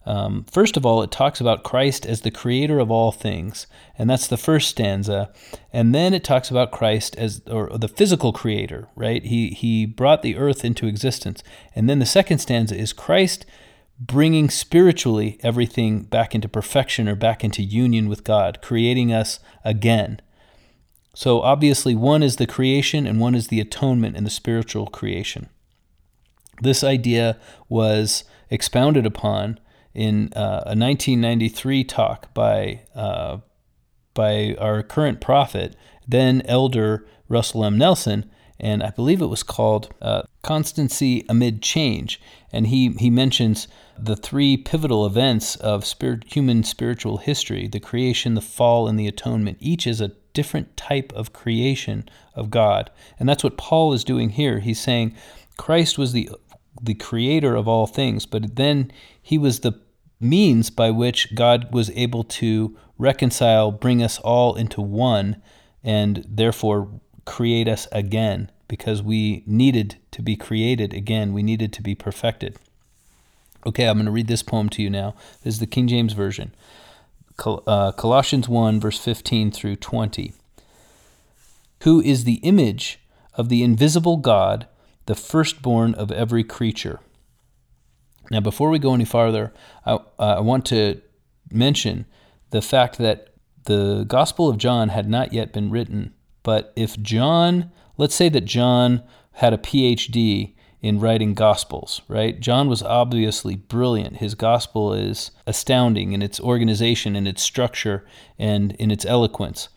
Um, 0.05 0.45
first 0.51 0.77
of 0.77 0.85
all, 0.85 1.03
it 1.03 1.11
talks 1.11 1.41
about 1.41 1.63
Christ 1.63 2.05
as 2.05 2.23
the 2.23 2.31
creator 2.31 2.79
of 2.79 2.91
all 2.91 3.13
things, 3.13 3.67
and 3.97 4.11
that's 4.11 4.27
the 4.27 4.37
first 4.37 4.69
stanza. 4.69 5.33
And 5.73 5.95
then 5.95 6.13
it 6.13 6.25
talks 6.25 6.51
about 6.51 6.73
Christ 6.73 7.17
as 7.17 7.43
or 7.47 7.71
the 7.79 7.89
physical 7.89 8.33
creator, 8.33 8.89
right? 8.97 9.25
He 9.25 9.51
he 9.51 9.87
brought 9.87 10.23
the 10.23 10.37
earth 10.37 10.65
into 10.65 10.87
existence. 10.87 11.43
And 11.75 11.89
then 11.89 12.01
the 12.01 12.07
second 12.07 12.39
stanza 12.39 12.77
is 12.77 12.93
Christ 12.93 13.47
bringing 14.01 14.51
spiritually 14.51 15.39
everything 15.43 16.03
back 16.03 16.35
into 16.35 16.49
perfection 16.49 17.09
or 17.09 17.15
back 17.15 17.45
into 17.45 17.63
union 17.63 18.09
with 18.09 18.25
God, 18.25 18.59
creating 18.61 19.13
us 19.13 19.39
again. 19.65 20.21
So 21.15 21.43
obviously, 21.43 21.95
one 21.95 22.23
is 22.23 22.37
the 22.37 22.47
creation 22.47 23.07
and 23.07 23.21
one 23.21 23.35
is 23.35 23.49
the 23.49 23.61
atonement 23.61 24.17
and 24.17 24.27
the 24.27 24.31
spiritual 24.31 24.87
creation. 24.89 25.49
This 26.61 26.83
idea 26.83 27.39
was 27.69 28.25
expounded 28.51 29.07
upon 29.07 29.61
in 29.95 30.33
uh, 30.35 30.63
a 30.67 30.77
1993 30.77 31.85
talk 31.85 32.33
by 32.35 32.81
uh, 32.95 33.39
by 34.15 34.55
our 34.59 34.83
current 34.83 35.21
prophet, 35.21 35.75
then 36.07 36.43
elder 36.45 37.07
Russell 37.29 37.65
M. 37.65 37.79
Nelson, 37.79 38.31
and 38.61 38.83
I 38.83 38.91
believe 38.91 39.23
it 39.23 39.27
was 39.27 39.43
called 39.43 39.95
uh, 40.01 40.23
"Constancy 40.43 41.25
Amid 41.29 41.63
Change." 41.63 42.21
And 42.53 42.69
he 42.69 42.91
he 42.99 43.11
mentions 43.11 43.69
the 43.99 44.17
three 44.17 44.57
pivotal 44.57 45.07
events 45.07 45.57
of 45.57 45.85
spirit, 45.85 46.25
human 46.33 46.63
spiritual 46.63 47.19
history: 47.19 47.69
the 47.69 47.81
creation, 47.81 48.35
the 48.35 48.41
fall, 48.41 48.89
and 48.89 48.99
the 48.99 49.09
atonement. 49.09 49.59
Each 49.61 49.87
is 49.87 50.01
a 50.01 50.13
different 50.33 50.77
type 50.77 51.13
of 51.15 51.35
creation 51.35 52.09
of 52.35 52.51
God, 52.51 52.91
and 53.19 53.29
that's 53.29 53.45
what 53.45 53.59
Paul 53.59 53.93
is 53.93 54.05
doing 54.05 54.31
here. 54.31 54.61
He's 54.61 54.81
saying 54.81 55.15
Christ 55.57 55.99
was 55.99 56.13
the 56.13 56.31
the 56.81 56.95
creator 56.95 57.55
of 57.55 57.69
all 57.69 57.87
things, 57.87 58.27
but 58.27 58.57
then 58.57 58.91
he 59.21 59.39
was 59.39 59.61
the 59.61 59.81
means 60.21 60.71
by 60.71 60.91
which 60.91 61.35
God 61.35 61.73
was 61.73 61.91
able 61.91 62.25
to 62.25 62.77
reconcile, 62.99 63.71
bring 63.71 64.03
us 64.03 64.19
all 64.21 64.55
into 64.55 64.81
one, 64.81 65.43
and 65.83 66.25
therefore 66.29 66.89
create 67.25 67.69
us 67.69 67.89
again 67.93 68.51
because 68.69 69.03
we 69.03 69.43
needed 69.47 69.97
to 70.13 70.23
be 70.23 70.37
created 70.37 70.95
again. 70.95 71.33
We 71.33 71.43
needed 71.43 71.73
to 71.75 71.83
be 71.83 71.95
perfected. 71.95 72.57
Okay, 73.67 73.87
I'm 73.87 73.97
going 73.97 74.07
to 74.07 74.13
read 74.13 74.29
this 74.29 74.43
poem 74.43 74.69
to 74.71 74.83
you 74.83 74.91
now. 74.91 75.15
This 75.43 75.55
is 75.55 75.61
the 75.61 75.67
King 75.67 75.89
James 75.89 76.15
Version 76.15 76.55
Col- 77.37 77.63
uh, 77.67 77.93
Colossians 77.93 78.49
1, 78.49 78.81
verse 78.81 78.99
15 78.99 79.51
through 79.51 79.77
20. 79.77 80.33
Who 81.83 82.01
is 82.01 82.25
the 82.25 82.41
image 82.43 82.99
of 83.35 83.49
the 83.49 83.63
invisible 83.63 84.17
God, 84.17 84.67
the 85.07 85.15
firstborn 85.15 85.95
of 85.95 86.11
every 86.11 86.45
creature? 86.45 87.01
Now, 88.31 88.41
before 88.41 88.71
we 88.71 88.79
go 88.79 88.95
any 88.95 89.05
farther, 89.05 89.53
I, 89.85 89.95
uh, 89.95 90.01
I 90.19 90.41
want 90.41 90.65
to 90.67 91.01
mention 91.51 92.07
the 92.51 92.63
fact 92.63 92.99
that 92.99 93.35
the 93.65 94.05
Gospel 94.05 94.49
of 94.49 94.59
John 94.59 94.89
had 94.89 95.09
not 95.09 95.33
yet 95.33 95.53
been 95.53 95.71
written. 95.71 96.15
But 96.43 96.73
if 96.77 97.01
John, 97.01 97.71
let's 97.97 98.15
say 98.15 98.29
that 98.29 98.45
John 98.45 99.03
had 99.33 99.53
a 99.53 99.59
PhD 99.59 100.55
in 100.81 100.99
writing 100.99 101.33
Gospels, 101.33 102.03
right? 102.09 102.41
John 102.41 102.69
was 102.69 102.83
obviously 102.83 103.55
brilliant. 103.55 104.17
His 104.17 104.35
Gospel 104.35 104.93
is 104.93 105.31
astounding 105.47 106.13
in 106.13 106.23
its 106.23 106.41
organization, 106.41 107.15
in 107.15 107.27
its 107.27 107.43
structure, 107.43 108.05
and 108.39 108.73
in 108.73 108.91
its 108.91 109.07
eloquence. 109.07 109.69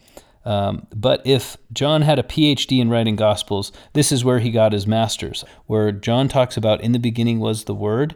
Um, 0.46 0.86
but 0.96 1.22
if 1.26 1.58
John 1.74 2.04
had 2.04 2.20
a 2.20 2.24
PhD 2.24 2.80
in 2.80 2.90
writing 2.90 3.16
Gospels, 3.16 3.72
this 3.94 4.12
is 4.12 4.24
where 4.24 4.40
he 4.40 4.52
got 4.52 4.74
his 4.74 4.86
master's, 4.86 5.44
where 5.66 5.92
John 5.92 6.28
talks 6.28 6.56
about 6.56 6.82
in 6.82 6.92
the 6.92 7.00
beginning 7.00 7.40
was 7.40 7.64
the 7.64 7.74
Word, 7.74 8.16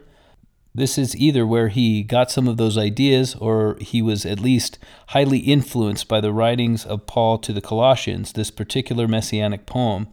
this 0.72 0.96
is 0.96 1.16
either 1.16 1.44
where 1.44 1.68
he 1.68 2.04
got 2.04 2.30
some 2.30 2.46
of 2.46 2.56
those 2.56 2.78
ideas 2.78 3.34
or 3.34 3.76
he 3.80 4.00
was 4.00 4.24
at 4.24 4.38
least 4.38 4.78
highly 5.08 5.38
influenced 5.38 6.06
by 6.06 6.20
the 6.20 6.32
writings 6.32 6.86
of 6.86 7.06
Paul 7.06 7.38
to 7.38 7.52
the 7.52 7.60
Colossians, 7.60 8.32
this 8.32 8.52
particular 8.52 9.08
messianic 9.08 9.66
poem, 9.66 10.08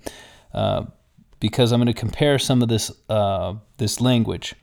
uh, 0.53 0.85
because 1.39 1.71
I'm 1.71 1.79
going 1.79 1.85
to 1.85 1.93
compare 1.93 2.39
some 2.39 2.63
of 2.63 2.69
this, 2.69 2.91
uh, 3.07 3.53
this 3.77 4.01
language. 4.01 4.55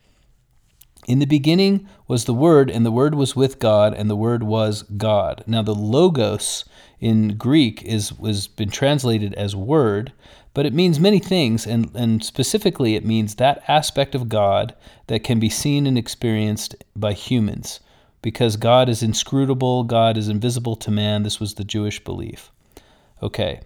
In 1.06 1.20
the 1.20 1.26
beginning 1.26 1.86
was 2.08 2.24
the 2.24 2.34
Word, 2.34 2.70
and 2.70 2.84
the 2.84 2.90
Word 2.90 3.14
was 3.14 3.36
with 3.36 3.58
God, 3.58 3.94
and 3.94 4.10
the 4.10 4.16
Word 4.16 4.42
was 4.42 4.82
God. 4.82 5.44
Now, 5.46 5.62
the 5.62 5.74
Logos 5.74 6.64
in 7.00 7.36
Greek 7.36 7.82
is 7.82 8.12
was 8.12 8.46
been 8.46 8.70
translated 8.70 9.34
as 9.34 9.54
Word, 9.54 10.12
but 10.54 10.66
it 10.66 10.72
means 10.72 11.00
many 11.00 11.18
things, 11.18 11.66
and, 11.66 11.90
and 11.94 12.24
specifically, 12.24 12.94
it 12.94 13.04
means 13.04 13.34
that 13.34 13.62
aspect 13.66 14.14
of 14.14 14.28
God 14.28 14.74
that 15.08 15.24
can 15.24 15.40
be 15.40 15.48
seen 15.48 15.86
and 15.86 15.98
experienced 15.98 16.76
by 16.94 17.12
humans. 17.12 17.80
Because 18.22 18.56
God 18.56 18.88
is 18.88 19.02
inscrutable, 19.02 19.82
God 19.82 20.16
is 20.16 20.28
invisible 20.28 20.76
to 20.76 20.90
man. 20.90 21.24
This 21.24 21.40
was 21.40 21.54
the 21.54 21.64
Jewish 21.64 22.02
belief. 22.02 22.52
Okay. 23.22 23.60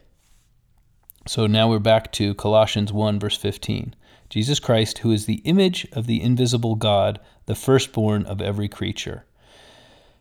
So 1.27 1.47
now 1.47 1.69
we're 1.69 1.79
back 1.79 2.11
to 2.13 2.35
Colossians 2.35 2.91
1, 2.91 3.21
verse 3.21 3.37
15. 3.37 3.95
Jesus 4.31 4.59
Christ, 4.59 4.99
who 4.99 5.13
is 5.13 5.27
the 5.27 5.43
image 5.45 5.87
of 5.93 6.07
the 6.07 6.23
invisible 6.23 6.75
God, 6.75 7.21
the 7.45 7.55
firstborn 7.55 8.25
of 8.25 8.41
every 8.41 8.67
creature. 8.67 9.27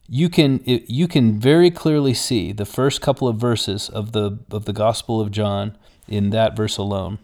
You 0.09 0.29
can 0.29 0.61
you 0.65 1.07
can 1.07 1.39
very 1.39 1.69
clearly 1.69 2.13
see 2.13 2.53
the 2.53 2.65
first 2.65 3.01
couple 3.01 3.27
of 3.27 3.37
verses 3.37 3.89
of 3.89 4.13
the 4.13 4.39
of 4.51 4.65
the 4.65 4.73
Gospel 4.73 5.19
of 5.19 5.31
John 5.31 5.77
in 6.07 6.29
that 6.29 6.55
verse 6.55 6.77
alone. 6.77 7.19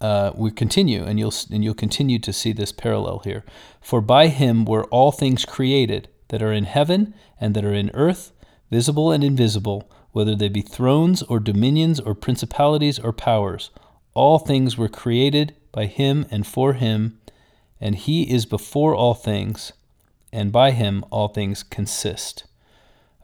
Uh, 0.00 0.32
we 0.34 0.50
continue, 0.50 1.04
and 1.04 1.18
you'll 1.18 1.34
and 1.52 1.62
you'll 1.62 1.74
continue 1.74 2.18
to 2.18 2.32
see 2.32 2.52
this 2.52 2.72
parallel 2.72 3.20
here. 3.20 3.44
For 3.80 4.00
by 4.00 4.28
him 4.28 4.64
were 4.64 4.84
all 4.86 5.12
things 5.12 5.44
created 5.44 6.08
that 6.28 6.42
are 6.42 6.52
in 6.52 6.64
heaven 6.64 7.14
and 7.40 7.54
that 7.54 7.64
are 7.64 7.74
in 7.74 7.90
earth, 7.94 8.32
visible 8.70 9.12
and 9.12 9.22
invisible, 9.22 9.90
whether 10.12 10.34
they 10.34 10.48
be 10.48 10.62
thrones 10.62 11.22
or 11.22 11.38
dominions 11.38 12.00
or 12.00 12.14
principalities 12.14 12.98
or 12.98 13.12
powers. 13.12 13.70
All 14.14 14.38
things 14.38 14.76
were 14.76 14.88
created 14.88 15.54
by 15.70 15.86
him 15.86 16.26
and 16.30 16.46
for 16.46 16.72
him, 16.72 17.18
and 17.80 17.94
he 17.94 18.22
is 18.30 18.46
before 18.46 18.94
all 18.94 19.14
things, 19.14 19.72
and 20.32 20.52
by 20.52 20.70
him 20.70 21.04
all 21.10 21.28
things 21.28 21.62
consist. 21.62 22.44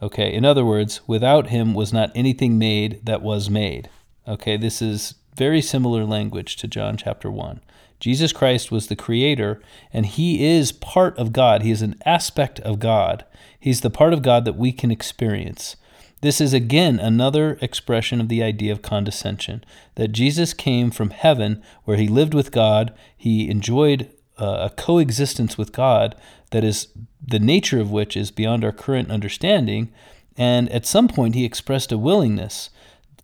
Okay, 0.03 0.33
in 0.33 0.45
other 0.45 0.65
words, 0.65 1.01
without 1.07 1.49
him 1.49 1.75
was 1.75 1.93
not 1.93 2.11
anything 2.15 2.59
made 2.59 3.05
that 3.05 3.23
was 3.23 3.49
made. 3.49 3.89
Okay, 4.27 4.57
this 4.57 4.83
is 4.83 5.15
very 5.37 5.61
similar 5.61 6.05
language 6.05 6.57
to 6.57 6.69
John 6.69 6.97
chapter 6.97 7.31
1. 7.31 7.61
Jesus 8.01 8.33
Christ 8.33 8.71
was 8.71 8.89
the 8.89 8.97
creator, 8.97 9.63
and 9.93 10.05
he 10.05 10.45
is 10.45 10.73
part 10.73 11.17
of 11.17 11.33
God. 11.33 11.63
He 11.63 11.71
is 11.71 11.83
an 11.83 11.97
aspect 12.05 12.61
of 12.61 12.79
God. 12.79 13.25
He's 13.59 13.81
the 13.81 13.91
part 13.91 14.13
of 14.13 14.23
God 14.23 14.45
that 14.45 14.57
we 14.57 14.73
can 14.73 14.91
experience. 14.91 15.77
This 16.21 16.41
is 16.41 16.53
again 16.53 16.99
another 16.99 17.59
expression 17.61 18.21
of 18.21 18.29
the 18.29 18.43
idea 18.43 18.73
of 18.73 18.83
condescension 18.83 19.65
that 19.97 20.13
Jesus 20.13 20.55
came 20.55 20.91
from 20.91 21.11
heaven 21.11 21.63
where 21.85 21.97
he 21.97 22.09
lived 22.09 22.35
with 22.35 22.51
God, 22.51 22.95
he 23.17 23.49
enjoyed 23.51 24.11
uh, 24.39 24.69
a 24.71 24.75
coexistence 24.75 25.57
with 25.59 25.73
God 25.73 26.17
that 26.55 26.65
is 26.65 26.89
the 27.27 27.41
nature 27.41 27.81
of 27.81 27.91
which 27.91 28.17
is 28.17 28.31
beyond 28.31 28.65
our 28.65 28.73
current 28.73 29.11
understanding, 29.11 29.93
and 30.37 30.71
at 30.71 30.87
some 30.87 31.09
point 31.09 31.35
he 31.35 31.45
expressed 31.45 31.93
a 31.93 31.99
willingness 31.99 32.71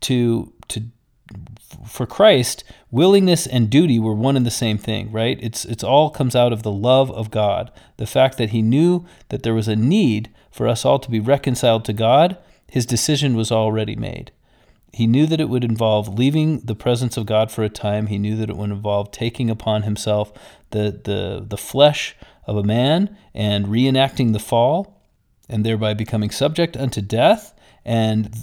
to 0.00 0.52
to 0.68 0.82
for 1.86 2.04
Christ, 2.04 2.64
willingness 2.90 3.46
and 3.46 3.70
duty 3.70 4.00
were 4.00 4.14
one 4.14 4.36
and 4.36 4.44
the 4.44 4.50
same 4.50 4.78
thing, 4.78 5.12
right? 5.12 5.38
It's 5.40 5.64
it's 5.64 5.84
all 5.84 6.10
comes 6.10 6.34
out 6.34 6.52
of 6.52 6.64
the 6.64 6.72
love 6.72 7.10
of 7.12 7.30
God. 7.30 7.70
The 7.98 8.06
fact 8.06 8.36
that 8.38 8.50
he 8.50 8.62
knew 8.62 9.06
that 9.28 9.44
there 9.44 9.54
was 9.54 9.68
a 9.68 9.76
need 9.76 10.30
for 10.50 10.66
us 10.66 10.84
all 10.84 10.98
to 10.98 11.10
be 11.10 11.20
reconciled 11.20 11.84
to 11.84 11.92
God 11.92 12.36
his 12.70 12.86
decision 12.86 13.34
was 13.34 13.50
already 13.50 13.96
made. 13.96 14.30
He 14.92 15.06
knew 15.06 15.26
that 15.26 15.40
it 15.40 15.48
would 15.48 15.64
involve 15.64 16.18
leaving 16.18 16.60
the 16.60 16.74
presence 16.74 17.16
of 17.16 17.26
God 17.26 17.50
for 17.50 17.62
a 17.62 17.68
time. 17.68 18.06
He 18.06 18.18
knew 18.18 18.36
that 18.36 18.50
it 18.50 18.56
would 18.56 18.70
involve 18.70 19.10
taking 19.10 19.50
upon 19.50 19.82
himself 19.82 20.32
the, 20.70 21.00
the, 21.04 21.44
the 21.46 21.56
flesh 21.56 22.16
of 22.46 22.56
a 22.56 22.62
man 22.62 23.16
and 23.34 23.66
reenacting 23.66 24.32
the 24.32 24.38
fall, 24.38 25.02
and 25.48 25.64
thereby 25.64 25.94
becoming 25.94 26.30
subject 26.30 26.76
unto 26.76 27.00
death. 27.00 27.54
And 27.84 28.34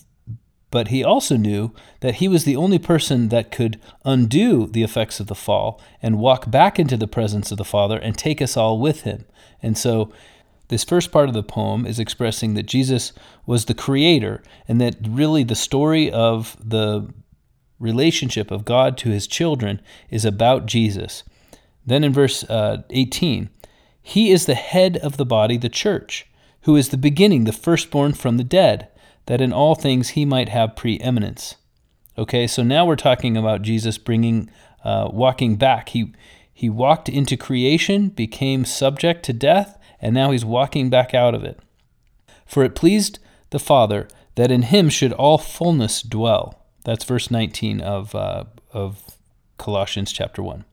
but 0.70 0.90
he 0.90 1.04
also 1.04 1.38
knew 1.38 1.74
that 2.02 2.16
he 2.16 2.28
was 2.28 2.44
the 2.44 2.58
only 2.58 2.78
person 2.78 3.30
that 3.30 3.52
could 3.52 3.80
undo 4.04 4.68
the 4.68 4.84
effects 4.84 5.20
of 5.20 5.28
the 5.28 5.36
fall 5.36 5.82
and 6.02 6.20
walk 6.20 6.52
back 6.52 6.78
into 6.78 6.98
the 6.98 7.08
presence 7.08 7.52
of 7.52 7.58
the 7.58 7.64
Father 7.64 7.98
and 7.98 8.18
take 8.18 8.42
us 8.42 8.58
all 8.58 8.80
with 8.80 9.02
him. 9.02 9.26
And 9.64 9.78
so 9.78 10.12
this 10.68 10.84
first 10.84 11.12
part 11.12 11.30
of 11.30 11.34
the 11.34 11.44
poem 11.44 11.86
is 11.86 12.00
expressing 12.00 12.54
that 12.56 12.66
Jesus 12.66 13.14
was 13.46 13.66
the 13.66 13.74
creator 13.74 14.44
and 14.68 14.82
that 14.82 14.98
really 15.08 15.44
the 15.44 15.56
story 15.56 16.12
of 16.12 16.58
the 16.64 17.10
relationship 17.80 18.52
of 18.52 18.66
God 18.66 18.98
to 19.00 19.10
his 19.10 19.28
children 19.28 19.82
is 20.10 20.26
about 20.26 20.66
Jesus. 20.66 21.24
Then 21.86 22.04
in 22.04 22.12
verse 22.12 22.44
uh, 22.44 22.84
18, 22.90 23.50
he 24.08 24.32
is 24.32 24.46
the 24.46 24.56
head 24.56 24.96
of 24.96 25.18
the 25.18 25.26
body, 25.26 25.58
the 25.58 25.68
church, 25.68 26.26
who 26.62 26.78
is 26.78 26.90
the 26.90 26.98
beginning, 26.98 27.44
the 27.44 27.52
firstborn 27.52 28.14
from 28.14 28.38
the 28.38 28.44
dead, 28.46 28.88
that 29.26 29.42
in 29.42 29.52
all 29.52 29.76
things 29.76 30.10
he 30.10 30.24
might 30.24 30.48
have 30.48 30.78
preeminence. 30.78 31.56
Okay, 32.18 32.48
so 32.48 32.64
now 32.64 32.86
we're 32.86 32.96
talking 32.96 33.36
about 33.36 33.64
Jesus 33.64 33.98
bringing, 33.98 34.50
uh, 34.86 35.10
walking 35.12 35.58
back. 35.58 35.90
He 35.90 36.14
he 36.54 36.70
walked 36.70 37.10
into 37.10 37.36
creation, 37.36 38.08
became 38.08 38.64
subject 38.64 39.26
to 39.26 39.34
death, 39.34 39.78
and 40.02 40.16
now 40.16 40.32
he's 40.32 40.46
walking 40.46 40.90
back 40.90 41.14
out 41.14 41.36
of 41.36 41.44
it. 41.44 41.60
For 42.46 42.64
it 42.64 42.76
pleased 42.76 43.20
the 43.50 43.60
Father 43.60 44.08
that 44.36 44.52
in 44.52 44.62
him 44.62 44.88
should 44.88 45.12
all 45.12 45.38
fullness 45.38 46.02
dwell. 46.02 46.66
That's 46.86 47.04
verse 47.04 47.30
19 47.30 47.82
of, 47.82 48.16
uh, 48.16 48.46
of 48.72 49.18
Colossians 49.58 50.14
chapter 50.14 50.42
1. 50.42 50.64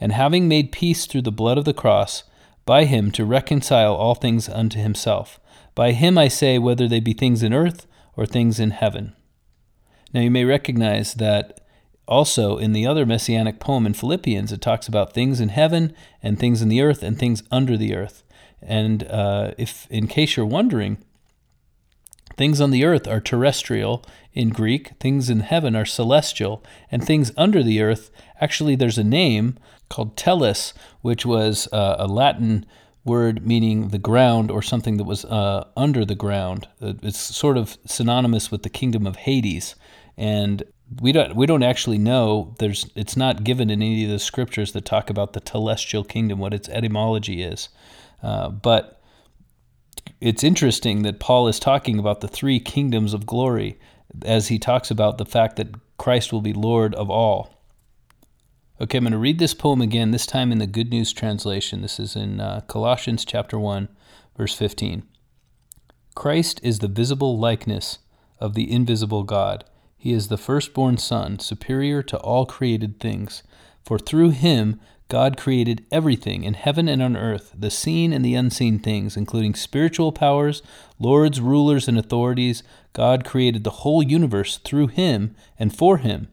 And 0.00 0.12
having 0.12 0.48
made 0.48 0.72
peace 0.72 1.04
through 1.04 1.22
the 1.22 1.30
blood 1.30 1.58
of 1.58 1.66
the 1.66 1.74
cross, 1.74 2.24
by 2.70 2.84
him 2.84 3.10
to 3.10 3.24
reconcile 3.24 3.96
all 3.96 4.14
things 4.14 4.48
unto 4.48 4.78
himself. 4.78 5.40
By 5.74 5.90
him 5.90 6.16
I 6.16 6.28
say, 6.28 6.56
whether 6.56 6.86
they 6.86 7.00
be 7.00 7.12
things 7.12 7.42
in 7.42 7.52
earth 7.52 7.84
or 8.14 8.26
things 8.26 8.60
in 8.60 8.70
heaven. 8.70 9.16
Now 10.14 10.20
you 10.20 10.30
may 10.30 10.44
recognize 10.44 11.14
that 11.14 11.66
also 12.06 12.58
in 12.58 12.72
the 12.72 12.86
other 12.86 13.04
messianic 13.04 13.58
poem 13.58 13.86
in 13.86 13.94
Philippians, 13.94 14.52
it 14.52 14.60
talks 14.60 14.86
about 14.86 15.12
things 15.12 15.40
in 15.40 15.48
heaven 15.48 15.92
and 16.22 16.38
things 16.38 16.62
in 16.62 16.68
the 16.68 16.80
earth 16.80 17.02
and 17.02 17.18
things 17.18 17.42
under 17.50 17.76
the 17.76 17.96
earth. 17.96 18.22
And 18.62 19.02
uh, 19.08 19.50
if, 19.58 19.88
in 19.90 20.06
case 20.06 20.36
you're 20.36 20.46
wondering, 20.46 20.98
things 22.36 22.60
on 22.60 22.70
the 22.70 22.84
earth 22.84 23.08
are 23.08 23.20
terrestrial 23.20 24.04
in 24.32 24.50
Greek, 24.50 24.90
things 25.00 25.28
in 25.28 25.40
heaven 25.40 25.74
are 25.74 25.84
celestial, 25.84 26.62
and 26.88 27.04
things 27.04 27.32
under 27.36 27.64
the 27.64 27.82
earth, 27.82 28.12
actually, 28.40 28.76
there's 28.76 28.96
a 28.96 29.02
name 29.02 29.58
called 29.90 30.16
tellus, 30.16 30.72
which 31.02 31.26
was 31.26 31.68
uh, 31.72 31.96
a 31.98 32.06
Latin 32.06 32.64
word 33.04 33.46
meaning 33.46 33.88
the 33.88 33.98
ground 33.98 34.50
or 34.50 34.62
something 34.62 34.96
that 34.96 35.04
was 35.04 35.24
uh, 35.26 35.66
under 35.76 36.04
the 36.04 36.14
ground. 36.14 36.68
Uh, 36.80 36.94
it's 37.02 37.18
sort 37.18 37.58
of 37.58 37.76
synonymous 37.86 38.50
with 38.50 38.62
the 38.62 38.70
kingdom 38.70 39.06
of 39.06 39.16
Hades. 39.16 39.74
And 40.16 40.62
we 41.00 41.12
don't 41.12 41.36
we 41.36 41.46
don't 41.46 41.62
actually 41.62 41.98
know 41.98 42.54
there's 42.58 42.90
it's 42.96 43.16
not 43.16 43.44
given 43.44 43.70
in 43.70 43.80
any 43.80 44.04
of 44.04 44.10
the 44.10 44.18
scriptures 44.18 44.72
that 44.72 44.84
talk 44.84 45.08
about 45.08 45.34
the 45.34 45.42
celestial 45.46 46.02
kingdom 46.02 46.40
what 46.40 46.52
its 46.52 46.68
etymology 46.70 47.44
is 47.44 47.68
uh, 48.24 48.48
but 48.48 49.00
it's 50.20 50.44
interesting 50.44 51.02
that 51.02 51.20
Paul 51.20 51.48
is 51.48 51.58
talking 51.58 51.98
about 51.98 52.20
the 52.20 52.28
three 52.28 52.60
kingdoms 52.60 53.14
of 53.14 53.26
glory 53.26 53.78
as 54.24 54.48
he 54.48 54.58
talks 54.58 54.90
about 54.90 55.18
the 55.18 55.24
fact 55.24 55.56
that 55.56 55.74
Christ 55.96 56.32
will 56.32 56.40
be 56.40 56.52
Lord 56.52 56.94
of 56.94 57.10
all. 57.10 57.59
Okay, 58.82 58.96
I'm 58.96 59.04
going 59.04 59.12
to 59.12 59.18
read 59.18 59.38
this 59.38 59.52
poem 59.52 59.82
again, 59.82 60.10
this 60.10 60.24
time 60.24 60.50
in 60.50 60.56
the 60.56 60.66
Good 60.66 60.88
News 60.88 61.12
translation. 61.12 61.82
This 61.82 62.00
is 62.00 62.16
in 62.16 62.40
uh, 62.40 62.62
Colossians 62.66 63.26
chapter 63.26 63.58
1, 63.58 63.90
verse 64.38 64.54
15. 64.54 65.02
Christ 66.14 66.60
is 66.62 66.78
the 66.78 66.88
visible 66.88 67.38
likeness 67.38 67.98
of 68.38 68.54
the 68.54 68.72
invisible 68.72 69.22
God. 69.22 69.64
He 69.98 70.14
is 70.14 70.28
the 70.28 70.38
firstborn 70.38 70.96
Son, 70.96 71.38
superior 71.40 72.02
to 72.04 72.16
all 72.20 72.46
created 72.46 72.98
things. 72.98 73.42
For 73.84 73.98
through 73.98 74.30
him 74.30 74.80
God 75.08 75.36
created 75.36 75.84
everything 75.92 76.44
in 76.44 76.54
heaven 76.54 76.88
and 76.88 77.02
on 77.02 77.18
earth, 77.18 77.52
the 77.54 77.70
seen 77.70 78.14
and 78.14 78.24
the 78.24 78.34
unseen 78.34 78.78
things, 78.78 79.14
including 79.14 79.54
spiritual 79.54 80.10
powers, 80.10 80.62
lords, 80.98 81.38
rulers, 81.38 81.86
and 81.86 81.98
authorities. 81.98 82.62
God 82.94 83.26
created 83.26 83.62
the 83.62 83.82
whole 83.82 84.02
universe 84.02 84.56
through 84.56 84.86
him 84.86 85.36
and 85.58 85.76
for 85.76 85.98
him. 85.98 86.28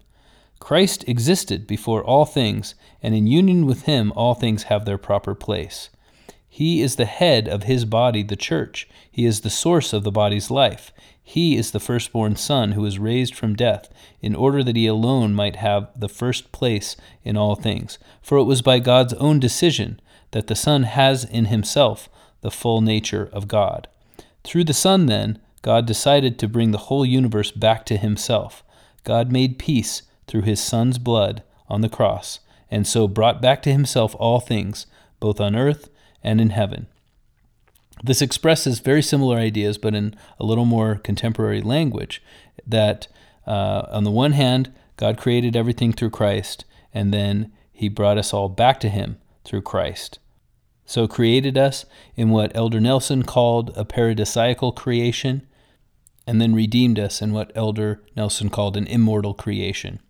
Christ 0.59 1.03
existed 1.07 1.67
before 1.67 2.03
all 2.03 2.25
things, 2.25 2.75
and 3.01 3.13
in 3.13 3.27
union 3.27 3.65
with 3.65 3.83
him 3.83 4.11
all 4.15 4.33
things 4.33 4.63
have 4.63 4.85
their 4.85 4.97
proper 4.97 5.35
place. 5.35 5.89
He 6.49 6.81
is 6.81 6.95
the 6.95 7.05
head 7.05 7.47
of 7.47 7.63
his 7.63 7.85
body, 7.85 8.23
the 8.23 8.35
church. 8.35 8.89
He 9.11 9.25
is 9.25 9.41
the 9.41 9.49
source 9.49 9.93
of 9.93 10.03
the 10.03 10.11
body's 10.11 10.49
life. 10.49 10.91
He 11.23 11.55
is 11.55 11.71
the 11.71 11.79
firstborn 11.79 12.35
Son 12.35 12.71
who 12.71 12.81
was 12.81 12.97
raised 12.97 13.35
from 13.35 13.55
death, 13.55 13.89
in 14.21 14.33
order 14.33 14.63
that 14.63 14.75
he 14.75 14.87
alone 14.87 15.35
might 15.35 15.57
have 15.57 15.89
the 15.95 16.09
first 16.09 16.51
place 16.51 16.95
in 17.23 17.37
all 17.37 17.55
things. 17.55 17.99
For 18.21 18.37
it 18.37 18.45
was 18.45 18.61
by 18.61 18.79
God's 18.79 19.13
own 19.15 19.39
decision 19.39 19.99
that 20.31 20.47
the 20.47 20.55
Son 20.55 20.83
has 20.83 21.23
in 21.23 21.45
himself 21.45 22.09
the 22.41 22.49
full 22.49 22.81
nature 22.81 23.29
of 23.31 23.47
God. 23.47 23.87
Through 24.43 24.63
the 24.63 24.73
Son, 24.73 25.05
then, 25.05 25.39
God 25.61 25.85
decided 25.85 26.39
to 26.39 26.47
bring 26.47 26.71
the 26.71 26.77
whole 26.77 27.05
universe 27.05 27.51
back 27.51 27.85
to 27.87 27.97
himself. 27.97 28.63
God 29.03 29.31
made 29.31 29.59
peace 29.59 30.03
through 30.27 30.41
his 30.43 30.59
Son's 30.61 30.97
blood 30.97 31.43
on 31.67 31.81
the 31.81 31.89
cross, 31.89 32.39
and 32.69 32.85
so 32.85 33.07
brought 33.07 33.41
back 33.41 33.61
to 33.63 33.71
himself 33.71 34.15
all 34.19 34.39
things, 34.39 34.85
both 35.19 35.39
on 35.39 35.55
earth 35.55 35.89
and 36.23 36.39
in 36.41 36.51
heaven. 36.51 36.87
This 38.03 38.21
expresses 38.21 38.79
very 38.79 39.01
similar 39.01 39.37
ideas, 39.37 39.77
but 39.77 39.95
in 39.95 40.15
a 40.39 40.45
little 40.45 40.65
more 40.65 40.95
contemporary 40.95 41.61
language. 41.61 42.21
That 42.65 43.07
uh, 43.47 43.87
on 43.89 44.03
the 44.03 44.11
one 44.11 44.33
hand, 44.33 44.71
God 44.97 45.17
created 45.17 45.55
everything 45.55 45.93
through 45.93 46.11
Christ, 46.11 46.65
and 46.93 47.13
then 47.13 47.51
he 47.71 47.89
brought 47.89 48.17
us 48.17 48.33
all 48.33 48.49
back 48.49 48.79
to 48.81 48.89
him 48.89 49.17
through 49.45 49.61
Christ. 49.61 50.19
So, 50.85 51.07
created 51.07 51.57
us 51.57 51.85
in 52.15 52.29
what 52.29 52.55
Elder 52.55 52.79
Nelson 52.79 53.23
called 53.23 53.71
a 53.75 53.83
paradisiacal 53.83 54.75
creation. 54.75 55.47
and 56.29 56.41
then 56.41 56.53
redeemed 56.53 56.99
us 56.99 57.21
in 57.21 57.31
what 57.31 57.53
Elder 57.55 58.03
Nelson 58.13 58.49
called 58.49 58.75
an 58.75 58.85
immortal 58.87 59.33
creation. 59.33 60.01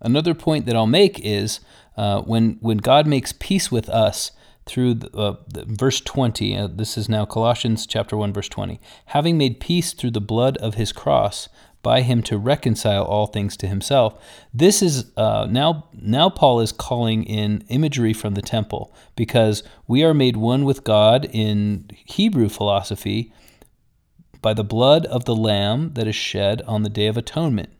Another 0.00 0.34
point 0.34 0.66
that 0.66 0.76
I'll 0.76 0.86
make 0.86 1.20
is 1.20 1.60
uh, 1.96 2.22
when, 2.22 2.58
when 2.60 2.78
God 2.78 3.06
makes 3.06 3.32
peace 3.32 3.70
with 3.72 3.88
us 3.88 4.32
through 4.66 4.94
the, 4.94 5.16
uh, 5.16 5.36
the, 5.48 5.64
verse 5.66 6.00
20, 6.00 6.56
uh, 6.56 6.66
this 6.68 6.96
is 6.96 7.08
now 7.08 7.24
Colossians 7.24 7.86
chapter 7.86 8.16
1, 8.16 8.32
verse 8.32 8.48
20, 8.48 8.80
having 9.06 9.38
made 9.38 9.60
peace 9.60 9.92
through 9.92 10.12
the 10.12 10.20
blood 10.20 10.56
of 10.58 10.74
his 10.74 10.92
cross, 10.92 11.48
by 11.82 12.02
him 12.02 12.22
to 12.24 12.36
reconcile 12.36 13.04
all 13.04 13.26
things 13.26 13.56
to 13.56 13.66
himself. 13.66 14.14
This 14.52 14.82
is 14.82 15.12
uh, 15.16 15.46
now 15.48 15.86
now 15.92 16.28
Paul 16.28 16.60
is 16.60 16.72
calling 16.72 17.24
in 17.24 17.64
imagery 17.68 18.12
from 18.12 18.34
the 18.34 18.42
temple 18.42 18.92
because 19.16 19.62
we 19.86 20.02
are 20.02 20.14
made 20.14 20.36
one 20.36 20.64
with 20.64 20.84
God 20.84 21.28
in 21.32 21.88
Hebrew 22.04 22.48
philosophy 22.48 23.32
by 24.42 24.54
the 24.54 24.64
blood 24.64 25.06
of 25.06 25.24
the 25.24 25.36
lamb 25.36 25.92
that 25.94 26.06
is 26.06 26.16
shed 26.16 26.62
on 26.62 26.82
the 26.82 26.90
day 26.90 27.06
of 27.06 27.16
atonement. 27.16 27.70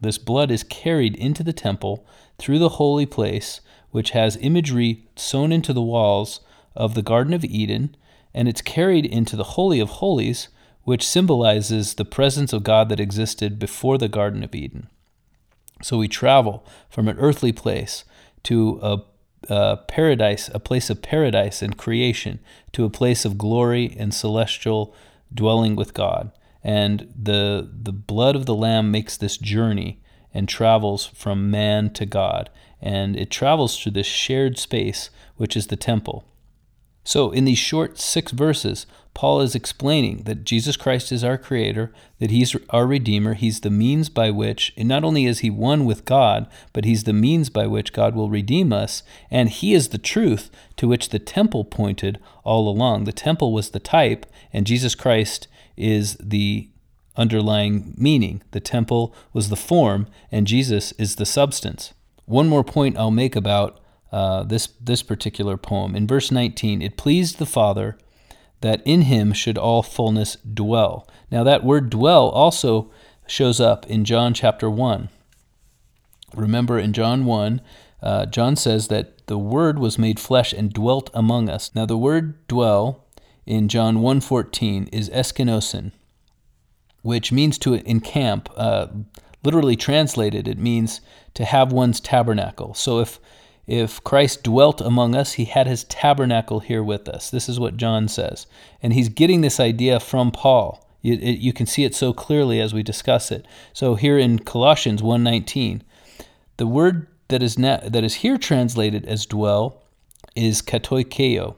This 0.00 0.18
blood 0.18 0.50
is 0.50 0.62
carried 0.62 1.16
into 1.16 1.42
the 1.42 1.52
temple 1.52 2.06
through 2.38 2.58
the 2.58 2.70
holy 2.70 3.06
place, 3.06 3.60
which 3.90 4.10
has 4.10 4.36
imagery 4.36 5.04
sewn 5.16 5.52
into 5.52 5.72
the 5.72 5.82
walls 5.82 6.40
of 6.76 6.94
the 6.94 7.02
Garden 7.02 7.34
of 7.34 7.44
Eden, 7.44 7.96
and 8.32 8.48
it's 8.48 8.60
carried 8.60 9.06
into 9.06 9.36
the 9.36 9.44
Holy 9.44 9.80
of 9.80 9.88
Holies 9.88 10.48
which 10.88 11.06
symbolizes 11.06 11.94
the 11.94 12.04
presence 12.04 12.54
of 12.54 12.62
God 12.62 12.88
that 12.88 12.98
existed 12.98 13.58
before 13.58 13.98
the 13.98 14.08
Garden 14.08 14.42
of 14.42 14.54
Eden. 14.54 14.88
So 15.82 15.98
we 15.98 16.08
travel 16.08 16.64
from 16.88 17.08
an 17.08 17.18
earthly 17.18 17.52
place 17.52 18.04
to 18.44 18.80
a, 18.82 18.98
a, 19.52 19.76
paradise, 19.76 20.48
a 20.54 20.58
place 20.58 20.88
of 20.88 21.02
paradise 21.02 21.60
and 21.60 21.76
creation, 21.76 22.38
to 22.72 22.86
a 22.86 22.90
place 22.90 23.26
of 23.26 23.36
glory 23.36 23.94
and 23.98 24.14
celestial 24.14 24.94
dwelling 25.32 25.76
with 25.76 25.92
God. 25.92 26.30
And 26.62 27.12
the, 27.16 27.68
the 27.72 27.92
blood 27.92 28.36
of 28.36 28.46
the 28.46 28.54
Lamb 28.54 28.90
makes 28.90 29.16
this 29.16 29.36
journey 29.36 30.00
and 30.34 30.48
travels 30.48 31.06
from 31.06 31.50
man 31.50 31.90
to 31.94 32.06
God. 32.06 32.50
And 32.80 33.16
it 33.16 33.30
travels 33.30 33.78
through 33.78 33.92
this 33.92 34.06
shared 34.06 34.58
space, 34.58 35.10
which 35.36 35.56
is 35.56 35.68
the 35.68 35.76
temple. 35.76 36.24
So, 37.04 37.30
in 37.30 37.46
these 37.46 37.58
short 37.58 37.98
six 37.98 38.32
verses, 38.32 38.84
Paul 39.14 39.40
is 39.40 39.54
explaining 39.54 40.24
that 40.24 40.44
Jesus 40.44 40.76
Christ 40.76 41.10
is 41.10 41.24
our 41.24 41.38
Creator, 41.38 41.90
that 42.18 42.30
He's 42.30 42.54
our 42.68 42.86
Redeemer. 42.86 43.34
He's 43.34 43.60
the 43.60 43.70
means 43.70 44.10
by 44.10 44.30
which, 44.30 44.74
and 44.76 44.86
not 44.86 45.04
only 45.04 45.24
is 45.24 45.38
He 45.38 45.48
one 45.48 45.86
with 45.86 46.04
God, 46.04 46.46
but 46.72 46.84
He's 46.84 47.04
the 47.04 47.12
means 47.12 47.48
by 47.48 47.66
which 47.66 47.92
God 47.94 48.14
will 48.14 48.28
redeem 48.28 48.72
us, 48.72 49.02
and 49.30 49.48
He 49.48 49.72
is 49.72 49.88
the 49.88 49.98
truth 49.98 50.50
to 50.76 50.86
which 50.86 51.08
the 51.08 51.18
temple 51.18 51.64
pointed 51.64 52.20
all 52.44 52.68
along. 52.68 53.04
The 53.04 53.12
temple 53.12 53.52
was 53.52 53.70
the 53.70 53.80
type, 53.80 54.26
and 54.52 54.66
Jesus 54.66 54.94
Christ 54.94 55.48
is 55.78 56.16
the 56.20 56.68
underlying 57.16 57.94
meaning. 57.96 58.42
The 58.52 58.60
temple 58.60 59.14
was 59.32 59.48
the 59.48 59.56
form, 59.56 60.06
and 60.30 60.46
Jesus 60.46 60.92
is 60.92 61.16
the 61.16 61.26
substance. 61.26 61.92
One 62.26 62.48
more 62.48 62.64
point 62.64 62.96
I'll 62.96 63.10
make 63.10 63.34
about 63.34 63.80
uh, 64.12 64.42
this, 64.44 64.68
this 64.80 65.02
particular 65.02 65.56
poem. 65.56 65.94
In 65.94 66.06
verse 66.06 66.30
19, 66.30 66.80
it 66.82 66.96
pleased 66.96 67.38
the 67.38 67.46
Father 67.46 67.98
that 68.60 68.82
in 68.84 69.02
him 69.02 69.32
should 69.32 69.58
all 69.58 69.82
fullness 69.82 70.36
dwell. 70.36 71.08
Now, 71.30 71.44
that 71.44 71.64
word 71.64 71.90
dwell 71.90 72.28
also 72.28 72.90
shows 73.26 73.60
up 73.60 73.86
in 73.86 74.04
John 74.04 74.34
chapter 74.34 74.70
1. 74.70 75.08
Remember, 76.34 76.78
in 76.78 76.92
John 76.92 77.24
1, 77.24 77.60
uh, 78.02 78.26
John 78.26 78.56
says 78.56 78.88
that 78.88 79.26
the 79.26 79.38
Word 79.38 79.78
was 79.78 79.98
made 79.98 80.18
flesh 80.18 80.52
and 80.52 80.72
dwelt 80.72 81.10
among 81.14 81.48
us. 81.48 81.70
Now, 81.74 81.86
the 81.86 81.98
word 81.98 82.46
dwell 82.48 83.04
in 83.48 83.66
John 83.68 83.96
1.14 83.96 84.90
is 84.92 85.08
eskenosin, 85.08 85.92
which 87.00 87.32
means 87.32 87.56
to 87.58 87.74
encamp. 87.74 88.50
Uh, 88.54 88.88
literally 89.42 89.74
translated, 89.74 90.46
it 90.46 90.58
means 90.58 91.00
to 91.32 91.46
have 91.46 91.72
one's 91.72 91.98
tabernacle. 91.98 92.74
So 92.74 93.00
if 93.00 93.18
if 93.66 94.02
Christ 94.04 94.42
dwelt 94.42 94.80
among 94.80 95.14
us, 95.14 95.34
he 95.34 95.44
had 95.46 95.66
his 95.66 95.84
tabernacle 95.84 96.60
here 96.60 96.82
with 96.82 97.08
us. 97.08 97.30
This 97.30 97.48
is 97.48 97.60
what 97.60 97.76
John 97.76 98.08
says. 98.08 98.46
And 98.82 98.94
he's 98.94 99.10
getting 99.10 99.42
this 99.42 99.60
idea 99.60 100.00
from 100.00 100.30
Paul. 100.30 100.86
You, 101.02 101.14
it, 101.14 101.38
you 101.38 101.52
can 101.52 101.66
see 101.66 101.84
it 101.84 101.94
so 101.94 102.14
clearly 102.14 102.60
as 102.60 102.72
we 102.72 102.82
discuss 102.82 103.30
it. 103.30 103.46
So 103.72 103.94
here 103.94 104.18
in 104.18 104.40
Colossians 104.40 105.00
1:19, 105.00 105.80
the 106.58 106.66
word 106.66 107.06
that 107.28 107.42
is 107.42 107.58
na- 107.58 107.80
that 107.82 108.04
is 108.04 108.16
here 108.16 108.36
translated 108.36 109.06
as 109.06 109.24
dwell 109.24 109.82
is 110.34 110.60
katoikeo, 110.60 111.54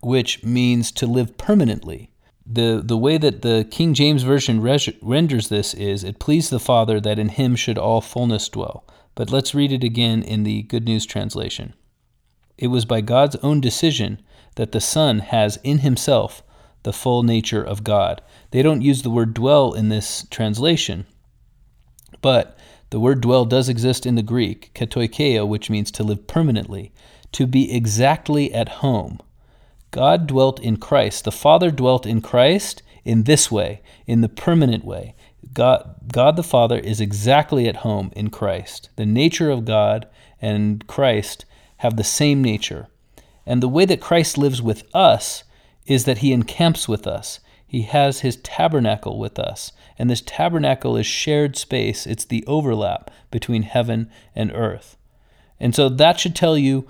which 0.00 0.42
means 0.44 0.92
to 0.92 1.06
live 1.06 1.36
permanently. 1.36 2.10
The, 2.46 2.82
the 2.84 2.96
way 2.96 3.18
that 3.18 3.42
the 3.42 3.66
King 3.70 3.94
James 3.94 4.22
Version 4.22 4.60
res- 4.60 4.88
renders 5.02 5.48
this 5.48 5.74
is, 5.74 6.04
It 6.04 6.18
pleased 6.18 6.50
the 6.50 6.58
Father 6.58 7.00
that 7.00 7.18
in 7.18 7.30
him 7.30 7.56
should 7.56 7.78
all 7.78 8.00
fullness 8.00 8.48
dwell. 8.48 8.84
But 9.14 9.30
let's 9.30 9.54
read 9.54 9.72
it 9.72 9.84
again 9.84 10.22
in 10.22 10.44
the 10.44 10.62
Good 10.62 10.84
News 10.86 11.04
Translation. 11.04 11.74
It 12.56 12.68
was 12.68 12.84
by 12.84 13.00
God's 13.00 13.36
own 13.36 13.60
decision 13.60 14.22
that 14.54 14.72
the 14.72 14.80
Son 14.80 15.18
has 15.20 15.58
in 15.62 15.78
himself 15.78 16.42
the 16.82 16.92
full 16.92 17.22
nature 17.22 17.62
of 17.62 17.84
God. 17.84 18.22
They 18.50 18.62
don't 18.62 18.82
use 18.82 19.02
the 19.02 19.10
word 19.10 19.34
dwell 19.34 19.72
in 19.72 19.88
this 19.88 20.26
translation, 20.30 21.06
but 22.22 22.58
the 22.90 23.00
word 23.00 23.20
dwell 23.20 23.44
does 23.44 23.68
exist 23.68 24.06
in 24.06 24.14
the 24.14 24.22
Greek, 24.22 24.72
katoikeo, 24.74 25.46
which 25.46 25.68
means 25.68 25.90
to 25.92 26.02
live 26.02 26.26
permanently, 26.26 26.92
to 27.32 27.46
be 27.46 27.72
exactly 27.72 28.52
at 28.54 28.68
home. 28.68 29.20
God 29.90 30.26
dwelt 30.26 30.60
in 30.60 30.76
Christ. 30.76 31.24
The 31.24 31.32
Father 31.32 31.70
dwelt 31.70 32.06
in 32.06 32.20
Christ 32.20 32.82
in 33.04 33.24
this 33.24 33.50
way, 33.50 33.80
in 34.06 34.20
the 34.20 34.28
permanent 34.28 34.84
way. 34.84 35.14
God, 35.54 35.94
God 36.12 36.36
the 36.36 36.42
Father 36.42 36.78
is 36.78 37.00
exactly 37.00 37.66
at 37.66 37.76
home 37.76 38.12
in 38.14 38.30
Christ. 38.30 38.90
The 38.96 39.06
nature 39.06 39.50
of 39.50 39.64
God 39.64 40.06
and 40.40 40.86
Christ 40.86 41.44
have 41.78 41.96
the 41.96 42.04
same 42.04 42.42
nature. 42.42 42.88
And 43.46 43.62
the 43.62 43.68
way 43.68 43.84
that 43.86 44.00
Christ 44.00 44.36
lives 44.36 44.60
with 44.60 44.84
us 44.94 45.44
is 45.86 46.04
that 46.04 46.18
he 46.18 46.32
encamps 46.32 46.86
with 46.86 47.06
us. 47.06 47.40
He 47.66 47.82
has 47.82 48.20
his 48.20 48.36
tabernacle 48.36 49.18
with 49.18 49.38
us. 49.38 49.72
And 49.98 50.08
this 50.10 50.22
tabernacle 50.24 50.96
is 50.96 51.06
shared 51.06 51.56
space, 51.56 52.06
it's 52.06 52.24
the 52.24 52.44
overlap 52.46 53.10
between 53.30 53.62
heaven 53.62 54.10
and 54.34 54.52
earth. 54.54 54.96
And 55.58 55.74
so 55.74 55.88
that 55.88 56.20
should 56.20 56.36
tell 56.36 56.56
you 56.56 56.86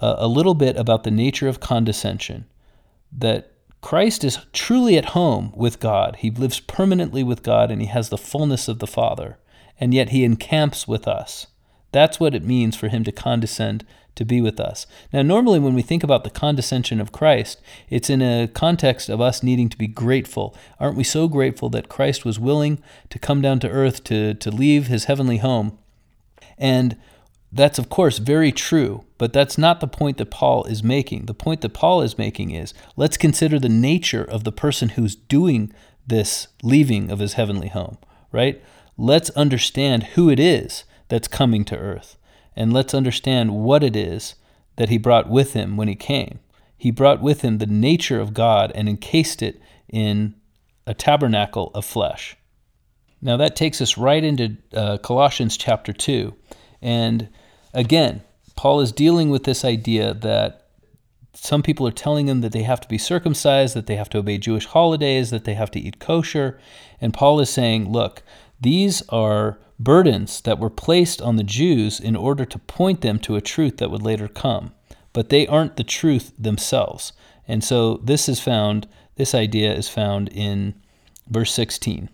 a, 0.00 0.26
little 0.26 0.54
bit 0.54 0.76
about 0.76 1.04
the 1.04 1.10
nature 1.10 1.48
of 1.48 1.60
condescension. 1.60 2.46
That 3.12 3.52
Christ 3.80 4.24
is 4.24 4.38
truly 4.52 4.96
at 4.96 5.06
home 5.06 5.52
with 5.54 5.80
God. 5.80 6.16
He 6.16 6.30
lives 6.30 6.60
permanently 6.60 7.22
with 7.22 7.42
God 7.42 7.70
and 7.70 7.80
he 7.80 7.88
has 7.88 8.08
the 8.08 8.18
fullness 8.18 8.68
of 8.68 8.78
the 8.78 8.86
Father, 8.86 9.38
and 9.78 9.94
yet 9.94 10.10
he 10.10 10.24
encamps 10.24 10.86
with 10.86 11.08
us. 11.08 11.46
That's 11.92 12.20
what 12.20 12.34
it 12.34 12.44
means 12.44 12.76
for 12.76 12.88
him 12.88 13.04
to 13.04 13.12
condescend 13.12 13.84
to 14.16 14.24
be 14.24 14.40
with 14.40 14.60
us. 14.60 14.86
Now, 15.12 15.22
normally 15.22 15.58
when 15.58 15.74
we 15.74 15.82
think 15.82 16.02
about 16.02 16.24
the 16.24 16.30
condescension 16.30 17.00
of 17.00 17.12
Christ, 17.12 17.60
it's 17.88 18.10
in 18.10 18.20
a 18.20 18.48
context 18.48 19.08
of 19.08 19.20
us 19.20 19.42
needing 19.42 19.68
to 19.70 19.78
be 19.78 19.86
grateful. 19.86 20.54
Aren't 20.78 20.96
we 20.96 21.04
so 21.04 21.26
grateful 21.26 21.70
that 21.70 21.88
Christ 21.88 22.24
was 22.24 22.38
willing 22.38 22.82
to 23.08 23.18
come 23.18 23.40
down 23.40 23.60
to 23.60 23.70
earth 23.70 24.04
to, 24.04 24.34
to 24.34 24.50
leave 24.50 24.88
his 24.88 25.04
heavenly 25.04 25.38
home? 25.38 25.78
And 26.58 26.96
that's, 27.52 27.78
of 27.78 27.88
course, 27.88 28.18
very 28.18 28.52
true, 28.52 29.04
but 29.18 29.32
that's 29.32 29.58
not 29.58 29.80
the 29.80 29.88
point 29.88 30.18
that 30.18 30.30
Paul 30.30 30.64
is 30.64 30.84
making. 30.84 31.26
The 31.26 31.34
point 31.34 31.62
that 31.62 31.74
Paul 31.74 32.00
is 32.00 32.16
making 32.16 32.52
is 32.52 32.72
let's 32.96 33.16
consider 33.16 33.58
the 33.58 33.68
nature 33.68 34.24
of 34.24 34.44
the 34.44 34.52
person 34.52 34.90
who's 34.90 35.16
doing 35.16 35.72
this 36.06 36.48
leaving 36.62 37.10
of 37.10 37.18
his 37.18 37.32
heavenly 37.32 37.68
home, 37.68 37.98
right? 38.30 38.62
Let's 38.96 39.30
understand 39.30 40.04
who 40.14 40.30
it 40.30 40.38
is 40.38 40.84
that's 41.08 41.26
coming 41.26 41.64
to 41.66 41.76
earth, 41.76 42.16
and 42.54 42.72
let's 42.72 42.94
understand 42.94 43.54
what 43.54 43.82
it 43.82 43.96
is 43.96 44.36
that 44.76 44.88
he 44.88 44.98
brought 44.98 45.28
with 45.28 45.54
him 45.54 45.76
when 45.76 45.88
he 45.88 45.96
came. 45.96 46.38
He 46.76 46.90
brought 46.90 47.20
with 47.20 47.42
him 47.42 47.58
the 47.58 47.66
nature 47.66 48.20
of 48.20 48.32
God 48.32 48.70
and 48.74 48.88
encased 48.88 49.42
it 49.42 49.60
in 49.88 50.34
a 50.86 50.94
tabernacle 50.94 51.72
of 51.74 51.84
flesh. 51.84 52.36
Now 53.20 53.36
that 53.36 53.56
takes 53.56 53.80
us 53.80 53.98
right 53.98 54.22
into 54.22 54.56
uh, 54.72 54.98
Colossians 54.98 55.56
chapter 55.56 55.92
2. 55.92 56.34
And 56.82 57.28
again, 57.72 58.22
Paul 58.56 58.80
is 58.80 58.92
dealing 58.92 59.30
with 59.30 59.44
this 59.44 59.64
idea 59.64 60.12
that 60.14 60.68
some 61.32 61.62
people 61.62 61.86
are 61.86 61.92
telling 61.92 62.26
them 62.26 62.40
that 62.40 62.52
they 62.52 62.64
have 62.64 62.80
to 62.80 62.88
be 62.88 62.98
circumcised, 62.98 63.74
that 63.74 63.86
they 63.86 63.96
have 63.96 64.10
to 64.10 64.18
obey 64.18 64.36
Jewish 64.36 64.66
holidays, 64.66 65.30
that 65.30 65.44
they 65.44 65.54
have 65.54 65.70
to 65.70 65.80
eat 65.80 65.98
kosher. 66.00 66.60
And 67.00 67.14
Paul 67.14 67.40
is 67.40 67.50
saying, 67.50 67.90
look, 67.90 68.22
these 68.60 69.02
are 69.08 69.58
burdens 69.78 70.42
that 70.42 70.58
were 70.58 70.70
placed 70.70 71.22
on 71.22 71.36
the 71.36 71.44
Jews 71.44 71.98
in 71.98 72.14
order 72.16 72.44
to 72.44 72.58
point 72.58 73.00
them 73.00 73.18
to 73.20 73.36
a 73.36 73.40
truth 73.40 73.78
that 73.78 73.90
would 73.90 74.02
later 74.02 74.28
come. 74.28 74.72
But 75.12 75.30
they 75.30 75.46
aren't 75.46 75.76
the 75.76 75.84
truth 75.84 76.32
themselves. 76.38 77.12
And 77.48 77.64
so 77.64 77.96
this 78.04 78.28
is 78.28 78.38
found, 78.40 78.86
this 79.16 79.34
idea 79.34 79.72
is 79.72 79.88
found 79.88 80.28
in 80.28 80.74
verse 81.26 81.52
16. 81.54 82.10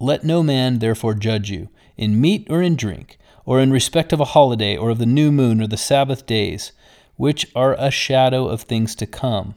Let 0.00 0.24
no 0.24 0.42
man 0.42 0.80
therefore 0.80 1.14
judge 1.14 1.50
you 1.50 1.68
in 1.96 2.20
meat 2.20 2.46
or 2.50 2.62
in 2.62 2.74
drink 2.74 3.18
or 3.44 3.60
in 3.60 3.72
respect 3.72 4.12
of 4.12 4.20
a 4.20 4.26
holiday, 4.26 4.76
or 4.76 4.90
of 4.90 4.98
the 4.98 5.06
new 5.06 5.32
moon, 5.32 5.60
or 5.60 5.66
the 5.66 5.76
Sabbath 5.76 6.26
days, 6.26 6.72
which 7.16 7.46
are 7.54 7.74
a 7.78 7.90
shadow 7.90 8.46
of 8.46 8.62
things 8.62 8.94
to 8.94 9.06
come. 9.06 9.54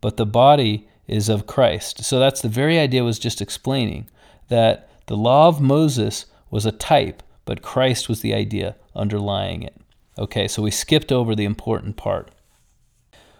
But 0.00 0.16
the 0.16 0.26
body 0.26 0.88
is 1.06 1.28
of 1.28 1.46
Christ. 1.46 2.04
So 2.04 2.18
that's 2.18 2.42
the 2.42 2.48
very 2.48 2.78
idea 2.78 3.00
I 3.00 3.04
was 3.04 3.18
just 3.18 3.40
explaining 3.40 4.08
that 4.48 4.90
the 5.06 5.16
law 5.16 5.48
of 5.48 5.60
Moses 5.60 6.26
was 6.50 6.66
a 6.66 6.72
type, 6.72 7.22
but 7.44 7.62
Christ 7.62 8.08
was 8.08 8.20
the 8.20 8.34
idea 8.34 8.76
underlying 8.94 9.62
it. 9.62 9.74
Okay, 10.18 10.48
so 10.48 10.62
we 10.62 10.70
skipped 10.70 11.12
over 11.12 11.34
the 11.34 11.44
important 11.44 11.96
part. 11.96 12.30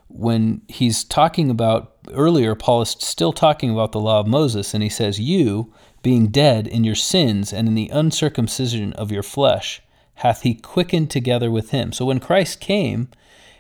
When 0.09 0.63
he's 0.69 1.05
talking 1.05 1.51
about 1.51 1.97
earlier, 2.13 2.55
Paul 2.55 2.83
is 2.83 2.91
still 2.91 3.33
talking 3.33 3.71
about 3.71 3.93
the 3.93 4.01
law 4.01 4.21
of 4.21 4.27
Moses, 4.27 4.73
and 4.73 4.83
he 4.83 4.89
says, 4.89 5.21
You, 5.21 5.73
being 6.09 6.29
dead 6.29 6.67
in 6.67 6.85
your 6.85 6.95
sins 6.95 7.53
and 7.53 7.69
in 7.69 7.75
the 7.75 7.91
uncircumcision 7.91 8.95
of 8.95 9.13
your 9.13 9.23
flesh, 9.23 9.83
hath 10.15 10.41
he 10.41 10.55
quickened 10.55 11.11
together 11.11 11.51
with 11.51 11.69
him. 11.69 11.93
So 11.93 12.07
when 12.07 12.19
Christ 12.19 12.61
came, 12.61 13.09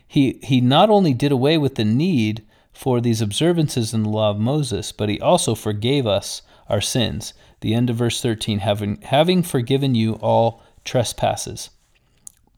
he, 0.06 0.40
he 0.42 0.62
not 0.62 0.88
only 0.88 1.12
did 1.12 1.30
away 1.30 1.58
with 1.58 1.74
the 1.74 1.84
need 1.84 2.42
for 2.72 3.02
these 3.02 3.20
observances 3.20 3.92
in 3.92 4.02
the 4.02 4.08
law 4.08 4.30
of 4.30 4.40
Moses, 4.40 4.92
but 4.92 5.10
he 5.10 5.20
also 5.20 5.54
forgave 5.54 6.06
us 6.06 6.40
our 6.70 6.80
sins. 6.80 7.34
The 7.60 7.74
end 7.74 7.90
of 7.90 7.96
verse 7.96 8.22
13, 8.22 8.60
having, 8.60 8.98
having 9.02 9.42
forgiven 9.42 9.94
you 9.94 10.14
all 10.14 10.62
trespasses. 10.86 11.68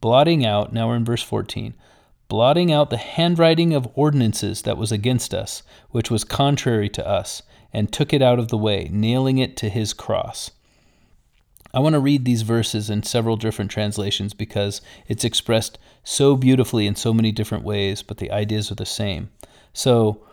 Blotting 0.00 0.46
out, 0.46 0.72
now 0.72 0.86
we're 0.86 0.94
in 0.94 1.04
verse 1.04 1.24
14, 1.24 1.74
blotting 2.28 2.70
out 2.70 2.90
the 2.90 2.96
handwriting 2.96 3.74
of 3.74 3.90
ordinances 3.96 4.62
that 4.62 4.78
was 4.78 4.92
against 4.92 5.34
us, 5.34 5.64
which 5.90 6.12
was 6.12 6.22
contrary 6.22 6.88
to 6.90 7.04
us, 7.04 7.42
and 7.72 7.92
took 7.92 8.12
it 8.12 8.22
out 8.22 8.38
of 8.38 8.48
the 8.48 8.58
way, 8.58 8.88
nailing 8.90 9.38
it 9.38 9.56
to 9.58 9.68
his 9.68 9.92
cross. 9.92 10.50
I 11.72 11.78
want 11.78 11.92
to 11.92 12.00
read 12.00 12.24
these 12.24 12.42
verses 12.42 12.90
in 12.90 13.04
several 13.04 13.36
different 13.36 13.70
translations 13.70 14.34
because 14.34 14.80
it's 15.06 15.24
expressed 15.24 15.78
so 16.02 16.36
beautifully 16.36 16.86
in 16.86 16.96
so 16.96 17.14
many 17.14 17.30
different 17.30 17.64
ways, 17.64 18.02
but 18.02 18.18
the 18.18 18.30
ideas 18.32 18.72
are 18.72 18.76
the 18.76 18.86
same. 18.86 19.30
So, 19.72 20.24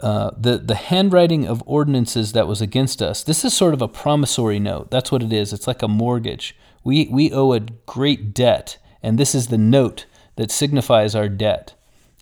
uh, 0.00 0.30
the 0.36 0.58
the 0.58 0.76
handwriting 0.76 1.46
of 1.46 1.62
ordinances 1.66 2.32
that 2.32 2.46
was 2.46 2.60
against 2.60 3.02
us. 3.02 3.24
This 3.24 3.44
is 3.44 3.52
sort 3.52 3.74
of 3.74 3.82
a 3.82 3.88
promissory 3.88 4.60
note. 4.60 4.90
That's 4.90 5.10
what 5.10 5.22
it 5.22 5.32
is. 5.32 5.52
It's 5.52 5.66
like 5.66 5.82
a 5.82 5.88
mortgage. 5.88 6.54
We 6.84 7.08
we 7.10 7.32
owe 7.32 7.52
a 7.52 7.60
great 7.60 8.32
debt, 8.32 8.78
and 9.02 9.18
this 9.18 9.34
is 9.34 9.48
the 9.48 9.58
note 9.58 10.06
that 10.36 10.52
signifies 10.52 11.16
our 11.16 11.28
debt. 11.28 11.74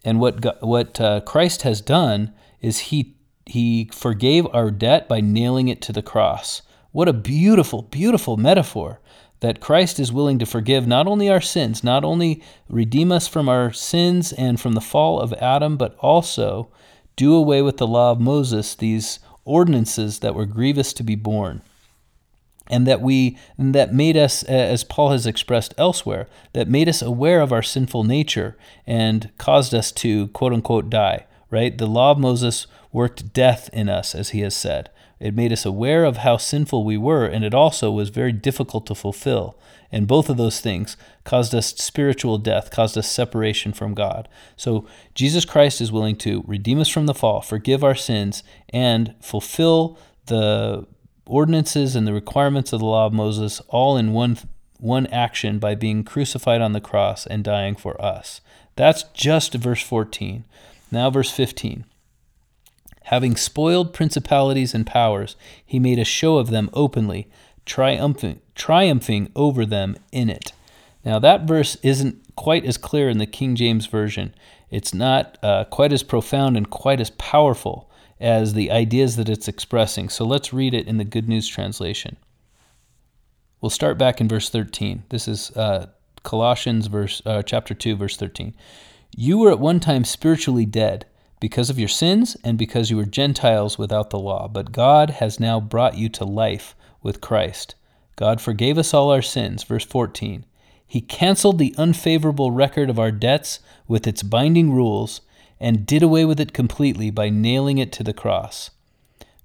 And 0.05 0.21
what 0.21 0.65
what 0.65 1.01
uh, 1.01 1.21
Christ 1.21 1.63
has 1.63 1.81
done 1.83 2.33
is 2.63 2.79
he 2.79 3.16
he 3.47 3.89
forgave 3.93 4.47
our 4.53 4.71
debt 4.71 5.09
by 5.09 5.21
nailing 5.21 5.69
it 5.69 5.81
to 5.83 5.93
the 5.93 6.03
cross. 6.03 6.63
What 6.93 7.09
a 7.09 7.13
beautiful, 7.13 7.83
beautiful 7.83 8.37
metaphor 8.37 9.01
that 9.41 9.61
Christ 9.61 10.01
is 10.01 10.13
willing 10.13 10.39
to 10.39 10.47
forgive 10.47 10.87
not 10.87 11.07
only 11.07 11.29
our 11.29 11.41
sins, 11.41 11.85
not 11.85 12.05
only 12.05 12.43
redeem 12.69 13.13
us 13.13 13.29
from 13.29 13.49
our 13.49 13.73
sins 13.73 14.33
and 14.33 14.59
from 14.59 14.73
the 14.73 14.81
fall 14.81 15.21
of 15.21 15.33
Adam, 15.35 15.77
but 15.77 15.97
also 15.99 16.69
do 17.17 17.35
away 17.35 17.63
with 17.63 17.77
the 17.77 17.87
law 17.87 18.13
of 18.13 18.21
Moses, 18.21 18.75
these 18.75 19.19
ordinances 19.45 20.19
that 20.21 20.35
were 20.35 20.47
grievous 20.47 20.93
to 20.95 21.03
be 21.03 21.15
borne. 21.15 21.63
And 22.69 22.87
that 22.87 23.01
we 23.01 23.39
and 23.57 23.75
that 23.75 23.95
made 23.95 24.17
us, 24.17 24.43
as 24.43 24.83
Paul 24.83 25.11
has 25.11 25.25
expressed 25.25 25.73
elsewhere, 25.79 26.27
that 26.53 26.69
made 26.69 26.89
us 26.89 27.01
aware 27.01 27.41
of 27.41 27.53
our 27.53 27.63
sinful 27.63 28.03
nature 28.03 28.57
and 28.87 29.31
caused 29.39 29.73
us 29.73 29.93
to 29.93 30.27
quote 30.29 30.53
unquote 30.53 30.91
die. 30.91 31.27
Right? 31.49 31.79
The 31.79 31.87
law 31.87 32.11
of 32.11 32.19
Moses 32.19 32.67
worked 32.97 33.35
death 33.35 33.69
in 33.75 33.91
us, 33.91 34.15
as 34.15 34.31
he 34.31 34.41
has 34.41 34.55
said. 34.55 34.89
It 35.21 35.35
made 35.35 35.53
us 35.53 35.67
aware 35.67 36.05
of 36.05 36.17
how 36.17 36.39
sinful 36.39 36.83
we 36.83 36.97
were, 36.97 37.27
and 37.27 37.45
it 37.45 37.53
also 37.53 37.91
was 37.91 38.09
very 38.09 38.33
difficult 38.33 38.87
to 38.87 38.95
fulfill. 38.95 39.59
And 39.93 40.09
both 40.09 40.31
of 40.31 40.39
those 40.39 40.63
things 40.63 40.97
caused 41.23 41.55
us 41.55 41.75
spiritual 41.77 42.39
death, 42.39 42.71
caused 42.71 42.97
us 42.97 43.07
separation 43.07 43.75
from 43.75 43.93
God. 43.93 44.31
So 44.57 44.87
Jesus 45.15 45.45
Christ 45.45 45.83
is 45.83 45.93
willing 45.93 46.17
to 46.17 46.43
redeem 46.47 46.81
us 46.81 46.89
from 46.89 47.05
the 47.05 47.13
fall, 47.13 47.43
forgive 47.43 47.85
our 47.85 47.95
sins, 47.95 48.43
and 48.71 49.15
fulfill 49.21 49.99
the 50.25 50.87
ordinances 51.27 51.97
and 51.97 52.07
the 52.07 52.15
requirements 52.15 52.73
of 52.73 52.81
the 52.81 52.87
law 52.87 53.07
of 53.07 53.13
Moses 53.13 53.61
all 53.69 53.99
in 53.99 54.15
one 54.15 54.39
one 54.79 55.07
action 55.09 55.59
by 55.59 55.75
being 55.75 56.03
crucified 56.03 56.63
on 56.63 56.73
the 56.73 56.81
cross 56.81 57.27
and 57.27 57.45
dying 57.45 57.77
for 57.77 58.01
us. 58.01 58.41
That's 58.75 59.05
just 59.15 59.55
verse 59.55 59.83
14. 59.83 60.45
Now 60.91 61.11
verse 61.11 61.31
15. 61.31 61.85
Having 63.07 63.37
spoiled 63.37 63.93
principalities 63.93 64.75
and 64.75 64.85
powers, 64.85 65.37
he 65.65 65.79
made 65.79 66.01
a 66.01 66.05
show 66.05 66.39
of 66.39 66.51
them 66.51 66.69
openly, 66.73 67.29
triumphing, 67.65 68.41
triumphing 68.57 69.31
over 69.37 69.65
them 69.65 69.97
in 70.11 70.29
it. 70.29 70.53
Now, 71.05 71.21
that 71.21 71.43
verse 71.43 71.77
isn't 71.85 72.35
quite 72.35 72.65
as 72.65 72.77
clear 72.77 73.09
in 73.09 73.19
the 73.19 73.27
King 73.27 73.55
James 73.55 73.87
Version. 73.87 74.35
It's 74.71 74.93
not 74.93 75.39
uh, 75.41 75.67
quite 75.67 75.93
as 75.93 76.03
profound 76.03 76.57
and 76.57 76.69
quite 76.69 77.01
as 77.01 77.11
powerful 77.11 77.89
as 78.19 78.55
the 78.55 78.73
ideas 78.73 79.15
that 79.15 79.29
it's 79.29 79.47
expressing. 79.47 80.09
So 80.09 80.25
let's 80.25 80.53
read 80.53 80.75
it 80.75 80.89
in 80.89 80.97
the 80.97 81.05
Good 81.05 81.29
News 81.29 81.47
Translation. 81.47 82.17
We'll 83.61 83.71
start 83.71 83.99
back 83.99 84.21
in 84.21 84.27
verse 84.27 84.51
13. 84.51 85.05
This 85.11 85.29
is 85.29 85.53
uh, 85.53 85.91
Colossians 86.25 86.89
verse, 86.89 87.23
uh, 87.25 87.45
chapter 87.45 87.73
2, 87.73 87.95
verse 87.95 88.17
13. 88.17 88.53
You 89.17 89.39
were 89.39 89.53
at 89.53 89.61
one 89.61 89.79
time 89.79 90.03
spiritually 90.03 90.67
dead 90.67 91.07
because 91.41 91.71
of 91.71 91.79
your 91.79 91.89
sins 91.89 92.37
and 92.43 92.57
because 92.57 92.91
you 92.91 92.97
were 92.97 93.05
Gentiles 93.05 93.79
without 93.79 94.11
the 94.11 94.19
law. 94.19 94.49
But 94.49 94.73
God 94.73 95.11
has 95.11 95.41
now 95.41 95.61
brought 95.61 95.97
you 95.97 96.09
to 96.11 96.25
life 96.25 96.75
with 97.03 97.21
Christ. 97.21 97.75
God 98.17 98.41
forgave 98.41 98.79
us 98.79 98.95
all 98.95 99.11
our 99.11 99.23
sins. 99.23 99.63
Verse 99.63 99.85
14. 99.85 100.45
He 100.87 101.01
canceled 101.01 101.59
the 101.59 101.75
unfavorable 101.77 102.51
record 102.51 102.89
of 102.89 102.99
our 102.99 103.11
debts 103.11 103.61
with 103.87 104.07
its 104.07 104.23
binding 104.23 104.73
rules 104.73 105.21
and 105.59 105.87
did 105.87 106.03
away 106.03 106.25
with 106.25 106.41
it 106.41 106.53
completely 106.53 107.11
by 107.11 107.29
nailing 107.29 107.79
it 107.79 107.93
to 107.93 108.03
the 108.05 108.15
cross. 108.15 108.71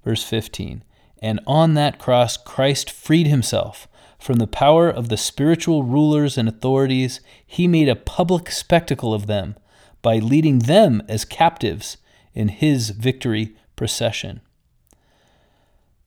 Verse 0.04 0.22
15. 0.24 0.84
And 1.20 1.40
on 1.46 1.74
that 1.74 1.98
cross, 1.98 2.36
Christ 2.36 2.90
freed 2.90 3.26
himself 3.26 3.88
from 4.18 4.36
the 4.36 4.46
power 4.46 4.88
of 4.88 5.08
the 5.08 5.16
spiritual 5.16 5.82
rulers 5.82 6.38
and 6.38 6.48
authorities. 6.48 7.20
He 7.44 7.66
made 7.66 7.88
a 7.88 7.96
public 7.96 8.50
spectacle 8.50 9.12
of 9.12 9.26
them 9.26 9.56
by 10.02 10.18
leading 10.18 10.60
them 10.60 11.02
as 11.08 11.24
captives 11.24 11.96
in 12.34 12.48
his 12.48 12.90
victory 12.90 13.56
procession. 13.76 14.40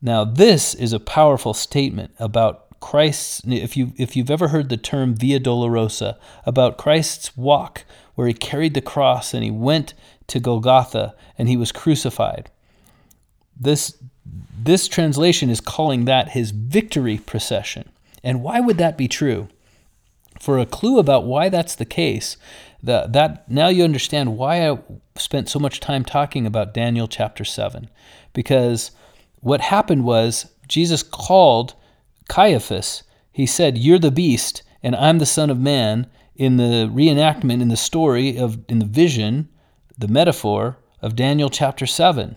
Now, 0.01 0.23
this 0.23 0.75
is 0.75 0.93
a 0.93 0.99
powerful 0.99 1.53
statement 1.53 2.11
about 2.19 2.79
Christ's, 2.79 3.41
if, 3.47 3.75
you, 3.75 3.93
if 3.97 4.15
you've 4.15 4.29
ever 4.29 4.49
heard 4.49 4.69
the 4.69 4.77
term 4.77 5.15
Via 5.15 5.39
Dolorosa, 5.39 6.17
about 6.45 6.77
Christ's 6.77 7.35
walk 7.35 7.83
where 8.13 8.27
he 8.27 8.33
carried 8.33 8.73
the 8.73 8.81
cross 8.81 9.33
and 9.33 9.43
he 9.43 9.51
went 9.51 9.93
to 10.27 10.39
Golgotha 10.39 11.15
and 11.37 11.49
he 11.49 11.57
was 11.57 11.71
crucified. 11.71 12.51
This, 13.59 13.97
this 14.57 14.87
translation 14.87 15.49
is 15.49 15.61
calling 15.61 16.05
that 16.05 16.29
his 16.29 16.51
victory 16.51 17.17
procession. 17.17 17.89
And 18.23 18.43
why 18.43 18.59
would 18.59 18.77
that 18.77 18.97
be 18.97 19.07
true? 19.07 19.47
For 20.39 20.59
a 20.59 20.65
clue 20.65 20.99
about 20.99 21.25
why 21.25 21.49
that's 21.49 21.75
the 21.75 21.85
case, 21.85 22.37
the, 22.85 23.07
that 23.09 23.49
now 23.49 23.67
you 23.67 23.83
understand 23.83 24.37
why 24.37 24.69
I 24.69 24.77
spent 25.17 25.49
so 25.49 25.59
much 25.59 25.79
time 25.79 26.05
talking 26.05 26.45
about 26.45 26.73
Daniel 26.73 27.07
chapter 27.07 27.43
7. 27.43 27.89
Because 28.33 28.91
what 29.39 29.61
happened 29.61 30.03
was 30.03 30.51
Jesus 30.67 31.01
called 31.01 31.73
Caiaphas. 32.29 33.03
He 33.31 33.45
said, 33.45 33.77
You're 33.77 33.99
the 33.99 34.11
beast, 34.11 34.61
and 34.83 34.95
I'm 34.95 35.17
the 35.17 35.25
Son 35.25 35.49
of 35.49 35.59
Man. 35.59 36.07
In 36.35 36.57
the 36.57 36.89
reenactment, 36.93 37.61
in 37.61 37.69
the 37.69 37.77
story 37.77 38.37
of, 38.37 38.59
in 38.67 38.79
the 38.79 38.85
vision, 38.85 39.49
the 39.97 40.07
metaphor 40.07 40.77
of 41.01 41.15
Daniel 41.15 41.49
chapter 41.49 41.85
7. 41.85 42.35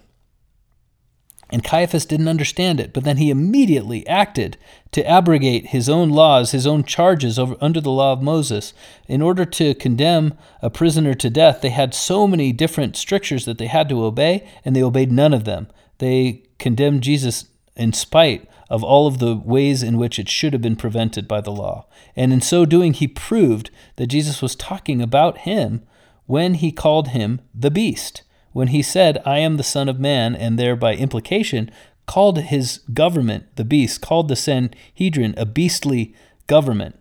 And 1.51 1.65
Caiaphas 1.65 2.05
didn't 2.05 2.29
understand 2.29 2.79
it, 2.79 2.93
but 2.93 3.05
then 3.05 3.17
he 3.17 3.31
immediately 3.31 4.07
acted 4.07 4.59
to 4.93 5.07
abrogate 5.09 5.69
his 5.69 5.89
own 5.89 6.11
laws, 6.11 6.51
his 6.51 6.67
own 6.67 6.85
charges 6.85 7.39
over, 7.39 7.57
under 7.61 7.81
the 7.81 7.91
law 7.91 8.13
of 8.13 8.23
Moses. 8.23 8.75
In 9.07 9.23
order 9.23 9.47
to 9.47 9.75
condemn 9.75 10.35
a 10.61 10.69
prisoner 10.69 11.15
to 11.15 11.31
death, 11.31 11.63
they 11.63 11.71
had 11.71 11.95
so 11.95 12.27
many 12.27 12.53
different 12.53 12.97
strictures 12.97 13.47
that 13.47 13.57
they 13.57 13.67
had 13.67 13.89
to 13.89 14.05
obey, 14.05 14.47
and 14.65 14.77
they 14.77 14.83
obeyed 14.83 15.11
none 15.11 15.33
of 15.33 15.45
them. 15.45 15.69
They 15.99 16.43
condemned 16.59 17.03
Jesus 17.03 17.47
in 17.77 17.95
spite 17.95 18.47
of 18.69 18.85
all 18.85 19.07
of 19.07 19.19
the 19.19 19.35
ways 19.35 19.83
in 19.83 19.97
which 19.97 20.19
it 20.19 20.29
should 20.29 20.53
have 20.53 20.61
been 20.61 20.77
prevented 20.77 21.27
by 21.27 21.41
the 21.41 21.51
law. 21.51 21.87
And 22.15 22.31
in 22.31 22.43
so 22.43 22.67
doing, 22.67 22.93
he 22.93 23.09
proved 23.09 23.71
that 23.97 24.09
Jesus 24.09 24.43
was 24.43 24.55
talking 24.55 25.01
about 25.01 25.39
him 25.39 25.83
when 26.27 26.55
he 26.55 26.71
called 26.71 27.09
him 27.09 27.41
the 27.55 27.71
beast 27.71 28.23
when 28.59 28.69
he 28.69 28.83
said, 28.83 29.23
I 29.25 29.39
am 29.39 29.57
the 29.57 29.63
Son 29.63 29.89
of 29.89 30.01
Man, 30.01 30.35
and 30.35 30.59
thereby 30.59 30.97
implication 30.97 31.71
called 32.07 32.41
his 32.41 32.79
government, 32.93 33.55
the 33.55 33.63
beast, 33.65 34.01
called 34.01 34.27
the 34.27 34.35
Sanhedrin 34.35 35.33
a 35.37 35.47
beastly 35.47 36.13
government, 36.49 36.99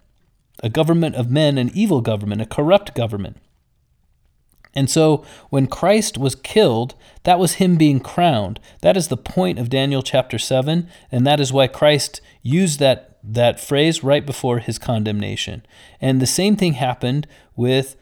a 0.62 0.70
government 0.70 1.16
of 1.16 1.32
men, 1.32 1.58
an 1.58 1.72
evil 1.74 2.02
government, 2.02 2.42
a 2.42 2.46
corrupt 2.46 2.94
government. 2.94 3.38
And 4.76 4.88
so 4.88 5.26
when 5.50 5.66
Christ 5.66 6.20
was 6.20 6.36
killed, 6.36 6.94
that 7.24 7.40
was 7.40 7.54
him 7.54 7.76
being 7.76 8.02
crowned. 8.02 8.60
That 8.84 8.96
is 8.96 9.08
the 9.08 9.18
point 9.18 9.58
of 9.58 9.72
Daniel 9.72 10.04
chapter 10.04 10.38
7, 10.38 10.88
and 11.12 11.26
that 11.26 11.40
is 11.40 11.52
why 11.52 11.66
Christ 11.66 12.22
used 12.44 12.80
that, 12.80 13.18
that 13.24 13.60
phrase 13.60 14.04
right 14.04 14.28
before 14.28 14.60
his 14.60 14.78
condemnation. 14.78 15.66
And 16.00 16.22
the 16.22 16.28
same 16.28 16.56
thing 16.56 16.74
happened 16.74 17.26
with 17.56 17.96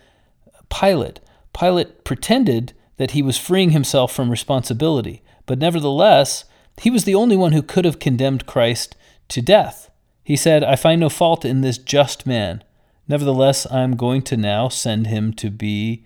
Pilate. 0.69 1.21
Pilate 1.57 2.03
pretended 2.03 2.73
that 2.97 3.11
he 3.11 3.21
was 3.21 3.37
freeing 3.37 3.71
himself 3.71 4.13
from 4.13 4.29
responsibility. 4.29 5.21
But 5.45 5.59
nevertheless, 5.59 6.45
he 6.81 6.89
was 6.89 7.03
the 7.03 7.15
only 7.15 7.35
one 7.35 7.51
who 7.51 7.61
could 7.61 7.85
have 7.85 7.99
condemned 7.99 8.45
Christ 8.45 8.95
to 9.29 9.41
death. 9.41 9.89
He 10.23 10.35
said, 10.35 10.63
I 10.63 10.75
find 10.75 11.01
no 11.01 11.09
fault 11.09 11.45
in 11.45 11.61
this 11.61 11.77
just 11.77 12.25
man. 12.25 12.63
Nevertheless, 13.07 13.67
I 13.67 13.81
am 13.81 13.95
going 13.95 14.23
to 14.23 14.37
now 14.37 14.69
send 14.69 15.07
him 15.07 15.33
to 15.33 15.49
be 15.49 16.03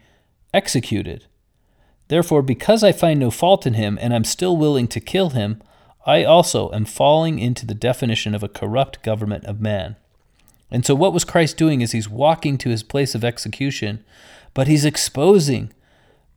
executed. 0.53 1.25
Therefore, 2.09 2.41
because 2.41 2.83
I 2.83 2.91
find 2.91 3.19
no 3.19 3.31
fault 3.31 3.65
in 3.65 3.75
him 3.75 3.97
and 4.01 4.13
am 4.13 4.23
still 4.23 4.57
willing 4.57 4.87
to 4.89 4.99
kill 4.99 5.29
him, 5.29 5.61
I 6.05 6.23
also 6.23 6.71
am 6.71 6.85
falling 6.85 7.39
into 7.39 7.65
the 7.65 7.75
definition 7.75 8.33
of 8.33 8.43
a 8.43 8.49
corrupt 8.49 9.03
government 9.03 9.45
of 9.45 9.61
man. 9.61 9.95
And 10.71 10.85
so, 10.85 10.95
what 10.95 11.13
was 11.13 11.23
Christ 11.23 11.57
doing 11.57 11.81
is 11.81 11.91
he's 11.91 12.09
walking 12.09 12.57
to 12.59 12.69
his 12.69 12.83
place 12.83 13.15
of 13.15 13.23
execution, 13.23 14.03
but 14.53 14.67
he's 14.67 14.85
exposing 14.85 15.71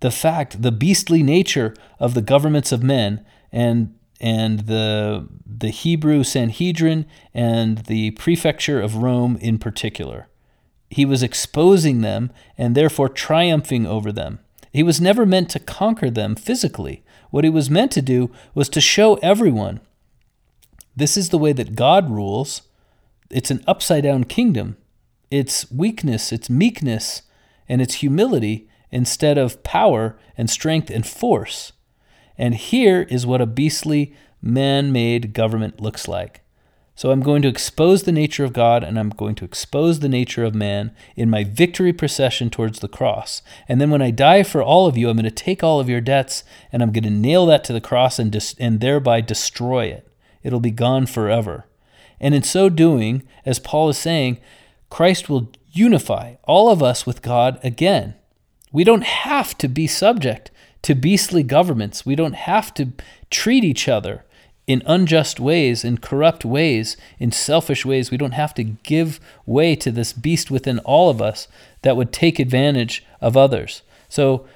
the 0.02 0.10
fact, 0.10 0.62
the 0.62 0.72
beastly 0.72 1.22
nature 1.22 1.74
of 1.98 2.14
the 2.14 2.22
governments 2.22 2.72
of 2.72 2.82
men 2.82 3.24
and 3.50 3.94
and 4.20 4.60
the 4.66 5.28
the 5.46 5.70
Hebrew 5.70 6.24
Sanhedrin 6.24 7.06
and 7.32 7.78
the 7.86 8.10
prefecture 8.12 8.80
of 8.80 8.96
Rome 8.96 9.38
in 9.40 9.58
particular. 9.58 10.28
He 10.90 11.04
was 11.04 11.22
exposing 11.22 12.00
them 12.00 12.30
and 12.58 12.74
therefore 12.74 13.08
triumphing 13.08 13.86
over 13.86 14.12
them. 14.12 14.40
He 14.72 14.82
was 14.82 15.00
never 15.00 15.24
meant 15.24 15.48
to 15.50 15.58
conquer 15.60 16.10
them 16.10 16.34
physically. 16.34 17.04
What 17.30 17.44
he 17.44 17.50
was 17.50 17.70
meant 17.70 17.92
to 17.92 18.02
do 18.02 18.30
was 18.54 18.68
to 18.70 18.80
show 18.80 19.14
everyone 19.16 19.80
this 20.96 21.16
is 21.16 21.30
the 21.30 21.38
way 21.38 21.52
that 21.52 21.76
God 21.76 22.10
rules. 22.10 22.62
It's 23.30 23.50
an 23.50 23.62
upside 23.66 24.02
down 24.02 24.24
kingdom. 24.24 24.76
It's 25.30 25.70
weakness, 25.70 26.32
it's 26.32 26.50
meekness, 26.50 27.22
and 27.68 27.80
it's 27.80 27.94
humility 27.94 28.68
instead 28.92 29.38
of 29.38 29.62
power 29.64 30.16
and 30.36 30.48
strength 30.48 30.90
and 30.90 31.06
force. 31.06 31.72
And 32.38 32.54
here 32.54 33.02
is 33.02 33.26
what 33.26 33.40
a 33.40 33.46
beastly 33.46 34.14
man 34.40 34.92
made 34.92 35.32
government 35.32 35.80
looks 35.80 36.06
like. 36.06 36.42
So 36.94 37.10
I'm 37.10 37.20
going 37.20 37.40
to 37.42 37.48
expose 37.48 38.02
the 38.02 38.12
nature 38.12 38.44
of 38.44 38.52
God 38.52 38.84
and 38.84 38.98
I'm 38.98 39.08
going 39.08 39.34
to 39.36 39.44
expose 39.44 40.00
the 40.00 40.08
nature 40.08 40.44
of 40.44 40.54
man 40.54 40.94
in 41.16 41.30
my 41.30 41.42
victory 41.42 41.92
procession 41.92 42.50
towards 42.50 42.80
the 42.80 42.88
cross. 42.88 43.40
And 43.66 43.80
then 43.80 43.90
when 43.90 44.02
I 44.02 44.10
die 44.10 44.42
for 44.42 44.62
all 44.62 44.86
of 44.86 44.96
you, 44.96 45.08
I'm 45.08 45.16
going 45.16 45.24
to 45.24 45.30
take 45.30 45.64
all 45.64 45.80
of 45.80 45.88
your 45.88 46.02
debts 46.02 46.44
and 46.70 46.82
I'm 46.82 46.92
going 46.92 47.04
to 47.04 47.10
nail 47.10 47.46
that 47.46 47.64
to 47.64 47.72
the 47.72 47.80
cross 47.80 48.18
and, 48.18 48.30
dis- 48.30 48.54
and 48.58 48.80
thereby 48.80 49.22
destroy 49.22 49.86
it. 49.86 50.06
It'll 50.42 50.60
be 50.60 50.70
gone 50.70 51.06
forever. 51.06 51.66
And 52.20 52.34
in 52.34 52.42
so 52.42 52.68
doing, 52.68 53.22
as 53.46 53.58
Paul 53.58 53.88
is 53.88 53.98
saying, 53.98 54.38
Christ 54.90 55.30
will 55.30 55.50
unify 55.72 56.34
all 56.44 56.70
of 56.70 56.82
us 56.82 57.06
with 57.06 57.22
God 57.22 57.58
again. 57.64 58.14
We 58.72 58.84
don't 58.84 59.04
have 59.04 59.56
to 59.58 59.68
be 59.68 59.86
subject 59.86 60.50
to 60.82 60.94
beastly 60.94 61.42
governments. 61.42 62.04
We 62.04 62.16
don't 62.16 62.34
have 62.34 62.74
to 62.74 62.88
treat 63.30 63.64
each 63.64 63.88
other 63.88 64.24
in 64.66 64.82
unjust 64.86 65.38
ways, 65.38 65.84
in 65.84 65.98
corrupt 65.98 66.44
ways, 66.44 66.96
in 67.18 67.32
selfish 67.32 67.84
ways. 67.84 68.10
We 68.10 68.16
don't 68.16 68.32
have 68.32 68.54
to 68.54 68.64
give 68.64 69.20
way 69.44 69.76
to 69.76 69.90
this 69.90 70.12
beast 70.12 70.50
within 70.50 70.78
all 70.80 71.10
of 71.10 71.20
us 71.20 71.48
that 71.82 71.96
would 71.96 72.12
take 72.12 72.38
advantage 72.38 73.04
of 73.20 73.36
others. 73.36 73.82
So 74.08 74.46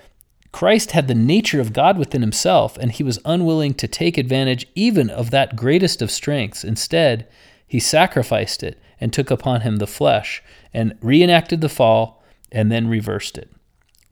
Christ 0.53 0.93
had 0.93 1.09
the 1.09 1.15
nature 1.15 1.61
of 1.61 1.73
God 1.73 1.99
within 1.99 2.23
himself, 2.23 2.79
and 2.79 2.93
he 2.93 3.03
was 3.03 3.19
unwilling 3.25 3.75
to 3.75 3.89
take 3.89 4.17
advantage 4.17 4.67
even 4.75 5.11
of 5.11 5.31
that 5.31 5.57
greatest 5.57 6.01
of 6.01 6.11
strengths. 6.11 6.65
Instead, 6.65 7.27
he 7.67 7.81
sacrificed 7.81 8.63
it 8.63 8.79
and 9.01 9.13
took 9.13 9.31
upon 9.31 9.63
him 9.63 9.77
the 9.77 9.87
flesh 9.87 10.43
and 10.73 10.97
reenacted 11.03 11.61
the 11.61 11.69
fall 11.69 12.23
and 12.51 12.73
then 12.73 12.89
reversed 12.89 13.37
it. 13.37 13.51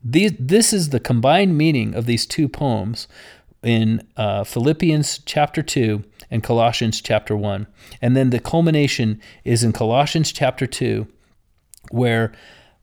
These, 0.04 0.34
this 0.38 0.74
is 0.74 0.90
the 0.90 1.00
combined 1.00 1.56
meaning 1.56 1.94
of 1.94 2.04
these 2.04 2.26
two 2.26 2.46
poems 2.46 3.08
in 3.62 4.06
uh, 4.18 4.44
Philippians 4.44 5.20
chapter 5.24 5.62
2 5.62 6.04
and 6.30 6.42
Colossians 6.42 7.00
chapter 7.00 7.34
1. 7.34 7.66
And 8.02 8.14
then 8.14 8.28
the 8.28 8.38
culmination 8.38 9.20
is 9.44 9.64
in 9.64 9.72
Colossians 9.72 10.30
chapter 10.30 10.66
2, 10.66 11.06
where 11.90 12.32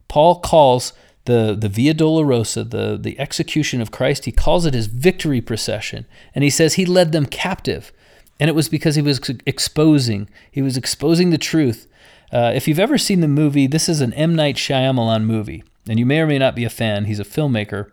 Paul 0.08 0.40
calls 0.40 0.94
the, 1.26 1.56
the 1.58 1.70
Via 1.70 1.94
Dolorosa, 1.94 2.68
the, 2.68 2.98
the 3.00 3.20
execution 3.20 3.80
of 3.80 3.92
Christ, 3.92 4.26
he 4.26 4.32
calls 4.32 4.66
it 4.66 4.74
his 4.74 4.88
victory 4.88 5.40
procession. 5.40 6.08
And 6.34 6.44
he 6.44 6.50
says 6.50 6.74
he 6.74 6.86
led 6.86 7.12
them 7.12 7.28
captive. 7.28 7.94
And 8.40 8.50
it 8.50 8.56
was 8.56 8.68
because 8.68 8.96
he 8.96 9.04
was 9.04 9.20
exposing, 9.46 10.28
he 10.50 10.64
was 10.64 10.76
exposing 10.76 11.30
the 11.30 11.38
truth. 11.38 11.88
Uh, 12.34 12.52
if 12.56 12.68
you've 12.68 12.80
ever 12.80 12.98
seen 12.98 13.20
the 13.20 13.28
movie, 13.28 13.68
this 13.68 13.88
is 13.88 14.02
an 14.02 14.14
M. 14.14 14.36
Night 14.36 14.56
Shyamalan 14.56 15.26
movie 15.26 15.64
and 15.88 16.00
you 16.00 16.06
may 16.06 16.20
or 16.20 16.28
may 16.28 16.38
not 16.38 16.56
be 16.56 16.64
a 16.64 16.70
fan. 16.70 17.06
He's 17.06 17.20
a 17.20 17.24
filmmaker, 17.24 17.92